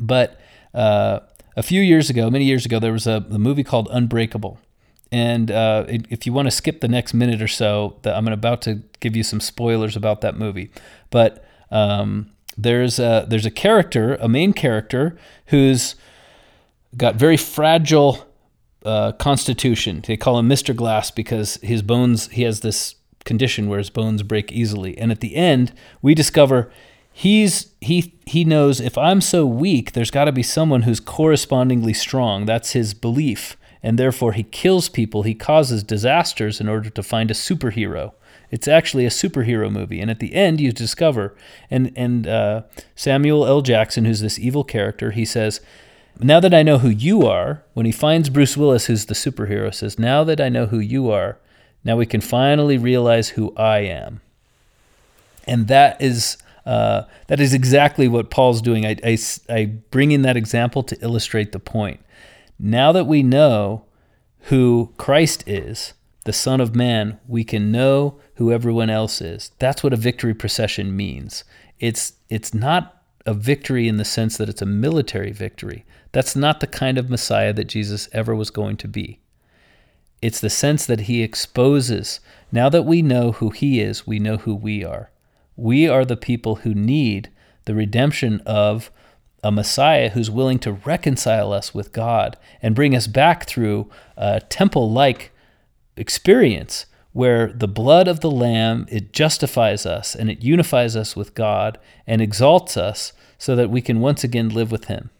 but 0.00 0.40
uh, 0.72 1.20
a 1.56 1.62
few 1.62 1.80
years 1.80 2.10
ago, 2.10 2.30
many 2.30 2.44
years 2.44 2.66
ago, 2.66 2.78
there 2.78 2.92
was 2.92 3.06
a, 3.06 3.24
a 3.30 3.38
movie 3.38 3.64
called 3.64 3.88
Unbreakable. 3.90 4.58
And 5.12 5.50
uh, 5.50 5.84
if 5.88 6.26
you 6.26 6.32
want 6.32 6.46
to 6.46 6.50
skip 6.50 6.80
the 6.80 6.88
next 6.88 7.14
minute 7.14 7.40
or 7.40 7.48
so, 7.48 8.00
I'm 8.04 8.26
about 8.26 8.62
to 8.62 8.82
give 8.98 9.14
you 9.14 9.22
some 9.22 9.40
spoilers 9.40 9.94
about 9.94 10.22
that 10.22 10.36
movie. 10.36 10.70
But 11.10 11.44
um, 11.70 12.32
there's 12.56 12.98
a, 12.98 13.24
there's 13.28 13.46
a 13.46 13.50
character, 13.50 14.16
a 14.16 14.28
main 14.28 14.52
character, 14.52 15.16
who's 15.46 15.94
got 16.96 17.14
very 17.14 17.36
fragile 17.36 18.26
uh, 18.84 19.12
constitution. 19.12 20.02
They 20.04 20.16
call 20.16 20.38
him 20.38 20.48
Mr. 20.48 20.74
Glass 20.74 21.10
because 21.12 21.56
his 21.62 21.82
bones, 21.82 22.28
he 22.28 22.42
has 22.42 22.60
this 22.60 22.96
condition 23.24 23.68
where 23.68 23.78
his 23.78 23.90
bones 23.90 24.22
break 24.22 24.52
easily. 24.52 24.96
And 24.98 25.10
at 25.10 25.20
the 25.20 25.36
end, 25.36 25.72
we 26.02 26.14
discover 26.14 26.70
he's 27.12 27.72
he 27.80 28.14
he 28.26 28.44
knows 28.44 28.80
if 28.80 28.98
I'm 28.98 29.20
so 29.20 29.46
weak, 29.46 29.92
there's 29.92 30.10
got 30.10 30.24
to 30.24 30.32
be 30.32 30.42
someone 30.42 30.82
who's 30.82 31.00
correspondingly 31.00 31.94
strong. 31.94 32.44
That's 32.44 32.72
his 32.72 32.92
belief. 32.92 33.56
And 33.82 33.98
therefore 33.98 34.32
he 34.32 34.42
kills 34.44 34.88
people, 34.88 35.22
he 35.22 35.34
causes 35.34 35.82
disasters 35.82 36.60
in 36.60 36.68
order 36.68 36.90
to 36.90 37.02
find 37.02 37.30
a 37.30 37.34
superhero. 37.34 38.12
It's 38.50 38.68
actually 38.68 39.04
a 39.04 39.10
superhero 39.10 39.70
movie, 39.70 40.00
and 40.00 40.10
at 40.10 40.20
the 40.20 40.34
end 40.34 40.60
you 40.60 40.72
discover, 40.72 41.34
and 41.70 41.92
and 41.96 42.26
uh, 42.26 42.62
Samuel 42.94 43.46
L. 43.46 43.62
Jackson, 43.62 44.04
who's 44.04 44.20
this 44.20 44.38
evil 44.38 44.64
character, 44.64 45.10
he 45.10 45.24
says, 45.24 45.60
"Now 46.20 46.40
that 46.40 46.54
I 46.54 46.62
know 46.62 46.78
who 46.78 46.88
you 46.88 47.26
are," 47.26 47.64
when 47.72 47.84
he 47.84 47.92
finds 47.92 48.28
Bruce 48.30 48.56
Willis, 48.56 48.86
who's 48.86 49.06
the 49.06 49.14
superhero, 49.14 49.74
says, 49.74 49.98
"Now 49.98 50.22
that 50.24 50.40
I 50.40 50.48
know 50.50 50.66
who 50.66 50.78
you 50.78 51.10
are, 51.10 51.38
now 51.84 51.96
we 51.96 52.06
can 52.06 52.20
finally 52.20 52.78
realize 52.78 53.30
who 53.30 53.54
I 53.56 53.80
am. 53.80 54.20
And 55.46 55.68
that 55.68 56.00
is 56.00 56.38
uh, 56.64 57.02
that 57.26 57.40
is 57.40 57.52
exactly 57.52 58.08
what 58.08 58.30
Paul's 58.30 58.62
doing. 58.62 58.86
I, 58.86 58.96
I, 59.04 59.18
I 59.50 59.66
bring 59.66 60.12
in 60.12 60.22
that 60.22 60.36
example 60.36 60.82
to 60.84 60.98
illustrate 61.02 61.52
the 61.52 61.58
point. 61.58 62.00
Now 62.58 62.90
that 62.92 63.06
we 63.06 63.22
know 63.22 63.84
who 64.44 64.92
Christ 64.96 65.46
is, 65.46 65.92
the 66.24 66.32
Son 66.32 66.60
of 66.60 66.74
Man, 66.74 67.20
we 67.28 67.44
can 67.44 67.70
know 67.70 68.18
who 68.36 68.50
everyone 68.50 68.88
else 68.88 69.20
is. 69.20 69.52
That's 69.58 69.82
what 69.82 69.92
a 69.92 69.96
victory 69.96 70.34
procession 70.34 70.96
means. 70.96 71.44
It's 71.78 72.14
it's 72.30 72.54
not 72.54 73.02
a 73.26 73.34
victory 73.34 73.88
in 73.88 73.96
the 73.96 74.04
sense 74.04 74.36
that 74.36 74.48
it's 74.48 74.62
a 74.62 74.66
military 74.66 75.32
victory. 75.32 75.84
That's 76.12 76.36
not 76.36 76.60
the 76.60 76.66
kind 76.66 76.98
of 76.98 77.10
Messiah 77.10 77.52
that 77.52 77.64
Jesus 77.64 78.08
ever 78.12 78.34
was 78.34 78.50
going 78.50 78.76
to 78.78 78.88
be. 78.88 79.20
It's 80.24 80.40
the 80.40 80.48
sense 80.48 80.86
that 80.86 81.00
he 81.00 81.22
exposes. 81.22 82.18
Now 82.50 82.70
that 82.70 82.86
we 82.86 83.02
know 83.02 83.32
who 83.32 83.50
he 83.50 83.82
is, 83.82 84.06
we 84.06 84.18
know 84.18 84.38
who 84.38 84.54
we 84.54 84.82
are. 84.82 85.10
We 85.54 85.86
are 85.86 86.06
the 86.06 86.16
people 86.16 86.56
who 86.56 86.72
need 86.72 87.28
the 87.66 87.74
redemption 87.74 88.40
of 88.46 88.90
a 89.42 89.52
Messiah 89.52 90.08
who's 90.08 90.30
willing 90.30 90.58
to 90.60 90.72
reconcile 90.72 91.52
us 91.52 91.74
with 91.74 91.92
God 91.92 92.38
and 92.62 92.74
bring 92.74 92.96
us 92.96 93.06
back 93.06 93.46
through 93.46 93.90
a 94.16 94.40
temple 94.40 94.90
like 94.90 95.30
experience 95.94 96.86
where 97.12 97.52
the 97.52 97.68
blood 97.68 98.08
of 98.08 98.20
the 98.20 98.30
lamb 98.30 98.86
it 98.88 99.12
justifies 99.12 99.84
us 99.84 100.14
and 100.14 100.30
it 100.30 100.42
unifies 100.42 100.96
us 100.96 101.14
with 101.14 101.34
God 101.34 101.78
and 102.06 102.22
exalts 102.22 102.78
us 102.78 103.12
so 103.36 103.54
that 103.54 103.68
we 103.68 103.82
can 103.82 104.00
once 104.00 104.24
again 104.24 104.48
live 104.48 104.72
with 104.72 104.86
him. 104.86 105.10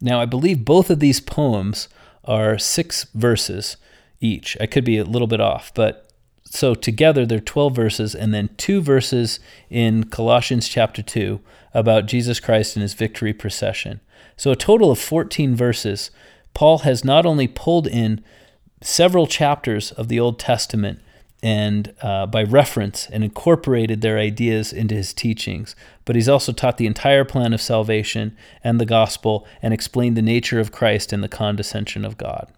Now 0.00 0.20
I 0.20 0.24
believe 0.26 0.64
both 0.64 0.90
of 0.90 0.98
these 0.98 1.20
poems 1.20 1.88
are 2.24 2.58
6 2.58 3.04
verses 3.14 3.76
each. 4.20 4.56
I 4.60 4.66
could 4.66 4.84
be 4.84 4.98
a 4.98 5.04
little 5.04 5.28
bit 5.28 5.40
off, 5.40 5.72
but 5.74 6.10
so 6.44 6.74
together 6.74 7.24
they're 7.24 7.40
12 7.40 7.74
verses 7.74 8.14
and 8.14 8.34
then 8.34 8.50
two 8.56 8.80
verses 8.80 9.40
in 9.70 10.04
Colossians 10.04 10.68
chapter 10.68 11.02
2 11.02 11.40
about 11.72 12.06
Jesus 12.06 12.40
Christ 12.40 12.76
and 12.76 12.82
his 12.82 12.94
victory 12.94 13.32
procession. 13.32 14.00
So 14.36 14.50
a 14.50 14.56
total 14.56 14.90
of 14.90 14.98
14 14.98 15.54
verses. 15.54 16.10
Paul 16.52 16.78
has 16.78 17.04
not 17.04 17.24
only 17.24 17.46
pulled 17.46 17.86
in 17.86 18.24
several 18.82 19.26
chapters 19.26 19.92
of 19.92 20.08
the 20.08 20.18
Old 20.18 20.38
Testament 20.38 21.00
and 21.42 21.94
uh, 22.02 22.26
by 22.26 22.42
reference 22.42 23.06
and 23.10 23.22
incorporated 23.22 24.00
their 24.00 24.18
ideas 24.18 24.72
into 24.72 24.94
his 24.94 25.14
teachings, 25.14 25.76
but 26.04 26.16
he's 26.16 26.28
also 26.28 26.52
taught 26.52 26.76
the 26.76 26.86
entire 26.86 27.24
plan 27.24 27.52
of 27.52 27.62
salvation 27.62 28.36
and 28.64 28.80
the 28.80 28.86
gospel 28.86 29.46
and 29.62 29.72
explained 29.72 30.16
the 30.16 30.22
nature 30.22 30.58
of 30.58 30.72
Christ 30.72 31.12
and 31.12 31.22
the 31.22 31.28
condescension 31.28 32.04
of 32.04 32.18
God. 32.18 32.52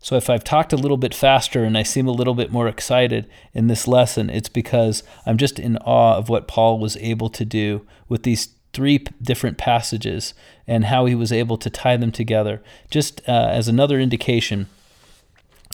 So 0.00 0.16
if 0.16 0.30
I've 0.30 0.44
talked 0.44 0.72
a 0.72 0.78
little 0.78 0.96
bit 0.96 1.14
faster 1.14 1.62
and 1.62 1.76
I 1.76 1.82
seem 1.82 2.08
a 2.08 2.12
little 2.12 2.34
bit 2.34 2.50
more 2.50 2.66
excited 2.66 3.28
in 3.52 3.66
this 3.66 3.86
lesson, 3.86 4.30
it's 4.30 4.48
because 4.48 5.02
I'm 5.26 5.36
just 5.36 5.58
in 5.58 5.76
awe 5.78 6.16
of 6.16 6.30
what 6.30 6.48
Paul 6.48 6.78
was 6.78 6.96
able 6.96 7.28
to 7.28 7.44
do 7.44 7.86
with 8.08 8.22
these 8.22 8.48
three 8.72 8.98
different 9.20 9.58
passages 9.58 10.32
and 10.66 10.86
how 10.86 11.04
he 11.04 11.14
was 11.14 11.32
able 11.32 11.58
to 11.58 11.68
tie 11.68 11.98
them 11.98 12.12
together. 12.12 12.62
Just 12.90 13.20
uh, 13.28 13.48
as 13.50 13.68
another 13.68 14.00
indication, 14.00 14.68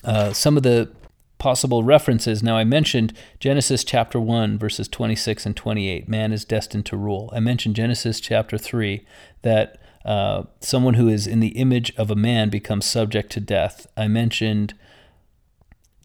uh, 0.03 0.33
some 0.33 0.57
of 0.57 0.65
the 0.65 0.91
possible 1.39 1.85
references. 1.85 2.43
Now, 2.43 2.57
I 2.57 2.65
mentioned 2.65 3.13
Genesis 3.39 3.85
chapter 3.85 4.19
1, 4.19 4.59
verses 4.59 4.89
26 4.89 5.47
and 5.47 5.57
28. 5.57 6.09
Man 6.09 6.33
is 6.33 6.45
destined 6.45 6.87
to 6.87 6.97
rule. 6.97 7.31
I 7.33 7.41
mentioned 7.41 7.77
Genesis 7.77 8.21
chapter 8.21 8.59
3, 8.59 9.05
that 9.43 9.79
uh, 10.07 10.45
someone 10.61 10.95
who 10.95 11.09
is 11.09 11.27
in 11.27 11.41
the 11.41 11.59
image 11.59 11.93
of 11.97 12.11
a 12.11 12.17
man 12.17 12.49
becomes 12.49 12.87
subject 12.87 13.31
to 13.33 13.41
death. 13.41 13.89
I 13.97 14.07
mentioned 14.07 14.73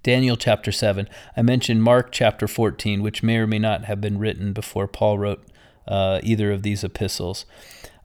Daniel 0.02 0.36
chapter 0.36 0.72
7. 0.72 1.08
I 1.38 1.42
mentioned 1.44 1.84
Mark 1.84 2.12
chapter 2.12 2.48
14, 2.48 3.04
which 3.04 3.22
may 3.22 3.38
or 3.38 3.46
may 3.46 3.60
not 3.60 3.86
have 3.86 4.02
been 4.02 4.18
written 4.18 4.54
before 4.54 4.88
Paul 4.88 5.20
wrote 5.20 5.44
uh, 5.88 6.20
either 6.24 6.52
of 6.52 6.64
these 6.64 6.84
epistles. 6.84 7.46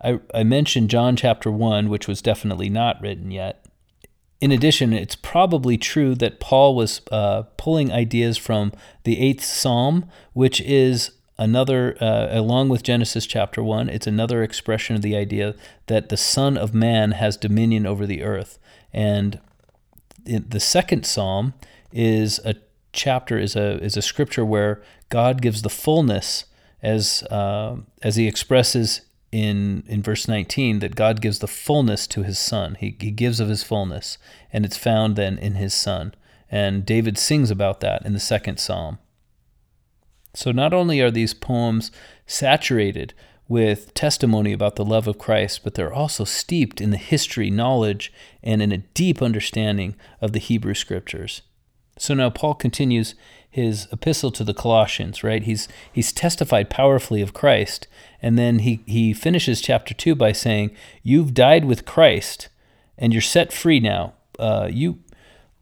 I, 0.04 0.20
I 0.34 0.44
mentioned 0.44 0.90
John 0.90 1.16
chapter 1.16 1.50
1, 1.50 1.88
which 1.88 2.06
was 2.06 2.20
definitely 2.20 2.68
not 2.68 3.00
written 3.00 3.30
yet. 3.30 3.64
In 4.38 4.52
addition, 4.52 4.92
it's 4.92 5.16
probably 5.16 5.78
true 5.78 6.14
that 6.16 6.40
Paul 6.40 6.74
was 6.74 7.00
uh, 7.10 7.44
pulling 7.56 7.90
ideas 7.90 8.36
from 8.36 8.72
the 9.04 9.18
eighth 9.18 9.42
psalm, 9.42 10.10
which 10.34 10.60
is 10.60 11.12
another, 11.38 11.96
uh, 12.00 12.28
along 12.30 12.68
with 12.68 12.82
Genesis 12.82 13.26
chapter 13.26 13.62
1, 13.62 13.88
it's 13.88 14.06
another 14.06 14.42
expression 14.42 14.96
of 14.96 15.02
the 15.02 15.16
idea 15.16 15.54
that 15.86 16.08
the 16.08 16.16
Son 16.16 16.56
of 16.56 16.74
Man 16.74 17.12
has 17.12 17.36
dominion 17.36 17.86
over 17.86 18.06
the 18.06 18.22
earth. 18.22 18.58
And 18.92 19.40
the 20.24 20.60
second 20.60 21.06
psalm 21.06 21.54
is 21.92 22.40
a 22.44 22.56
chapter, 22.92 23.38
is 23.38 23.54
a, 23.54 23.82
is 23.82 23.96
a 23.96 24.02
scripture 24.02 24.44
where 24.44 24.82
God 25.08 25.40
gives 25.40 25.62
the 25.62 25.70
fullness 25.70 26.46
as, 26.82 27.22
uh, 27.24 27.76
as 28.02 28.16
he 28.16 28.26
expresses 28.26 29.02
in 29.32 29.82
in 29.86 30.02
verse 30.02 30.28
19 30.28 30.78
that 30.78 30.94
God 30.94 31.20
gives 31.20 31.40
the 31.40 31.48
fullness 31.48 32.06
to 32.08 32.22
his 32.22 32.38
son. 32.38 32.76
He, 32.78 32.96
he 32.98 33.10
gives 33.10 33.40
of 33.40 33.48
his 33.48 33.62
fullness, 33.62 34.18
and 34.52 34.64
it's 34.64 34.76
found 34.76 35.16
then 35.16 35.36
in 35.38 35.54
his 35.54 35.74
son. 35.74 36.14
And 36.50 36.86
David 36.86 37.18
sings 37.18 37.50
about 37.50 37.80
that 37.80 38.04
in 38.06 38.12
the 38.12 38.20
second 38.20 38.58
psalm. 38.58 38.98
So 40.36 40.52
not 40.52 40.74
only 40.74 41.00
are 41.00 41.10
these 41.10 41.32
poems 41.32 41.90
saturated 42.26 43.14
with 43.48 43.94
testimony 43.94 44.52
about 44.52 44.76
the 44.76 44.84
love 44.84 45.08
of 45.08 45.16
Christ, 45.16 45.64
but 45.64 45.74
they're 45.74 45.94
also 45.94 46.24
steeped 46.24 46.78
in 46.78 46.90
the 46.90 46.98
history, 46.98 47.48
knowledge, 47.48 48.12
and 48.42 48.60
in 48.60 48.70
a 48.70 48.78
deep 48.78 49.22
understanding 49.22 49.96
of 50.20 50.32
the 50.32 50.38
Hebrew 50.38 50.74
scriptures. 50.74 51.40
So 51.98 52.12
now 52.12 52.28
Paul 52.28 52.54
continues 52.54 53.14
his 53.48 53.88
epistle 53.90 54.30
to 54.32 54.44
the 54.44 54.52
Colossians, 54.52 55.24
right? 55.24 55.42
He's 55.42 55.68
he's 55.90 56.12
testified 56.12 56.68
powerfully 56.68 57.22
of 57.22 57.32
Christ, 57.32 57.88
and 58.20 58.38
then 58.38 58.58
he 58.58 58.80
he 58.84 59.14
finishes 59.14 59.62
chapter 59.62 59.94
two 59.94 60.14
by 60.14 60.32
saying, 60.32 60.72
"You've 61.02 61.32
died 61.32 61.64
with 61.64 61.86
Christ, 61.86 62.48
and 62.98 63.14
you're 63.14 63.22
set 63.22 63.54
free 63.54 63.80
now. 63.80 64.12
Uh, 64.38 64.68
you 64.70 64.98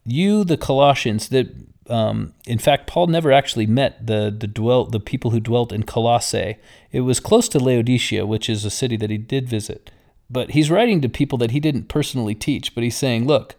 you 0.04 0.42
the 0.42 0.56
Colossians 0.56 1.28
that." 1.28 1.54
Um, 1.88 2.32
in 2.46 2.58
fact, 2.58 2.86
Paul 2.86 3.08
never 3.08 3.30
actually 3.30 3.66
met 3.66 4.06
the 4.06 4.34
the 4.36 4.46
dwelt 4.46 4.92
the 4.92 5.00
people 5.00 5.32
who 5.32 5.40
dwelt 5.40 5.72
in 5.72 5.82
Colossae. 5.82 6.56
It 6.92 7.00
was 7.00 7.20
close 7.20 7.48
to 7.50 7.58
Laodicea, 7.58 8.26
which 8.26 8.48
is 8.48 8.64
a 8.64 8.70
city 8.70 8.96
that 8.96 9.10
he 9.10 9.18
did 9.18 9.48
visit. 9.48 9.90
But 10.30 10.52
he's 10.52 10.70
writing 10.70 11.00
to 11.02 11.08
people 11.08 11.38
that 11.38 11.50
he 11.50 11.60
didn't 11.60 11.88
personally 11.88 12.34
teach. 12.34 12.74
But 12.74 12.84
he's 12.84 12.96
saying, 12.96 13.26
look, 13.26 13.56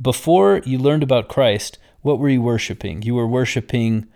before 0.00 0.60
you 0.66 0.78
learned 0.78 1.02
about 1.02 1.28
Christ, 1.28 1.78
what 2.02 2.18
were 2.18 2.28
you 2.28 2.42
worshiping? 2.42 3.02
You 3.02 3.14
were 3.14 3.26
worshiping 3.26 4.06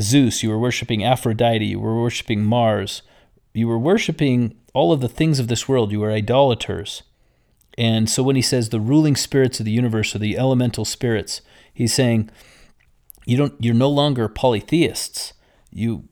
Zeus, 0.00 0.42
you 0.42 0.50
were 0.50 0.58
worshiping 0.58 1.04
Aphrodite, 1.04 1.64
you 1.64 1.80
were 1.80 2.00
worshiping 2.00 2.44
Mars, 2.44 3.02
you 3.52 3.68
were 3.68 3.78
worshiping 3.78 4.56
all 4.74 4.92
of 4.92 5.00
the 5.00 5.08
things 5.08 5.38
of 5.38 5.48
this 5.48 5.68
world, 5.68 5.92
you 5.92 6.00
were 6.00 6.10
idolaters. 6.10 7.02
And 7.78 8.08
so 8.08 8.22
when 8.22 8.36
he 8.36 8.42
says 8.42 8.68
the 8.68 8.80
ruling 8.80 9.16
spirits 9.16 9.60
of 9.60 9.66
the 9.66 9.72
universe 9.72 10.14
or 10.14 10.18
the 10.18 10.36
elemental 10.36 10.84
spirits, 10.84 11.40
he's 11.72 11.92
saying 11.92 12.30
you 13.24 13.36
don't 13.36 13.54
you're 13.58 13.74
no 13.74 13.90
longer 13.90 14.28
polytheists. 14.28 15.32
You 15.70 16.08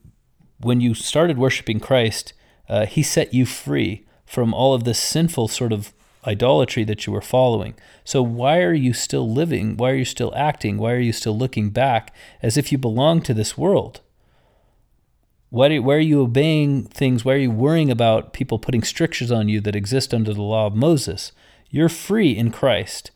when 0.59 0.81
you 0.81 0.93
started 0.93 1.37
worshiping 1.37 1.79
Christ, 1.79 2.33
uh, 2.69 2.85
he 2.85 3.03
set 3.03 3.33
you 3.33 3.45
free 3.45 4.05
from 4.25 4.53
all 4.53 4.73
of 4.73 4.83
this 4.83 4.99
sinful 4.99 5.47
sort 5.47 5.73
of 5.73 5.93
idolatry 6.25 6.83
that 6.83 7.05
you 7.05 7.13
were 7.13 7.21
following. 7.21 7.73
So 8.03 8.21
why 8.21 8.59
are 8.61 8.73
you 8.73 8.93
still 8.93 9.31
living? 9.31 9.75
Why 9.77 9.91
are 9.91 9.95
you 9.95 10.05
still 10.05 10.33
acting? 10.35 10.77
Why 10.77 10.93
are 10.93 10.99
you 10.99 11.13
still 11.13 11.37
looking 11.37 11.71
back 11.71 12.13
as 12.41 12.57
if 12.57 12.71
you 12.71 12.77
belong 12.77 13.21
to 13.23 13.33
this 13.33 13.57
world? 13.57 14.01
Why, 15.49 15.67
do, 15.67 15.83
why 15.83 15.95
are 15.95 15.99
you 15.99 16.21
obeying 16.21 16.83
things? 16.83 17.25
Why 17.25 17.33
are 17.33 17.37
you 17.37 17.51
worrying 17.51 17.91
about 17.91 18.31
people 18.31 18.57
putting 18.57 18.83
strictures 18.83 19.31
on 19.31 19.49
you 19.49 19.59
that 19.61 19.75
exist 19.75 20.13
under 20.13 20.33
the 20.33 20.41
law 20.41 20.67
of 20.67 20.75
Moses? 20.75 21.33
You're 21.69 21.89
free 21.89 22.31
in 22.31 22.51
Christ. 22.51 23.11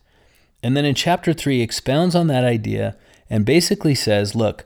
And 0.62 0.76
then 0.76 0.84
in 0.84 0.94
chapter 0.94 1.32
3 1.32 1.60
expounds 1.60 2.14
on 2.14 2.26
that 2.28 2.44
idea 2.44 2.96
and 3.28 3.44
basically 3.44 3.94
says, 3.94 4.34
look, 4.34 4.64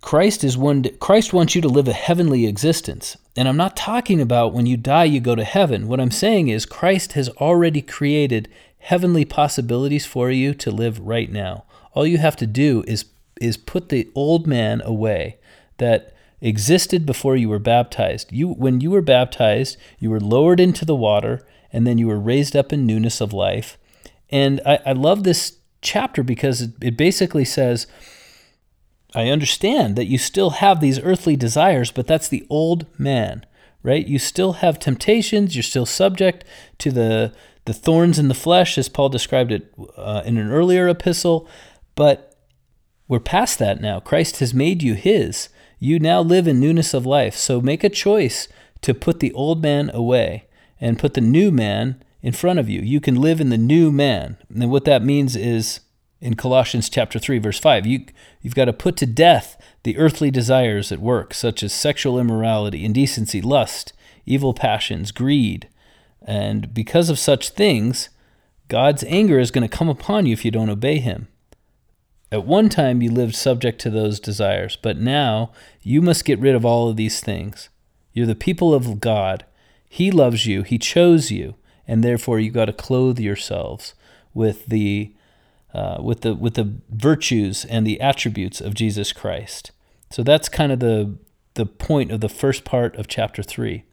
Christ 0.00 0.44
is 0.44 0.56
one 0.56 0.84
Christ 1.00 1.32
wants 1.32 1.54
you 1.54 1.60
to 1.60 1.68
live 1.68 1.88
a 1.88 1.92
heavenly 1.92 2.46
existence. 2.46 3.16
And 3.36 3.48
I'm 3.48 3.56
not 3.56 3.76
talking 3.76 4.20
about 4.20 4.52
when 4.52 4.66
you 4.66 4.76
die 4.76 5.04
you 5.04 5.20
go 5.20 5.34
to 5.34 5.44
heaven. 5.44 5.88
What 5.88 6.00
I'm 6.00 6.10
saying 6.10 6.48
is 6.48 6.66
Christ 6.66 7.14
has 7.14 7.28
already 7.30 7.82
created 7.82 8.48
heavenly 8.78 9.24
possibilities 9.24 10.06
for 10.06 10.30
you 10.30 10.54
to 10.54 10.70
live 10.70 11.00
right 11.00 11.30
now. 11.30 11.64
All 11.94 12.06
you 12.06 12.18
have 12.18 12.36
to 12.36 12.46
do 12.46 12.84
is 12.86 13.06
is 13.40 13.56
put 13.56 13.88
the 13.88 14.08
old 14.14 14.46
man 14.46 14.80
away 14.84 15.38
that 15.78 16.14
existed 16.40 17.04
before 17.04 17.36
you 17.36 17.48
were 17.48 17.58
baptized. 17.58 18.32
You 18.32 18.48
when 18.48 18.80
you 18.80 18.90
were 18.90 19.02
baptized, 19.02 19.76
you 19.98 20.10
were 20.10 20.20
lowered 20.20 20.60
into 20.60 20.84
the 20.84 20.96
water 20.96 21.44
and 21.72 21.86
then 21.86 21.98
you 21.98 22.06
were 22.06 22.20
raised 22.20 22.54
up 22.54 22.72
in 22.72 22.86
newness 22.86 23.20
of 23.20 23.32
life. 23.32 23.78
And 24.32 24.60
I, 24.66 24.78
I 24.86 24.92
love 24.92 25.22
this 25.22 25.58
chapter 25.82 26.22
because 26.22 26.62
it, 26.62 26.70
it 26.80 26.96
basically 26.96 27.44
says 27.44 27.86
I 29.14 29.28
understand 29.28 29.96
that 29.96 30.06
you 30.06 30.18
still 30.18 30.50
have 30.50 30.80
these 30.80 30.98
earthly 30.98 31.36
desires, 31.36 31.90
but 31.90 32.06
that's 32.06 32.28
the 32.28 32.46
old 32.48 32.86
man, 32.98 33.44
right? 33.82 34.06
You 34.06 34.18
still 34.18 34.54
have 34.54 34.78
temptations. 34.78 35.54
You're 35.54 35.62
still 35.62 35.86
subject 35.86 36.44
to 36.78 36.90
the 36.90 37.32
the 37.64 37.72
thorns 37.72 38.18
in 38.18 38.26
the 38.26 38.34
flesh, 38.34 38.76
as 38.76 38.88
Paul 38.88 39.08
described 39.08 39.52
it 39.52 39.72
uh, 39.96 40.22
in 40.24 40.36
an 40.36 40.50
earlier 40.50 40.88
epistle. 40.88 41.48
But 41.94 42.34
we're 43.06 43.20
past 43.20 43.60
that 43.60 43.80
now. 43.80 44.00
Christ 44.00 44.38
has 44.38 44.52
made 44.52 44.82
you 44.82 44.94
His. 44.94 45.48
You 45.78 46.00
now 46.00 46.22
live 46.22 46.48
in 46.48 46.58
newness 46.58 46.92
of 46.92 47.06
life. 47.06 47.36
So 47.36 47.60
make 47.60 47.84
a 47.84 47.88
choice 47.88 48.48
to 48.80 48.94
put 48.94 49.20
the 49.20 49.32
old 49.32 49.62
man 49.62 49.90
away 49.94 50.46
and 50.80 50.98
put 50.98 51.14
the 51.14 51.20
new 51.20 51.52
man 51.52 52.02
in 52.22 52.32
front 52.32 52.58
of 52.58 52.68
you. 52.68 52.80
You 52.80 53.00
can 53.00 53.16
live 53.16 53.40
in 53.40 53.50
the 53.50 53.58
new 53.58 53.90
man. 53.90 54.38
And 54.48 54.70
what 54.70 54.84
that 54.84 55.02
means 55.02 55.34
is 55.34 55.80
in 56.20 56.34
Colossians 56.34 56.88
chapter 56.88 57.18
3 57.18 57.38
verse 57.38 57.58
5 57.58 57.84
you 57.84 58.06
you've 58.40 58.54
got 58.54 58.66
to 58.66 58.72
put 58.72 58.96
to 58.98 59.06
death 59.06 59.60
the 59.82 59.98
earthly 59.98 60.30
desires 60.30 60.92
at 60.92 61.00
work 61.00 61.34
such 61.34 61.64
as 61.64 61.72
sexual 61.72 62.18
immorality 62.18 62.84
indecency 62.84 63.42
lust 63.42 63.92
evil 64.24 64.54
passions 64.54 65.10
greed. 65.10 65.68
And 66.24 66.72
because 66.72 67.10
of 67.10 67.18
such 67.18 67.50
things 67.50 68.08
God's 68.68 69.04
anger 69.04 69.40
is 69.40 69.50
going 69.50 69.68
to 69.68 69.76
come 69.76 69.88
upon 69.88 70.24
you 70.24 70.32
if 70.32 70.44
you 70.44 70.50
don't 70.50 70.70
obey 70.70 70.98
him. 71.00 71.26
At 72.30 72.46
one 72.46 72.68
time 72.68 73.02
you 73.02 73.10
lived 73.10 73.34
subject 73.34 73.80
to 73.80 73.90
those 73.90 74.20
desires 74.20 74.78
but 74.80 74.96
now 74.96 75.50
you 75.82 76.00
must 76.00 76.24
get 76.24 76.38
rid 76.38 76.54
of 76.54 76.64
all 76.64 76.88
of 76.88 76.96
these 76.96 77.20
things. 77.20 77.68
You're 78.12 78.26
the 78.26 78.36
people 78.36 78.72
of 78.72 79.00
God. 79.00 79.44
He 79.88 80.12
loves 80.12 80.46
you. 80.46 80.62
He 80.62 80.78
chose 80.78 81.32
you 81.32 81.56
and 81.86 82.02
therefore 82.02 82.38
you 82.38 82.50
got 82.50 82.66
to 82.66 82.72
clothe 82.72 83.18
yourselves 83.18 83.94
with 84.34 84.66
the 84.66 85.12
uh, 85.74 85.98
with 86.02 86.20
the 86.20 86.34
with 86.34 86.54
the 86.54 86.74
virtues 86.90 87.64
and 87.64 87.86
the 87.86 88.00
attributes 88.00 88.60
of 88.60 88.74
Jesus 88.74 89.12
Christ. 89.12 89.70
So 90.10 90.22
that's 90.22 90.48
kind 90.48 90.72
of 90.72 90.80
the 90.80 91.16
the 91.54 91.66
point 91.66 92.10
of 92.10 92.20
the 92.20 92.28
first 92.28 92.64
part 92.64 92.96
of 92.96 93.08
chapter 93.08 93.42
three. 93.42 93.84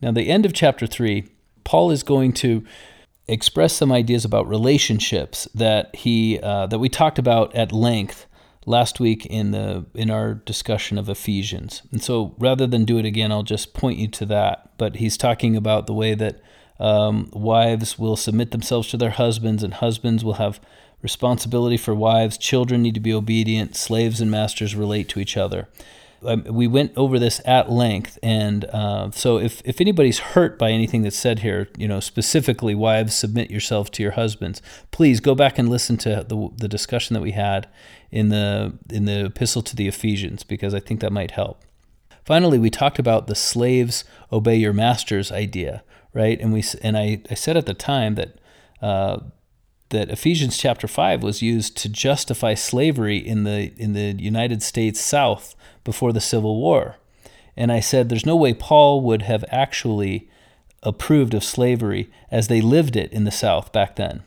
Now, 0.00 0.12
the 0.12 0.28
end 0.28 0.46
of 0.46 0.52
chapter 0.52 0.86
three, 0.86 1.28
Paul 1.64 1.90
is 1.90 2.02
going 2.02 2.32
to 2.34 2.64
express 3.26 3.74
some 3.74 3.92
ideas 3.92 4.24
about 4.24 4.48
relationships 4.48 5.48
that 5.54 5.94
he 5.94 6.38
uh, 6.40 6.66
that 6.66 6.78
we 6.78 6.88
talked 6.88 7.18
about 7.18 7.54
at 7.54 7.72
length 7.72 8.26
last 8.64 9.00
week 9.00 9.26
in 9.26 9.50
the 9.50 9.86
in 9.94 10.10
our 10.10 10.34
discussion 10.34 10.98
of 10.98 11.08
Ephesians. 11.08 11.82
And 11.90 12.02
so, 12.02 12.34
rather 12.38 12.66
than 12.66 12.84
do 12.84 12.98
it 12.98 13.04
again, 13.04 13.32
I'll 13.32 13.42
just 13.42 13.74
point 13.74 13.98
you 13.98 14.08
to 14.08 14.26
that. 14.26 14.70
But 14.78 14.96
he's 14.96 15.16
talking 15.16 15.56
about 15.56 15.86
the 15.86 15.94
way 15.94 16.14
that 16.14 16.40
um, 16.78 17.30
wives 17.32 17.98
will 17.98 18.16
submit 18.16 18.50
themselves 18.50 18.88
to 18.88 18.96
their 18.96 19.10
husbands, 19.10 19.62
and 19.62 19.74
husbands 19.74 20.24
will 20.24 20.34
have 20.34 20.60
responsibility 21.02 21.76
for 21.76 21.94
wives. 21.94 22.38
Children 22.38 22.82
need 22.82 22.94
to 22.94 23.00
be 23.00 23.12
obedient. 23.12 23.76
Slaves 23.76 24.20
and 24.20 24.30
masters 24.30 24.74
relate 24.74 25.08
to 25.10 25.20
each 25.20 25.36
other. 25.36 25.68
Um, 26.22 26.44
we 26.50 26.66
went 26.66 26.92
over 26.96 27.18
this 27.18 27.40
at 27.44 27.70
length, 27.70 28.18
and 28.24 28.64
uh, 28.66 29.12
so 29.12 29.38
if, 29.38 29.62
if 29.64 29.80
anybody's 29.80 30.18
hurt 30.18 30.58
by 30.58 30.72
anything 30.72 31.02
that's 31.02 31.16
said 31.16 31.40
here, 31.40 31.68
you 31.76 31.86
know 31.86 32.00
specifically, 32.00 32.74
wives 32.74 33.14
submit 33.14 33.52
yourselves 33.52 33.90
to 33.90 34.02
your 34.02 34.12
husbands. 34.12 34.60
Please 34.90 35.20
go 35.20 35.36
back 35.36 35.58
and 35.58 35.68
listen 35.68 35.96
to 35.98 36.24
the, 36.26 36.48
the 36.56 36.66
discussion 36.66 37.14
that 37.14 37.22
we 37.22 37.32
had 37.32 37.68
in 38.10 38.30
the 38.30 38.76
in 38.90 39.04
the 39.04 39.26
epistle 39.26 39.62
to 39.62 39.76
the 39.76 39.86
Ephesians 39.86 40.42
because 40.42 40.74
I 40.74 40.80
think 40.80 41.00
that 41.00 41.12
might 41.12 41.32
help. 41.32 41.62
Finally, 42.24 42.58
we 42.58 42.68
talked 42.68 42.98
about 42.98 43.26
the 43.26 43.34
slaves 43.34 44.04
obey 44.32 44.56
your 44.56 44.72
masters 44.72 45.30
idea, 45.30 45.84
right? 46.18 46.38
And 46.40 46.52
we 46.52 46.64
and 46.82 46.98
I, 46.98 47.22
I 47.30 47.34
said 47.34 47.56
at 47.56 47.66
the 47.66 47.74
time 47.74 48.16
that 48.16 48.40
uh, 48.82 49.20
that 49.90 50.10
Ephesians 50.10 50.58
chapter 50.58 50.88
five 50.88 51.22
was 51.22 51.40
used 51.40 51.76
to 51.78 51.88
justify 51.88 52.54
slavery 52.54 53.16
in 53.16 53.44
the 53.44 53.72
in 53.76 53.92
the 53.92 54.20
United 54.20 54.62
States 54.62 55.00
South 55.00 55.54
before 55.84 56.12
the 56.12 56.20
Civil 56.20 56.60
War, 56.60 56.96
and 57.56 57.70
I 57.70 57.78
said 57.78 58.08
there's 58.08 58.26
no 58.26 58.36
way 58.36 58.52
Paul 58.52 59.00
would 59.02 59.22
have 59.22 59.44
actually 59.50 60.28
approved 60.82 61.34
of 61.34 61.44
slavery 61.44 62.10
as 62.30 62.48
they 62.48 62.60
lived 62.60 62.96
it 62.96 63.12
in 63.12 63.24
the 63.24 63.30
South 63.30 63.72
back 63.72 63.96
then. 63.96 64.22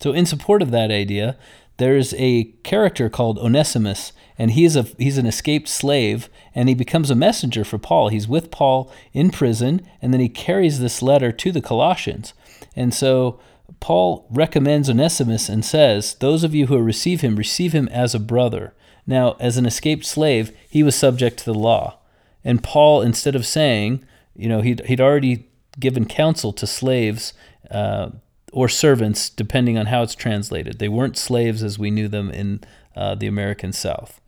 So, 0.00 0.12
in 0.12 0.26
support 0.26 0.62
of 0.62 0.70
that 0.70 0.92
idea, 0.92 1.36
there's 1.78 2.14
a 2.16 2.44
character 2.62 3.08
called 3.08 3.38
Onesimus, 3.38 4.12
and 4.38 4.52
he's 4.52 4.76
a 4.76 4.84
he's 4.98 5.18
an 5.18 5.26
escaped 5.26 5.68
slave, 5.68 6.28
and 6.54 6.68
he 6.68 6.74
becomes 6.74 7.10
a 7.10 7.16
messenger 7.16 7.64
for 7.64 7.78
Paul. 7.78 8.08
He's 8.08 8.28
with 8.28 8.50
Paul 8.50 8.92
in 9.12 9.30
prison, 9.30 9.82
and 10.00 10.12
then 10.12 10.20
he 10.20 10.28
carries 10.28 10.78
this 10.78 11.02
letter 11.02 11.32
to 11.32 11.52
the 11.52 11.60
Colossians. 11.60 12.34
And 12.76 12.94
so 12.94 13.40
Paul 13.80 14.26
recommends 14.30 14.88
Onesimus 14.88 15.48
and 15.48 15.64
says, 15.64 16.14
Those 16.14 16.44
of 16.44 16.54
you 16.54 16.66
who 16.66 16.78
receive 16.78 17.20
him, 17.20 17.36
receive 17.36 17.72
him 17.72 17.88
as 17.88 18.14
a 18.14 18.20
brother. 18.20 18.74
Now, 19.06 19.36
as 19.40 19.56
an 19.56 19.66
escaped 19.66 20.04
slave, 20.04 20.56
he 20.68 20.82
was 20.82 20.94
subject 20.94 21.38
to 21.38 21.44
the 21.46 21.54
law. 21.54 21.98
And 22.44 22.62
Paul, 22.62 23.02
instead 23.02 23.34
of 23.34 23.46
saying, 23.46 24.04
you 24.36 24.48
know, 24.48 24.60
he'd, 24.60 24.84
he'd 24.86 25.00
already 25.00 25.48
given 25.78 26.04
counsel 26.06 26.52
to 26.52 26.66
slaves 26.66 27.32
uh, 27.70 28.10
or 28.52 28.68
servants, 28.68 29.30
depending 29.30 29.78
on 29.78 29.86
how 29.86 30.02
it's 30.02 30.14
translated. 30.14 30.78
They 30.78 30.88
weren't 30.88 31.16
slaves 31.16 31.62
as 31.62 31.78
we 31.78 31.90
knew 31.90 32.08
them 32.08 32.30
in 32.30 32.60
uh, 32.96 33.14
the 33.14 33.26
American 33.26 33.72
South. 33.72 34.20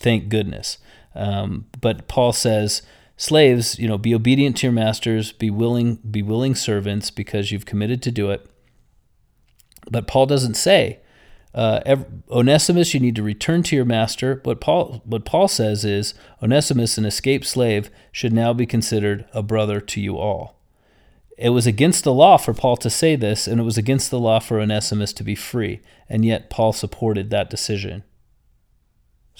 Thank 0.00 0.28
goodness. 0.28 0.78
Um, 1.14 1.66
but 1.80 2.08
Paul 2.08 2.32
says, 2.32 2.82
slaves, 3.16 3.78
you 3.78 3.86
know, 3.86 3.98
be 3.98 4.14
obedient 4.14 4.56
to 4.56 4.66
your 4.66 4.72
masters, 4.72 5.32
be 5.32 5.50
willing, 5.50 5.96
be 5.96 6.22
willing 6.22 6.54
servants 6.54 7.10
because 7.10 7.52
you've 7.52 7.66
committed 7.66 8.02
to 8.02 8.10
do 8.10 8.30
it. 8.30 8.46
But 9.90 10.06
Paul 10.06 10.26
doesn't 10.26 10.54
say, 10.54 11.00
uh, 11.54 11.96
Onesimus, 12.30 12.94
you 12.94 13.00
need 13.00 13.16
to 13.16 13.22
return 13.22 13.62
to 13.64 13.76
your 13.76 13.84
master. 13.84 14.40
What 14.44 14.60
Paul, 14.60 15.02
what 15.04 15.24
Paul 15.24 15.48
says 15.48 15.84
is, 15.84 16.14
Onesimus, 16.42 16.96
an 16.96 17.04
escaped 17.04 17.46
slave, 17.46 17.90
should 18.12 18.32
now 18.32 18.52
be 18.52 18.66
considered 18.66 19.26
a 19.34 19.42
brother 19.42 19.80
to 19.80 20.00
you 20.00 20.16
all. 20.16 20.56
It 21.36 21.50
was 21.50 21.66
against 21.66 22.04
the 22.04 22.12
law 22.12 22.36
for 22.36 22.54
Paul 22.54 22.76
to 22.78 22.90
say 22.90 23.16
this, 23.16 23.48
and 23.48 23.60
it 23.60 23.64
was 23.64 23.78
against 23.78 24.10
the 24.10 24.20
law 24.20 24.38
for 24.38 24.60
Onesimus 24.60 25.12
to 25.14 25.24
be 25.24 25.34
free, 25.34 25.80
and 26.08 26.24
yet 26.24 26.50
Paul 26.50 26.72
supported 26.72 27.30
that 27.30 27.50
decision. 27.50 28.04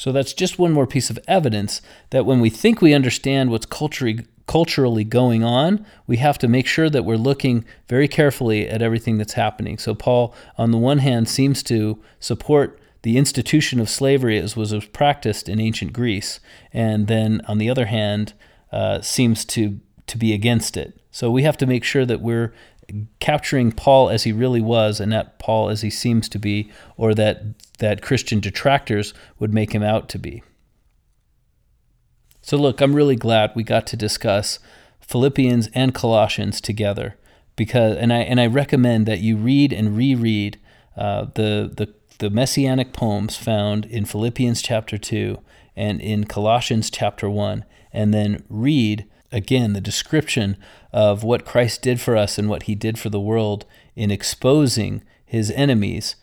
So 0.01 0.13
that's 0.13 0.33
just 0.33 0.59
one 0.59 0.73
more 0.73 0.87
piece 0.87 1.11
of 1.11 1.19
evidence 1.29 1.83
that 2.09 2.25
when 2.25 2.41
we 2.41 2.49
think 2.49 2.81
we 2.81 2.95
understand 2.95 3.51
what's 3.51 3.67
culturally, 3.67 4.25
culturally 4.47 5.05
going 5.05 5.45
on, 5.45 5.85
we 6.07 6.17
have 6.17 6.39
to 6.39 6.49
make 6.49 6.67
sure 6.67 6.89
that 6.89 7.05
we're 7.05 7.19
looking 7.19 7.67
very 7.87 8.09
carefully 8.09 8.67
at 8.67 8.81
everything 8.81 9.19
that's 9.19 9.35
happening. 9.35 9.77
So, 9.77 9.95
Paul, 9.95 10.35
on 10.57 10.71
the 10.71 10.79
one 10.79 11.01
hand, 11.01 11.29
seems 11.29 11.63
to 11.65 12.03
support 12.19 12.81
the 13.03 13.19
institution 13.19 13.79
of 13.79 13.91
slavery 13.91 14.39
as 14.39 14.57
was 14.57 14.73
practiced 14.87 15.51
in 15.51 15.61
ancient 15.61 15.93
Greece, 15.93 16.41
and 16.73 17.07
then 17.07 17.43
on 17.47 17.59
the 17.59 17.69
other 17.69 17.85
hand, 17.85 18.33
uh, 18.73 19.03
seems 19.03 19.45
to, 19.45 19.81
to 20.07 20.17
be 20.17 20.33
against 20.33 20.79
it. 20.79 20.99
So, 21.11 21.31
we 21.31 21.43
have 21.43 21.59
to 21.59 21.67
make 21.67 21.85
sure 21.85 22.07
that 22.07 22.23
we're 22.23 22.55
capturing 23.19 23.73
Paul 23.73 24.11
as 24.11 24.25
he 24.25 24.33
really 24.33 24.61
was 24.61 25.01
and 25.01 25.11
not 25.11 25.39
Paul 25.39 25.69
as 25.69 25.83
he 25.83 25.91
seems 25.91 26.29
to 26.31 26.39
be, 26.39 26.71
or 26.97 27.15
that, 27.15 27.43
that 27.79 28.03
Christian 28.03 28.41
detractors 28.41 29.15
would 29.39 29.53
make 29.53 29.73
him 29.73 29.83
out 29.83 30.09
to 30.11 30.19
be. 30.19 30.43
So, 32.43 32.57
look, 32.57 32.81
I'm 32.81 32.97
really 32.97 33.17
glad 33.17 33.53
we 33.55 33.63
got 33.63 33.87
to 33.89 33.97
discuss 33.97 34.59
Philippians 35.01 35.69
and 35.75 35.95
Colossians 35.95 36.61
together 36.61 37.17
because, 37.57 37.97
and 37.97 38.13
I 38.13 38.19
and 38.21 38.41
I 38.41 38.47
recommend 38.47 39.07
that 39.07 39.21
you 39.21 39.37
read 39.37 39.73
and 39.73 39.97
reread 39.97 40.59
uh, 40.97 41.27
the 41.35 41.71
the 41.77 41.93
the 42.19 42.31
messianic 42.31 42.93
poems 42.93 43.37
found 43.37 43.85
in 43.87 44.05
Philippians 44.05 44.63
chapter 44.63 44.97
two 44.97 45.39
and 45.77 46.01
in 46.01 46.25
Colossians 46.25 46.91
chapter 46.91 47.29
one, 47.29 47.65
and 47.93 48.15
then 48.15 48.45
read 48.49 49.07
again 49.31 49.73
the 49.73 49.81
description 49.81 50.57
of 50.93 51.23
what 51.23 51.45
Christ 51.45 51.83
did 51.83 52.01
for 52.01 52.17
us 52.17 52.39
and 52.39 52.49
what 52.49 52.65
He 52.65 52.75
did 52.75 52.99
for 52.99 53.11
the 53.11 53.21
world 53.21 53.65
in 53.95 54.11
exposing 54.11 55.03
His 55.25 55.51
enemies 55.51 56.17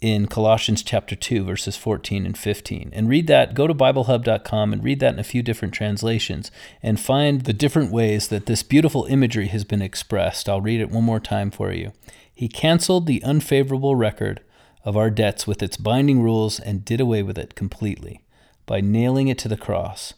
in 0.00 0.26
Colossians 0.26 0.82
chapter 0.82 1.14
2, 1.14 1.44
verses 1.44 1.76
14 1.76 2.24
and 2.24 2.36
15. 2.36 2.90
And 2.94 3.08
read 3.08 3.26
that, 3.26 3.54
go 3.54 3.66
to 3.66 3.74
BibleHub.com 3.74 4.72
and 4.72 4.82
read 4.82 5.00
that 5.00 5.14
in 5.14 5.20
a 5.20 5.24
few 5.24 5.42
different 5.42 5.74
translations 5.74 6.50
and 6.82 6.98
find 6.98 7.42
the 7.42 7.52
different 7.52 7.92
ways 7.92 8.28
that 8.28 8.46
this 8.46 8.62
beautiful 8.62 9.04
imagery 9.04 9.48
has 9.48 9.64
been 9.64 9.82
expressed. 9.82 10.48
I'll 10.48 10.60
read 10.60 10.80
it 10.80 10.90
one 10.90 11.04
more 11.04 11.20
time 11.20 11.50
for 11.50 11.72
you. 11.72 11.92
He 12.32 12.48
canceled 12.48 13.06
the 13.06 13.22
unfavorable 13.22 13.94
record 13.94 14.40
of 14.84 14.96
our 14.96 15.10
debts 15.10 15.46
with 15.46 15.62
its 15.62 15.76
binding 15.76 16.22
rules 16.22 16.58
and 16.58 16.84
did 16.84 17.00
away 17.00 17.22
with 17.22 17.36
it 17.36 17.54
completely 17.54 18.24
by 18.64 18.80
nailing 18.80 19.28
it 19.28 19.36
to 19.38 19.48
the 19.48 19.56
cross. 19.56 20.14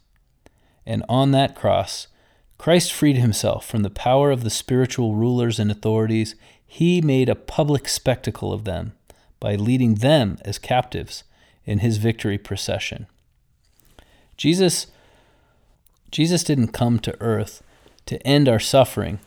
And 0.87 1.05
on 1.09 1.33
that 1.33 1.57
cross, 1.57 2.07
Christ 2.63 2.93
freed 2.93 3.17
himself 3.17 3.67
from 3.67 3.83
the 3.83 3.91
power 3.91 4.31
of 4.31 4.45
the 4.45 4.49
spiritual 4.49 5.17
rulers 5.17 5.59
and 5.59 5.69
authorities. 5.69 6.37
He 6.65 7.01
made 7.01 7.29
a 7.29 7.35
public 7.35 7.89
spectacle 7.89 8.53
of 8.53 8.63
them 8.63 8.93
by 9.41 9.57
leading 9.57 9.97
them 9.97 10.39
as 10.45 10.61
captives 10.61 11.25
in 11.65 11.81
his 11.81 11.97
victory 11.97 12.39
procession. 12.39 13.09
Jesus 14.37 14.87
Jesus 16.13 16.45
didn't 16.45 16.69
come 16.69 17.01
to 17.01 17.21
earth 17.21 17.65
to 18.07 18.25
end 18.25 18.49
our 18.49 18.61
suffering. 18.61 19.19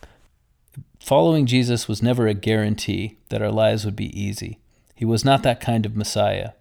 Following 1.02 1.46
Jesus 1.46 1.90
was 1.90 2.02
never 2.02 2.28
a 2.28 2.34
guarantee 2.34 3.18
that 3.28 3.42
our 3.42 3.52
lives 3.52 3.84
would 3.84 3.98
be 3.98 4.18
easy. 4.18 4.60
He 4.96 5.04
was 5.04 5.26
not 5.26 5.44
that 5.44 5.60
kind 5.60 5.86
of 5.86 5.98
Messiah. 5.98 6.52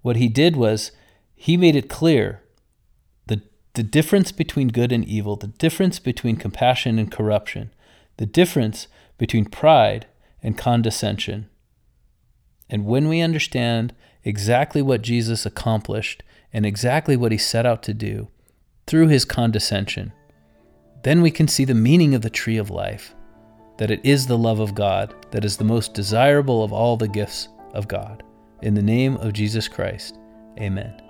What 0.00 0.16
he 0.16 0.28
did 0.28 0.56
was 0.56 0.92
he 1.36 1.58
made 1.58 1.76
it 1.76 1.90
clear 1.90 2.40
the 3.74 3.82
difference 3.82 4.32
between 4.32 4.68
good 4.68 4.92
and 4.92 5.04
evil, 5.04 5.36
the 5.36 5.46
difference 5.46 5.98
between 5.98 6.36
compassion 6.36 6.98
and 6.98 7.10
corruption, 7.10 7.72
the 8.16 8.26
difference 8.26 8.88
between 9.18 9.44
pride 9.44 10.06
and 10.42 10.58
condescension. 10.58 11.48
And 12.68 12.84
when 12.84 13.08
we 13.08 13.20
understand 13.20 13.94
exactly 14.24 14.82
what 14.82 15.02
Jesus 15.02 15.46
accomplished 15.46 16.22
and 16.52 16.66
exactly 16.66 17.16
what 17.16 17.32
he 17.32 17.38
set 17.38 17.66
out 17.66 17.82
to 17.84 17.94
do 17.94 18.28
through 18.86 19.08
his 19.08 19.24
condescension, 19.24 20.12
then 21.02 21.22
we 21.22 21.30
can 21.30 21.48
see 21.48 21.64
the 21.64 21.74
meaning 21.74 22.14
of 22.14 22.22
the 22.22 22.30
tree 22.30 22.56
of 22.56 22.70
life 22.70 23.14
that 23.78 23.90
it 23.90 24.00
is 24.04 24.26
the 24.26 24.36
love 24.36 24.60
of 24.60 24.74
God 24.74 25.14
that 25.30 25.44
is 25.44 25.56
the 25.56 25.64
most 25.64 25.94
desirable 25.94 26.62
of 26.62 26.72
all 26.72 26.98
the 26.98 27.08
gifts 27.08 27.48
of 27.72 27.88
God. 27.88 28.22
In 28.60 28.74
the 28.74 28.82
name 28.82 29.16
of 29.16 29.32
Jesus 29.32 29.68
Christ, 29.68 30.18
amen. 30.58 31.09